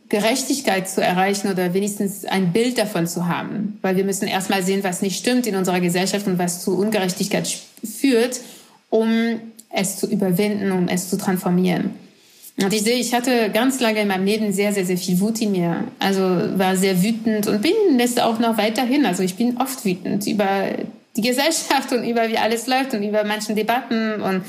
Gerechtigkeit 0.08 0.88
zu 0.88 1.02
erreichen 1.02 1.50
oder 1.50 1.74
wenigstens 1.74 2.24
ein 2.24 2.52
Bild 2.52 2.78
davon 2.78 3.06
zu 3.06 3.28
haben. 3.28 3.78
Weil 3.82 3.96
wir 3.96 4.04
müssen 4.04 4.28
erstmal 4.28 4.62
sehen, 4.62 4.84
was 4.84 5.02
nicht 5.02 5.18
stimmt 5.18 5.46
in 5.46 5.56
unserer 5.56 5.80
Gesellschaft 5.80 6.26
und 6.26 6.38
was 6.38 6.62
zu 6.62 6.78
Ungerechtigkeit 6.78 7.48
führt, 7.84 8.40
um 8.88 9.40
es 9.68 9.96
zu 9.96 10.06
überwinden, 10.08 10.70
um 10.72 10.88
es 10.88 11.10
zu 11.10 11.18
transformieren. 11.18 12.05
Und 12.58 12.72
ich 12.72 12.82
sehe, 12.82 12.96
ich 12.96 13.12
hatte 13.12 13.50
ganz 13.50 13.80
lange 13.80 14.00
in 14.00 14.08
meinem 14.08 14.24
Leben 14.24 14.52
sehr, 14.52 14.72
sehr, 14.72 14.86
sehr 14.86 14.96
viel 14.96 15.20
Wut 15.20 15.40
in 15.42 15.52
mir. 15.52 15.84
Also 15.98 16.22
war 16.22 16.74
sehr 16.74 17.02
wütend 17.02 17.46
und 17.48 17.60
bin 17.60 18.00
es 18.00 18.16
auch 18.16 18.38
noch 18.38 18.56
weiterhin. 18.56 19.04
Also 19.04 19.22
ich 19.22 19.34
bin 19.34 19.58
oft 19.58 19.84
wütend 19.84 20.26
über 20.26 20.70
die 21.16 21.20
Gesellschaft 21.20 21.92
und 21.92 22.04
über 22.04 22.28
wie 22.28 22.38
alles 22.38 22.66
läuft 22.66 22.94
und 22.94 23.02
über 23.02 23.24
manchen 23.24 23.56
Debatten 23.56 24.22
und 24.22 24.42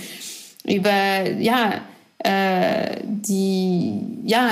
über, 0.65 1.29
ja, 1.37 1.81
äh, 2.19 2.97
die, 3.03 3.99
ja, 4.23 4.51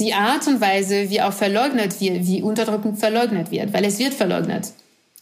die 0.00 0.14
Art 0.14 0.46
und 0.46 0.60
Weise, 0.60 1.10
wie 1.10 1.20
auch 1.20 1.32
verleugnet 1.32 2.00
wird, 2.00 2.26
wie 2.26 2.40
unterdrückend 2.40 2.98
verleugnet 2.98 3.50
wird, 3.50 3.72
weil 3.72 3.84
es 3.84 3.98
wird 3.98 4.14
verleugnet. 4.14 4.72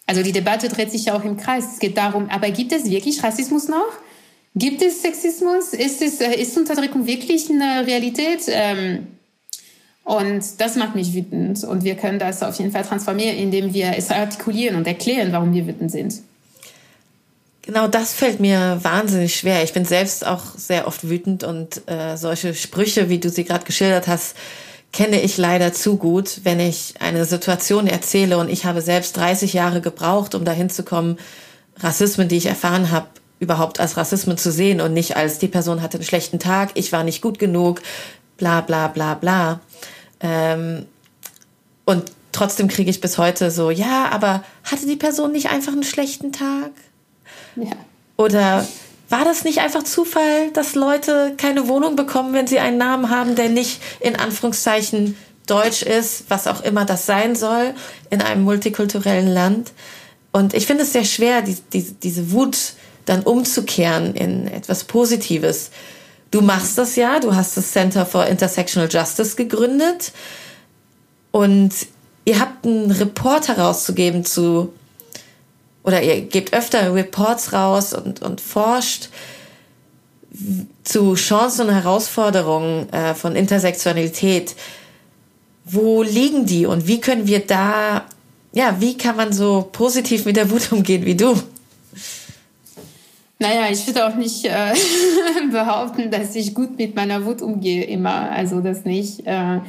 Also 0.06 0.22
die 0.22 0.32
Debatte 0.32 0.68
dreht 0.68 0.92
sich 0.92 1.06
ja 1.06 1.16
auch 1.16 1.24
im 1.24 1.36
Kreis. 1.36 1.64
Es 1.74 1.78
geht 1.80 1.96
darum, 1.96 2.28
aber 2.30 2.50
gibt 2.50 2.72
es 2.72 2.88
wirklich 2.88 3.22
Rassismus 3.22 3.68
noch? 3.68 3.92
Gibt 4.57 4.80
es 4.80 5.02
Sexismus? 5.02 5.74
Ist, 5.74 6.00
es, 6.00 6.20
äh, 6.20 6.34
ist 6.34 6.57
Unterdrückung 6.57 7.07
wirklich 7.07 7.50
eine 7.50 7.86
Realität? 7.86 8.44
Ähm, 8.48 9.07
und 10.02 10.42
das 10.59 10.76
macht 10.76 10.94
mich 10.94 11.12
wütend. 11.12 11.62
Und 11.62 11.84
wir 11.84 11.94
können 11.94 12.18
das 12.18 12.42
auf 12.42 12.59
jeden 12.59 12.72
Fall 12.72 12.84
transformieren, 12.84 13.36
indem 13.36 13.74
wir 13.74 13.92
es 13.98 14.11
artikulieren 14.11 14.76
und 14.76 14.86
erklären, 14.86 15.30
warum 15.32 15.52
wir 15.52 15.66
wütend 15.66 15.90
sind. 15.90 16.22
Genau 17.62 17.86
das 17.86 18.14
fällt 18.14 18.40
mir 18.40 18.78
wahnsinnig 18.82 19.36
schwer. 19.36 19.62
Ich 19.62 19.74
bin 19.74 19.84
selbst 19.84 20.26
auch 20.26 20.57
sehr 20.57 20.86
oft 20.86 21.07
wütend 21.07 21.44
und 21.44 21.82
äh, 21.86 22.16
solche 22.16 22.54
Sprüche, 22.54 23.11
wie 23.11 23.18
du 23.18 23.28
sie 23.28 23.44
gerade 23.44 23.64
geschildert 23.64 24.07
hast, 24.07 24.36
kenne 24.92 25.20
ich 25.20 25.36
leider 25.36 25.74
zu 25.74 25.98
gut, 25.98 26.40
wenn 26.44 26.61
ich 26.61 26.94
eine 27.00 27.24
Situation 27.26 27.88
erzähle 27.88 28.38
und 28.38 28.48
ich 28.48 28.64
habe 28.64 28.80
selbst 28.80 29.16
30 29.16 29.52
Jahre 29.52 29.80
gebraucht, 29.82 30.34
um 30.34 30.44
dahin 30.44 30.70
zu 30.70 30.84
kommen, 30.84 31.18
Rassismen, 31.78 32.28
die 32.28 32.36
ich 32.36 32.46
erfahren 32.46 32.92
habe, 32.92 33.09
überhaupt 33.39 33.80
als 33.80 33.97
Rassismen 33.97 34.39
zu 34.39 34.51
sehen 34.51 34.80
und 34.80 34.93
nicht 34.93 35.16
als 35.16 35.39
die 35.39 35.49
Person 35.49 35.82
hatte 35.82 35.99
einen 35.99 36.05
schlechten 36.05 36.39
Tag, 36.39 36.70
ich 36.74 36.93
war 36.93 37.05
nicht 37.05 37.20
gut 37.20 37.39
genug, 37.39 37.82
bla 38.37 38.61
bla 38.61 38.89
bla 38.89 39.14
bla. 39.14 39.61
Ähm, 40.20 40.87
und 41.84 42.12
trotzdem 42.32 42.68
kriege 42.68 42.91
ich 42.91 43.01
bis 43.01 43.18
heute 43.18 43.51
so, 43.51 43.70
ja, 43.70 44.09
aber 44.11 44.43
hatte 44.64 44.87
die 44.87 44.97
Person 44.97 45.32
nicht 45.32 45.51
einfach 45.51 45.72
einen 45.72 45.82
schlechten 45.82 46.32
Tag? 46.32 46.70
Ja. 47.57 47.72
Oder 48.16 48.66
war 49.09 49.24
das 49.24 49.45
nicht 49.45 49.61
einfach 49.61 49.84
Zufall, 49.84 50.51
dass 50.53 50.74
Leute 50.74 51.34
keine 51.37 51.68
Wohnung 51.68 51.97
bekommen, 51.97 52.32
wenn 52.32 52.47
sie 52.47 52.59
einen 52.59 52.78
Namen 52.78 53.11
haben, 53.11 53.37
der 53.37 53.49
nicht 53.49 53.80
in 54.01 54.16
Anführungszeichen 54.16 55.16
deutsch 55.47 55.82
ist, 55.82 56.24
was 56.28 56.47
auch 56.47 56.62
immer 56.62 56.84
das 56.84 57.07
sein 57.07 57.37
soll, 57.37 57.74
in 58.11 58.20
einem 58.20 58.43
multikulturellen 58.43 59.28
Land? 59.28 59.72
Und 60.32 60.55
ich 60.55 60.66
finde 60.66 60.82
es 60.82 60.93
sehr 60.93 61.05
schwer, 61.05 61.43
die, 61.43 61.57
die, 61.72 61.82
diese 61.82 62.32
Wut 62.32 62.57
dann 63.07 63.22
umzukehren 63.22 64.14
in 64.14 64.46
etwas 64.46 64.84
Positives. 64.84 65.70
Du 66.30 66.42
machst 66.42 66.76
das 66.76 66.96
ja, 66.96 67.18
du 67.20 67.34
hast 67.34 67.57
das 67.57 67.70
Center 67.72 68.04
for 68.04 68.26
Intersectional 68.26 68.88
Justice 68.90 69.36
gegründet 69.36 70.12
und 71.30 71.72
ihr 72.24 72.40
habt 72.40 72.66
einen 72.66 72.90
Report 72.90 73.48
herauszugeben 73.48 74.24
zu 74.24 74.72
oder 75.82 76.02
ihr 76.02 76.22
gebt 76.22 76.52
öfter 76.52 76.92
Reports 76.92 77.52
raus 77.52 77.94
und, 77.94 78.20
und 78.20 78.40
forscht 78.40 79.09
zu 80.82 81.14
Chancen 81.14 81.68
und 81.68 81.74
Herausforderungen 81.74 82.92
äh, 82.92 83.14
von 83.14 83.36
Intersektionalität. 83.36 84.57
Wo 85.64 86.02
liegen 86.02 86.44
die 86.44 86.66
und 86.66 86.86
wie 86.88 87.00
können 87.00 87.26
wir 87.26 87.40
da, 87.40 88.04
ja, 88.52 88.76
wie 88.80 88.98
kann 88.98 89.16
man 89.16 89.32
so 89.32 89.68
positiv 89.72 90.24
mit 90.24 90.36
der 90.36 90.50
Wut 90.50 90.72
umgehen 90.72 91.04
wie 91.04 91.16
du? 91.16 91.40
Naja, 93.39 93.68
ich 93.70 93.87
würde 93.87 94.07
auch 94.07 94.14
nicht 94.14 94.45
äh, 94.47 94.72
behaupten, 95.51 96.11
dass 96.11 96.34
ich 96.34 96.55
gut 96.55 96.78
mit 96.78 96.95
meiner 96.95 97.24
Wut 97.26 97.43
umgehe, 97.43 97.84
immer. 97.84 98.30
Also 98.30 98.61
das 98.61 98.84
nicht. 98.84 99.26
Äh, 99.26 99.61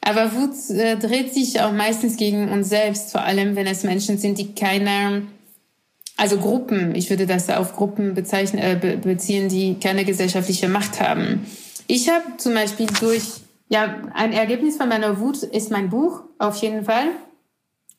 aber 0.00 0.32
Wut 0.34 0.70
äh, 0.70 0.96
dreht 0.96 1.32
sich 1.32 1.60
auch 1.60 1.72
meistens 1.72 2.16
gegen 2.16 2.48
uns 2.50 2.68
selbst, 2.68 3.12
vor 3.12 3.22
allem 3.22 3.56
wenn 3.56 3.66
es 3.66 3.82
Menschen 3.82 4.18
sind, 4.18 4.38
die 4.38 4.54
keine 4.54 5.22
also 6.18 6.36
Gruppen, 6.38 6.96
ich 6.96 7.10
würde 7.10 7.26
das 7.26 7.48
auf 7.48 7.76
Gruppen 7.76 8.14
bezeichnen, 8.14 8.60
äh, 8.60 8.76
be 8.78 8.96
beziehen, 8.96 9.48
die 9.48 9.76
keine 9.78 10.04
gesellschaftliche 10.04 10.68
Macht 10.68 11.00
haben. 11.00 11.46
Ich 11.86 12.10
habe 12.10 12.36
zum 12.38 12.54
Beispiel 12.54 12.88
durch, 13.00 13.22
ja, 13.68 14.02
ein 14.14 14.32
Ergebnis 14.32 14.76
von 14.76 14.88
meiner 14.88 15.20
Wut 15.20 15.44
ist 15.44 15.70
mein 15.70 15.90
Buch, 15.90 16.22
auf 16.38 16.56
jeden 16.56 16.84
Fall. 16.84 17.06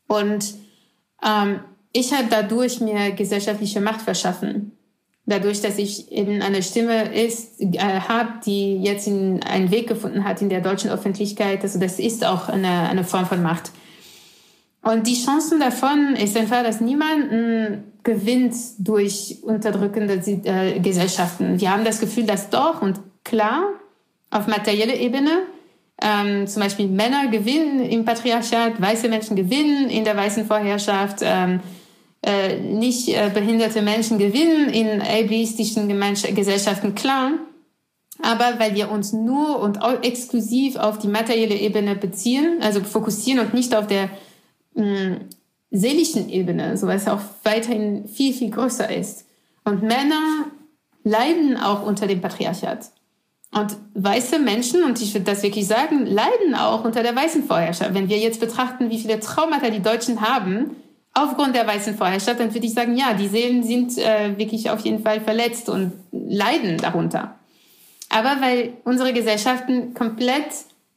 Und 0.09 0.53
ähm, 1.25 1.61
ich 1.93 2.13
habe 2.13 2.27
dadurch 2.29 2.81
mir 2.81 3.11
gesellschaftliche 3.11 3.79
Macht 3.79 4.01
verschaffen. 4.01 4.73
Dadurch, 5.25 5.61
dass 5.61 5.77
ich 5.77 6.11
eben 6.11 6.41
eine 6.41 6.63
Stimme 6.63 7.13
ist, 7.13 7.61
äh, 7.61 7.77
habe, 7.77 8.39
die 8.45 8.81
jetzt 8.81 9.07
in, 9.07 9.43
einen 9.43 9.69
Weg 9.69 9.87
gefunden 9.87 10.23
hat 10.23 10.41
in 10.41 10.49
der 10.49 10.61
deutschen 10.61 10.89
Öffentlichkeit. 10.89 11.61
Also 11.61 11.79
das 11.79 11.99
ist 11.99 12.25
auch 12.25 12.49
eine, 12.49 12.89
eine 12.89 13.03
Form 13.03 13.25
von 13.25 13.41
Macht. 13.43 13.71
Und 14.81 15.07
die 15.07 15.21
Chancen 15.21 15.59
davon 15.59 16.15
ist 16.15 16.37
einfach, 16.37 16.63
dass 16.63 16.79
niemand 16.79 17.29
gewinnt 18.03 18.55
durch 18.79 19.37
unterdrückende 19.41 20.15
äh, 20.15 20.79
Gesellschaften. 20.79 21.59
Wir 21.59 21.71
haben 21.71 21.83
das 21.83 21.99
Gefühl, 21.99 22.25
dass 22.25 22.49
doch 22.49 22.81
und 22.81 22.99
klar, 23.23 23.63
auf 24.31 24.47
materieller 24.47 24.95
Ebene, 24.95 25.43
ähm, 26.01 26.47
zum 26.47 26.63
Beispiel 26.63 26.87
Männer 26.87 27.27
gewinnen 27.27 27.81
im 27.81 28.05
Patriarchat, 28.05 28.81
weiße 28.81 29.09
Menschen 29.09 29.35
gewinnen 29.35 29.89
in 29.89 30.05
der 30.05 30.15
weißen 30.15 30.45
Vorherrschaft, 30.45 31.19
ähm, 31.21 31.59
äh, 32.21 32.59
nicht 32.59 33.07
äh, 33.09 33.31
behinderte 33.33 33.81
Menschen 33.81 34.17
gewinnen 34.17 34.69
in 34.69 35.01
ableistischen 35.01 35.87
Gesellschaften, 36.35 36.95
klar. 36.95 37.31
Aber 38.21 38.59
weil 38.59 38.75
wir 38.75 38.91
uns 38.91 39.13
nur 39.13 39.59
und 39.59 39.79
exklusiv 40.01 40.75
auf 40.75 40.99
die 40.99 41.07
materielle 41.07 41.55
Ebene 41.55 41.95
beziehen, 41.95 42.57
also 42.61 42.81
fokussieren 42.81 43.39
und 43.39 43.53
nicht 43.53 43.73
auf 43.73 43.87
der 43.87 44.09
mh, 44.73 44.83
mm, 44.83 45.29
seelischen 45.71 46.29
Ebene, 46.29 46.75
so 46.77 46.87
was 46.87 47.07
auch 47.07 47.21
weiterhin 47.43 48.07
viel, 48.07 48.33
viel 48.33 48.49
größer 48.49 48.93
ist. 48.93 49.25
Und 49.63 49.83
Männer 49.83 50.47
leiden 51.03 51.57
auch 51.57 51.85
unter 51.85 52.07
dem 52.07 52.21
Patriarchat. 52.21 52.91
Und 53.51 53.77
weiße 53.95 54.39
Menschen, 54.39 54.83
und 54.83 55.01
ich 55.01 55.13
würde 55.13 55.25
das 55.25 55.41
wirklich 55.41 55.67
sagen, 55.67 56.05
leiden 56.05 56.53
auch 56.55 56.83
unter 56.83 57.01
der 57.01 57.15
weißen 57.15 57.45
Vorherrschaft. 57.45 57.93
Wenn 57.93 58.09
wir 58.09 58.17
jetzt 58.17 58.39
betrachten, 58.39 58.89
wie 58.89 58.99
viele 58.99 59.19
Traumata 59.19 59.69
die 59.69 59.81
Deutschen 59.81 60.21
haben, 60.21 60.75
aufgrund 61.13 61.55
der 61.55 61.67
weißen 61.67 61.95
Vorherrschaft, 61.95 62.39
dann 62.39 62.53
würde 62.53 62.65
ich 62.65 62.73
sagen, 62.73 62.95
ja, 62.95 63.13
die 63.13 63.27
Seelen 63.27 63.63
sind 63.63 63.97
äh, 63.97 64.37
wirklich 64.37 64.69
auf 64.69 64.79
jeden 64.81 65.03
Fall 65.03 65.21
verletzt 65.21 65.69
und 65.69 65.93
leiden 66.11 66.77
darunter. 66.77 67.35
Aber 68.09 68.41
weil 68.41 68.73
unsere 68.83 69.13
Gesellschaften 69.13 69.93
komplett, 69.93 70.47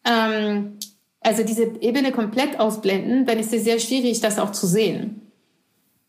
ähm, 0.05 0.79
also 1.21 1.45
diese 1.45 1.65
Ebene 1.81 2.13
komplett 2.13 2.59
ausblenden, 2.59 3.27
dann 3.27 3.39
ist 3.39 3.53
es 3.53 3.65
sehr 3.65 3.79
schwierig, 3.79 4.21
das 4.21 4.39
auch 4.39 4.53
zu 4.53 4.67
sehen. 4.67 5.23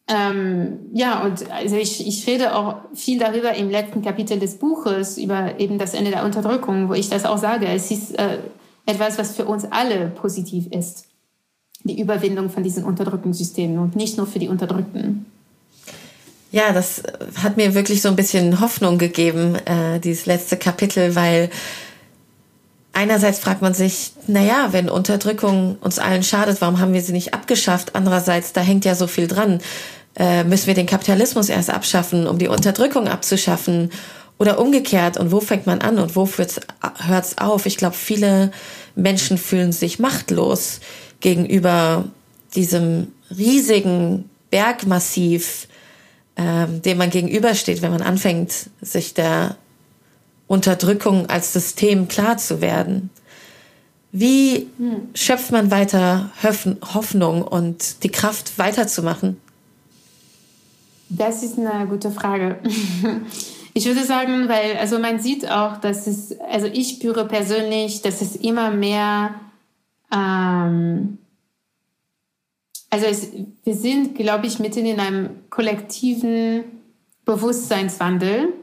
Ähm, 0.07 0.89
ja, 0.91 1.23
und 1.23 1.49
also 1.49 1.77
ich, 1.77 2.05
ich 2.05 2.27
rede 2.27 2.55
auch 2.55 2.75
viel 2.93 3.19
darüber 3.19 3.53
im 3.53 3.69
letzten 3.69 4.01
Kapitel 4.01 4.37
des 4.37 4.57
Buches, 4.57 5.17
über 5.17 5.59
eben 5.59 5.77
das 5.77 5.93
Ende 5.93 6.11
der 6.11 6.25
Unterdrückung, 6.25 6.89
wo 6.89 6.93
ich 6.93 7.09
das 7.09 7.25
auch 7.25 7.37
sage. 7.37 7.67
Es 7.67 7.89
ist 7.89 8.17
äh, 8.19 8.39
etwas, 8.85 9.17
was 9.17 9.35
für 9.35 9.45
uns 9.45 9.65
alle 9.71 10.09
positiv 10.09 10.67
ist. 10.67 11.07
Die 11.83 11.99
Überwindung 11.99 12.49
von 12.49 12.63
diesen 12.63 12.83
Unterdrückungssystemen 12.83 13.77
und 13.79 13.95
nicht 13.95 14.17
nur 14.17 14.27
für 14.27 14.39
die 14.39 14.47
Unterdrückten. 14.47 15.25
Ja, 16.51 16.71
das 16.71 17.01
hat 17.41 17.57
mir 17.57 17.73
wirklich 17.73 18.01
so 18.01 18.09
ein 18.09 18.15
bisschen 18.15 18.59
Hoffnung 18.59 18.99
gegeben, 18.99 19.55
äh, 19.65 19.99
dieses 19.99 20.27
letzte 20.27 20.55
Kapitel, 20.55 21.15
weil 21.15 21.49
einerseits 22.93 23.39
fragt 23.39 23.63
man 23.63 23.73
sich, 23.73 24.11
na 24.27 24.41
ja, 24.41 24.67
wenn 24.71 24.87
Unterdrückung 24.87 25.77
uns 25.81 25.97
allen 25.97 26.21
schadet, 26.21 26.61
warum 26.61 26.79
haben 26.79 26.93
wir 26.93 27.01
sie 27.01 27.11
nicht 27.11 27.33
abgeschafft? 27.33 27.95
Andererseits, 27.95 28.53
da 28.53 28.61
hängt 28.61 28.85
ja 28.85 28.93
so 28.93 29.07
viel 29.07 29.27
dran. 29.27 29.61
Äh, 30.15 30.43
müssen 30.43 30.67
wir 30.67 30.75
den 30.75 30.85
Kapitalismus 30.85 31.49
erst 31.49 31.71
abschaffen, 31.71 32.27
um 32.27 32.37
die 32.37 32.47
Unterdrückung 32.47 33.07
abzuschaffen? 33.07 33.89
Oder 34.37 34.59
umgekehrt? 34.59 35.17
Und 35.17 35.31
wo 35.31 35.39
fängt 35.39 35.65
man 35.65 35.81
an 35.81 35.99
und 35.99 36.15
wo 36.15 36.27
hört 36.27 37.25
es 37.25 37.37
auf? 37.39 37.65
Ich 37.65 37.77
glaube, 37.77 37.95
viele 37.95 38.51
Menschen 38.95 39.37
fühlen 39.37 39.71
sich 39.71 39.99
machtlos 39.99 40.81
gegenüber 41.23 42.05
diesem 42.53 43.07
riesigen 43.35 44.29
Bergmassiv, 44.51 45.67
ähm, 46.35 46.83
dem 46.83 46.99
man 46.99 47.09
gegenübersteht, 47.09 47.81
wenn 47.81 47.91
man 47.91 48.03
anfängt, 48.03 48.69
sich 48.81 49.15
der 49.15 49.55
Unterdrückung 50.45 51.27
als 51.29 51.53
System 51.53 52.07
klar 52.07 52.37
zu 52.37 52.61
werden. 52.61 53.09
Wie 54.11 54.67
hm. 54.77 55.09
schöpft 55.15 55.51
man 55.51 55.71
weiter 55.71 56.29
Hoffnung 56.93 57.41
und 57.41 58.03
die 58.03 58.09
Kraft 58.09 58.59
weiterzumachen? 58.59 59.37
Das 61.09 61.41
ist 61.41 61.57
eine 61.57 61.87
gute 61.87 62.11
Frage. 62.11 62.59
Ich 63.75 63.85
würde 63.85 64.03
sagen, 64.03 64.47
weil, 64.49 64.77
also 64.77 64.99
man 64.99 65.19
sieht 65.19 65.49
auch, 65.49 65.77
dass 65.77 66.05
es, 66.05 66.39
also 66.41 66.67
ich 66.67 66.89
spüre 66.89 67.27
persönlich, 67.27 68.03
dass 68.03 68.21
es 68.21 68.35
immer 68.35 68.69
mehr, 68.69 69.33
ähm, 70.13 71.17
also 72.89 73.07
es, 73.07 73.31
wir 73.63 73.75
sind, 73.75 74.15
glaube 74.15 74.45
ich, 74.45 74.59
mitten 74.59 74.85
in 74.85 74.99
einem 74.99 75.29
kollektiven 75.49 76.63
Bewusstseinswandel. 77.25 78.53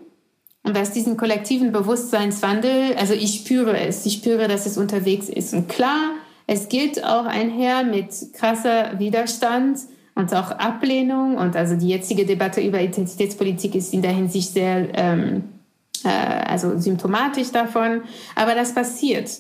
Und 0.63 0.77
aus 0.77 0.93
diesem 0.93 1.17
kollektiven 1.17 1.73
Bewusstseinswandel, 1.73 2.95
also 2.97 3.15
ich 3.15 3.41
spüre 3.41 3.79
es, 3.79 4.05
ich 4.07 4.15
spüre, 4.15 4.47
dass 4.47 4.67
es 4.67 4.77
unterwegs 4.79 5.29
ist. 5.29 5.55
Und 5.55 5.69
klar, 5.69 6.13
es 6.47 6.69
geht 6.69 7.03
auch 7.03 7.25
einher 7.25 7.83
mit 7.83 8.13
krasser 8.35 8.99
Widerstand 8.99 9.79
und 10.15 10.33
auch 10.35 10.51
Ablehnung. 10.53 11.37
Und 11.37 11.57
also 11.57 11.75
die 11.77 11.89
jetzige 11.89 12.27
Debatte 12.27 12.61
über 12.61 12.81
Identitätspolitik 12.81 13.75
ist 13.75 13.95
in 13.95 14.03
der 14.03 14.13
Hinsicht 14.13 14.53
sehr 14.53 14.89
ähm, 14.95 15.45
äh, 16.05 16.09
also 16.09 16.79
symptomatisch 16.79 17.51
davon. 17.51 18.03
Aber 18.37 18.55
das 18.55 18.75
passiert. 18.75 19.31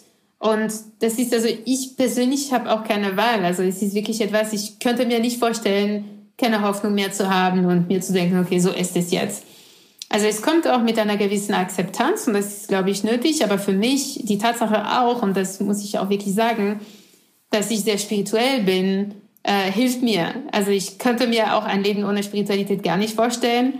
Und 0.40 0.72
das 1.00 1.18
ist 1.18 1.34
also, 1.34 1.48
ich 1.66 1.98
persönlich 1.98 2.52
habe 2.52 2.72
auch 2.72 2.82
keine 2.82 3.16
Wahl. 3.18 3.44
Also 3.44 3.62
es 3.62 3.82
ist 3.82 3.94
wirklich 3.94 4.22
etwas, 4.22 4.54
ich 4.54 4.78
könnte 4.78 5.04
mir 5.04 5.20
nicht 5.20 5.38
vorstellen, 5.38 6.04
keine 6.38 6.62
Hoffnung 6.62 6.94
mehr 6.94 7.12
zu 7.12 7.28
haben 7.28 7.66
und 7.66 7.88
mir 7.88 8.00
zu 8.00 8.14
denken, 8.14 8.40
okay, 8.40 8.58
so 8.58 8.70
ist 8.70 8.96
es 8.96 9.10
jetzt. 9.10 9.44
Also 10.08 10.26
es 10.26 10.40
kommt 10.40 10.66
auch 10.66 10.80
mit 10.80 10.98
einer 10.98 11.18
gewissen 11.18 11.52
Akzeptanz 11.52 12.26
und 12.26 12.32
das 12.32 12.46
ist, 12.46 12.68
glaube 12.68 12.90
ich, 12.90 13.04
nötig. 13.04 13.44
Aber 13.44 13.58
für 13.58 13.74
mich 13.74 14.20
die 14.24 14.38
Tatsache 14.38 14.98
auch, 15.02 15.22
und 15.22 15.36
das 15.36 15.60
muss 15.60 15.84
ich 15.84 15.98
auch 15.98 16.08
wirklich 16.08 16.34
sagen, 16.34 16.80
dass 17.50 17.70
ich 17.70 17.80
sehr 17.80 17.98
spirituell 17.98 18.62
bin, 18.62 19.16
äh, 19.42 19.70
hilft 19.70 20.02
mir. 20.02 20.34
Also 20.52 20.70
ich 20.70 20.96
könnte 20.96 21.26
mir 21.26 21.54
auch 21.54 21.64
ein 21.64 21.84
Leben 21.84 22.04
ohne 22.04 22.22
Spiritualität 22.22 22.82
gar 22.82 22.96
nicht 22.96 23.14
vorstellen. 23.14 23.74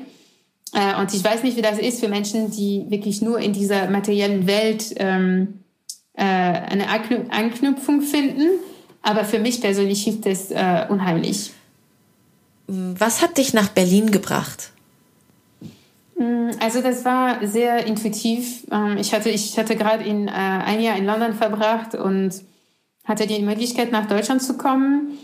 Äh, 0.75 1.01
und 1.01 1.15
ich 1.15 1.25
weiß 1.25 1.43
nicht, 1.43 1.57
wie 1.57 1.63
das 1.63 1.79
ist 1.79 2.01
für 2.01 2.09
Menschen, 2.09 2.51
die 2.51 2.85
wirklich 2.91 3.23
nur 3.23 3.39
in 3.39 3.55
dieser 3.55 3.89
materiellen 3.89 4.47
Welt 4.47 4.93
ähm, 4.97 5.60
äh, 6.21 6.23
eine 6.23 6.89
Anknüpfung 6.89 8.03
finden. 8.03 8.49
Aber 9.03 9.25
für 9.25 9.39
mich 9.39 9.61
persönlich 9.61 10.05
hilft 10.05 10.27
es 10.27 10.51
äh, 10.51 10.85
unheimlich. 10.89 11.53
Was 12.67 13.23
hat 13.23 13.39
dich 13.39 13.55
nach 13.55 13.69
Berlin 13.69 14.11
gebracht? 14.11 14.73
Mm, 16.17 16.51
also 16.61 16.83
das 16.83 17.05
war 17.05 17.47
sehr 17.47 17.87
intuitiv. 17.87 18.67
Ähm, 18.71 18.99
ich 18.99 19.15
hatte, 19.15 19.31
ich 19.31 19.59
hatte 19.59 19.75
gerade 19.75 20.05
in, 20.05 20.29
äh, 20.29 20.31
ein 20.31 20.81
Jahr 20.81 20.97
in 20.97 21.07
London 21.07 21.35
verbracht 21.35 21.95
und 21.95 22.43
hatte 23.05 23.27
die 23.27 23.41
Möglichkeit, 23.41 23.91
nach 23.91 24.07
Deutschland 24.07 24.43
zu 24.43 24.59
kommen. 24.59 25.19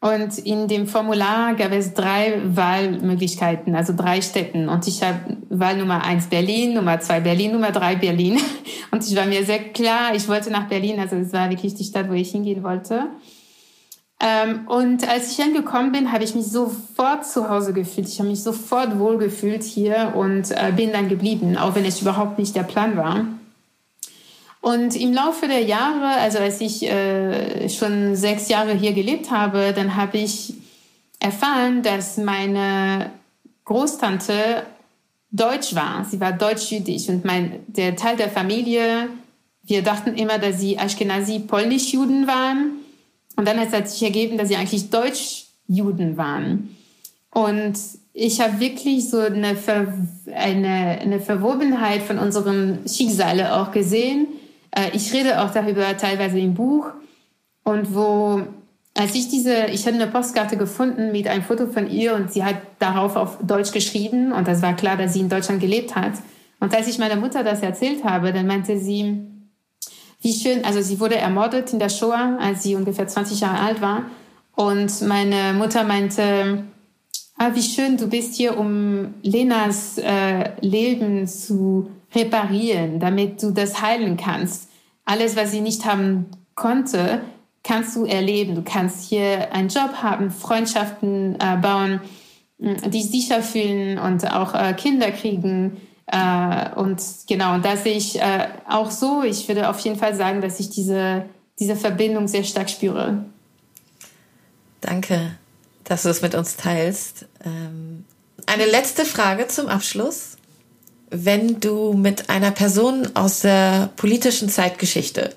Und 0.00 0.38
in 0.38 0.66
dem 0.66 0.86
Formular 0.86 1.54
gab 1.54 1.72
es 1.72 1.92
drei 1.92 2.40
Wahlmöglichkeiten, 2.42 3.74
also 3.74 3.92
drei 3.94 4.22
Städten. 4.22 4.70
Und 4.70 4.88
ich 4.88 5.02
habe 5.02 5.36
Wahl 5.50 5.76
Nummer 5.76 6.02
eins 6.02 6.28
Berlin, 6.28 6.72
Nummer 6.72 7.00
zwei 7.00 7.20
Berlin, 7.20 7.52
Nummer 7.52 7.70
drei 7.70 7.96
Berlin. 7.96 8.38
Und 8.90 9.06
ich 9.06 9.14
war 9.14 9.26
mir 9.26 9.44
sehr 9.44 9.58
klar, 9.58 10.14
ich 10.14 10.26
wollte 10.26 10.50
nach 10.50 10.68
Berlin. 10.68 10.98
Also 10.98 11.16
es 11.16 11.32
war 11.34 11.50
wirklich 11.50 11.74
die 11.74 11.84
Stadt, 11.84 12.08
wo 12.08 12.14
ich 12.14 12.30
hingehen 12.30 12.62
wollte. 12.62 13.08
Ähm, 14.22 14.68
und 14.68 15.08
als 15.08 15.32
ich 15.32 15.42
angekommen 15.42 15.92
bin, 15.92 16.12
habe 16.12 16.24
ich 16.24 16.34
mich 16.34 16.46
sofort 16.46 17.24
zu 17.24 17.48
Hause 17.48 17.72
gefühlt. 17.72 18.06
Ich 18.06 18.18
habe 18.18 18.28
mich 18.28 18.42
sofort 18.42 18.98
wohl 18.98 19.16
gefühlt 19.16 19.62
hier 19.62 20.12
und 20.14 20.50
äh, 20.50 20.72
bin 20.76 20.92
dann 20.92 21.08
geblieben, 21.08 21.56
auch 21.56 21.74
wenn 21.74 21.86
es 21.86 22.02
überhaupt 22.02 22.38
nicht 22.38 22.54
der 22.54 22.64
Plan 22.64 22.98
war. 22.98 23.24
Und 24.60 24.94
im 24.94 25.12
Laufe 25.12 25.48
der 25.48 25.62
Jahre, 25.62 26.20
also 26.20 26.38
als 26.38 26.60
ich 26.60 26.82
äh, 26.82 27.68
schon 27.70 28.14
sechs 28.14 28.48
Jahre 28.48 28.74
hier 28.74 28.92
gelebt 28.92 29.30
habe, 29.30 29.72
dann 29.74 29.96
habe 29.96 30.18
ich 30.18 30.54
erfahren, 31.18 31.82
dass 31.82 32.18
meine 32.18 33.10
Großtante 33.64 34.64
deutsch 35.30 35.74
war. 35.74 36.04
Sie 36.04 36.20
war 36.20 36.32
deutsch-jüdisch 36.32 37.08
und 37.08 37.24
mein, 37.24 37.60
der 37.68 37.96
Teil 37.96 38.16
der 38.16 38.28
Familie, 38.28 39.08
wir 39.62 39.82
dachten 39.82 40.14
immer, 40.16 40.38
dass 40.38 40.60
sie 40.60 40.76
Ashkenazi-Polnisch-Juden 40.76 42.26
waren. 42.26 42.72
Und 43.36 43.46
dann 43.46 43.58
hat 43.58 43.72
es 43.72 43.92
sich 43.92 44.02
ergeben, 44.02 44.36
dass 44.36 44.48
sie 44.48 44.56
eigentlich 44.56 44.90
Deutsch-Juden 44.90 46.16
waren. 46.16 46.76
Und 47.30 47.74
ich 48.12 48.40
habe 48.40 48.58
wirklich 48.58 49.08
so 49.08 49.18
eine, 49.18 49.54
Ver 49.54 49.94
eine, 50.34 50.98
eine 51.00 51.20
Verwobenheit 51.20 52.02
von 52.02 52.18
unserem 52.18 52.80
Schicksale 52.88 53.54
auch 53.54 53.70
gesehen. 53.70 54.26
Äh, 54.72 54.90
ich 54.92 55.12
rede 55.12 55.42
auch 55.42 55.50
darüber 55.50 55.96
teilweise 55.96 56.38
im 56.38 56.54
Buch. 56.54 56.86
Und 57.64 57.94
wo, 57.94 58.42
als 58.94 59.14
ich 59.14 59.28
diese, 59.28 59.66
ich 59.66 59.86
hatte 59.86 59.96
eine 59.96 60.06
Postkarte 60.06 60.56
gefunden 60.56 61.12
mit 61.12 61.28
einem 61.28 61.42
Foto 61.42 61.66
von 61.66 61.88
ihr 61.90 62.14
und 62.14 62.32
sie 62.32 62.44
hat 62.44 62.56
darauf 62.78 63.16
auf 63.16 63.38
Deutsch 63.42 63.72
geschrieben 63.72 64.32
und 64.32 64.48
das 64.48 64.62
war 64.62 64.74
klar, 64.74 64.96
dass 64.96 65.12
sie 65.12 65.20
in 65.20 65.28
Deutschland 65.28 65.60
gelebt 65.60 65.94
hat. 65.94 66.12
Und 66.58 66.74
als 66.74 66.88
ich 66.88 66.98
meiner 66.98 67.16
Mutter 67.16 67.42
das 67.42 67.62
erzählt 67.62 68.04
habe, 68.04 68.32
dann 68.32 68.46
meinte 68.46 68.78
sie, 68.78 69.26
wie 70.20 70.32
schön, 70.32 70.64
also 70.64 70.82
sie 70.82 71.00
wurde 71.00 71.16
ermordet 71.16 71.72
in 71.72 71.78
der 71.78 71.88
Shoah, 71.88 72.36
als 72.40 72.62
sie 72.62 72.74
ungefähr 72.74 73.08
20 73.08 73.40
Jahre 73.40 73.60
alt 73.60 73.80
war. 73.80 74.04
Und 74.54 75.00
meine 75.02 75.54
Mutter 75.54 75.84
meinte, 75.84 76.64
ah, 77.38 77.50
wie 77.54 77.62
schön, 77.62 77.96
du 77.96 78.06
bist 78.06 78.34
hier, 78.34 78.58
um 78.58 79.14
Lenas 79.22 79.96
äh, 79.96 80.50
Leben 80.60 81.26
zu 81.26 81.90
reparieren, 82.14 83.00
damit 83.00 83.42
du 83.42 83.50
das 83.50 83.80
heilen 83.82 84.16
kannst. 84.16 84.68
Alles, 85.04 85.36
was 85.36 85.50
sie 85.50 85.60
nicht 85.60 85.84
haben 85.84 86.26
konnte, 86.54 87.20
kannst 87.62 87.96
du 87.96 88.04
erleben. 88.04 88.54
Du 88.54 88.62
kannst 88.62 89.08
hier 89.08 89.52
einen 89.52 89.68
Job 89.68 90.02
haben, 90.02 90.30
Freundschaften 90.30 91.36
äh, 91.40 91.56
bauen, 91.56 92.00
dich 92.58 93.10
sicher 93.10 93.42
fühlen 93.42 93.98
und 93.98 94.30
auch 94.30 94.54
äh, 94.54 94.74
Kinder 94.74 95.10
kriegen 95.10 95.80
Äh, 96.12 96.74
und 96.74 97.00
genau, 97.28 97.54
und 97.54 97.64
da 97.64 97.76
sehe 97.76 97.96
ich 97.96 98.20
äh, 98.20 98.48
auch 98.68 98.90
so, 98.90 99.22
ich 99.22 99.46
würde 99.46 99.68
auf 99.68 99.78
jeden 99.80 99.96
Fall 99.96 100.14
sagen, 100.14 100.40
dass 100.40 100.58
ich 100.58 100.68
diese, 100.70 101.24
diese 101.60 101.76
Verbindung 101.76 102.26
sehr 102.26 102.42
stark 102.42 102.68
spüre. 102.68 103.24
Danke, 104.80 105.36
dass 105.84 106.02
du 106.02 106.08
es 106.08 106.20
mit 106.20 106.34
uns 106.34 106.56
teilst. 106.56 107.26
Ähm, 107.44 108.04
eine 108.46 108.66
letzte 108.66 109.04
Frage 109.04 109.46
zum 109.46 109.68
Abschluss. 109.68 110.29
Wenn 111.10 111.60
du 111.60 111.92
mit 111.92 112.30
einer 112.30 112.52
Person 112.52 113.08
aus 113.14 113.40
der 113.40 113.90
politischen 113.96 114.48
Zeitgeschichte, 114.48 115.34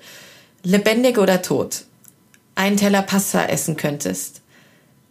lebendig 0.62 1.18
oder 1.18 1.42
tot, 1.42 1.84
einen 2.54 2.76
Teller 2.76 3.02
Pasta 3.02 3.46
essen 3.46 3.76
könntest, 3.76 4.40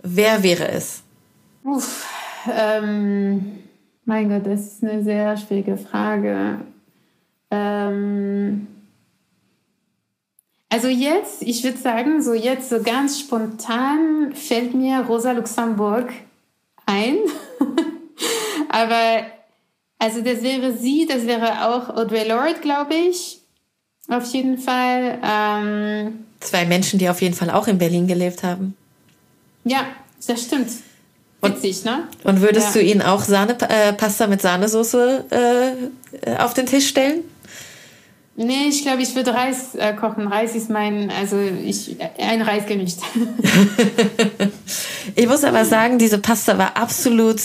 wer 0.02 0.42
wäre 0.44 0.70
es? 0.70 1.04
Uff, 1.64 2.06
ähm, 2.52 3.60
mein 4.06 4.30
Gott, 4.30 4.46
das 4.46 4.62
ist 4.62 4.84
eine 4.84 5.04
sehr 5.04 5.36
schwierige 5.38 5.78
Frage. 5.78 6.60
Ähm, 7.52 8.68
also 10.70 10.88
jetzt, 10.88 11.44
ich 11.44 11.64
würde 11.64 11.78
sagen, 11.78 12.24
so 12.24 12.34
jetzt 12.34 12.70
so 12.70 12.82
ganz 12.82 13.20
spontan 13.20 14.34
fällt 14.34 14.74
mir 14.74 15.02
Rosa 15.02 15.32
Luxemburg 15.34 16.12
ein. 16.86 17.18
Aber 18.70 19.24
also 20.04 20.20
das 20.20 20.44
wäre 20.44 20.76
sie, 20.78 21.06
das 21.06 21.26
wäre 21.26 21.66
auch 21.66 21.88
Audre 21.96 22.28
Lorde, 22.28 22.60
glaube 22.62 22.94
ich. 22.94 23.40
Auf 24.10 24.26
jeden 24.34 24.58
Fall. 24.58 25.18
Ähm, 25.24 26.26
Zwei 26.42 26.66
Menschen, 26.66 27.00
die 27.00 27.08
auf 27.08 27.22
jeden 27.22 27.34
Fall 27.34 27.50
auch 27.50 27.70
in 27.70 27.78
Berlin 27.78 28.06
gelebt 28.06 28.44
haben. 28.44 28.76
Ja, 29.64 29.86
das 30.28 30.44
stimmt. 30.44 30.68
Witzig, 31.42 31.86
ne? 31.86 32.10
Und 32.26 32.42
würdest 32.42 32.76
ja. 32.76 32.82
du 32.82 32.86
ihnen 32.86 33.02
auch 33.02 33.22
Sahne, 33.22 33.56
äh, 33.70 33.94
Pasta 33.94 34.28
mit 34.28 34.42
Sahnesoße 34.42 35.26
äh, 36.26 36.36
auf 36.38 36.54
den 36.54 36.66
Tisch 36.66 36.90
stellen? 36.90 37.22
Nee, 38.36 38.68
ich 38.68 38.82
glaube, 38.82 39.02
ich 39.04 39.16
würde 39.16 39.34
Reis 39.34 39.74
äh, 39.76 39.94
kochen. 39.94 40.28
Reis 40.28 40.54
ist 40.54 40.70
mein, 40.70 41.12
also 41.12 41.40
ich, 41.40 41.96
ein 42.18 42.42
Reisgericht. 42.42 43.00
ich 45.16 45.28
muss 45.28 45.46
aber 45.46 45.64
sagen, 45.64 45.98
diese 45.98 46.18
Pasta 46.18 46.58
war 46.58 46.76
absolut 46.76 47.40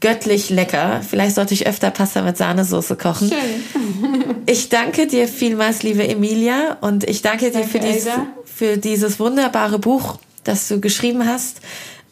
göttlich 0.00 0.50
lecker. 0.50 1.02
Vielleicht 1.08 1.34
sollte 1.34 1.54
ich 1.54 1.66
öfter 1.66 1.90
Pasta 1.90 2.22
mit 2.22 2.36
Sahnesoße 2.36 2.96
kochen. 2.96 3.28
Schön. 3.28 4.42
ich 4.46 4.68
danke 4.68 5.06
dir 5.06 5.28
vielmals, 5.28 5.82
liebe 5.82 6.06
Emilia, 6.06 6.78
und 6.80 7.04
ich 7.04 7.22
danke, 7.22 7.50
danke 7.50 7.68
dir 7.68 7.80
für, 7.80 7.86
dies, 7.86 8.08
für 8.44 8.76
dieses 8.78 9.20
wunderbare 9.20 9.78
Buch, 9.78 10.18
das 10.44 10.68
du 10.68 10.80
geschrieben 10.80 11.26
hast 11.26 11.60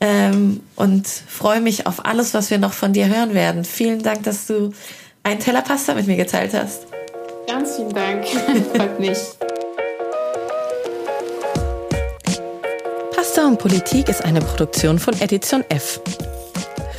ähm, 0.01 0.61
und 0.77 1.07
freue 1.07 1.61
mich 1.61 1.87
auf 1.87 2.05
alles, 2.05 2.35
was 2.35 2.51
wir 2.51 2.59
noch 2.59 2.73
von 2.73 2.93
dir 2.93 3.09
hören 3.09 3.35
werden. 3.35 3.65
Vielen 3.65 4.03
Dank, 4.03 4.23
dass 4.23 4.47
du 4.47 4.73
einen 5.23 5.41
Teller 5.41 5.63
Pasta 5.63 5.95
mit 5.95 6.07
mir 6.07 6.17
geteilt 6.17 6.55
hast. 6.55 6.87
Ganz 7.47 7.77
vielen 7.77 7.95
Dank. 7.95 8.27
Freut 8.75 9.01
mich. 9.01 9.19
Pasta 13.15 13.47
und 13.47 13.59
Politik 13.59 14.09
ist 14.09 14.25
eine 14.25 14.41
Produktion 14.41 14.99
von 14.99 15.19
Edition 15.21 15.65
F. 15.69 16.01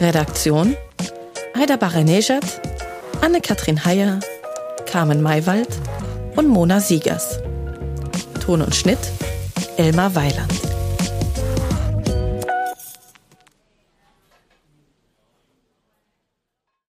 Redaktion 0.01 0.77
Aida 1.53 1.75
Baranejad, 1.75 2.43
Anne-Kathrin 3.19 3.83
Heyer, 3.83 4.21
Carmen 4.85 5.21
Maywald 5.21 5.67
und 6.37 6.47
Mona 6.47 6.79
Siegers. 6.79 7.39
Ton 8.39 8.61
und 8.61 8.73
Schnitt 8.73 8.99
Elmar 9.75 10.15
Weiland. 10.15 10.68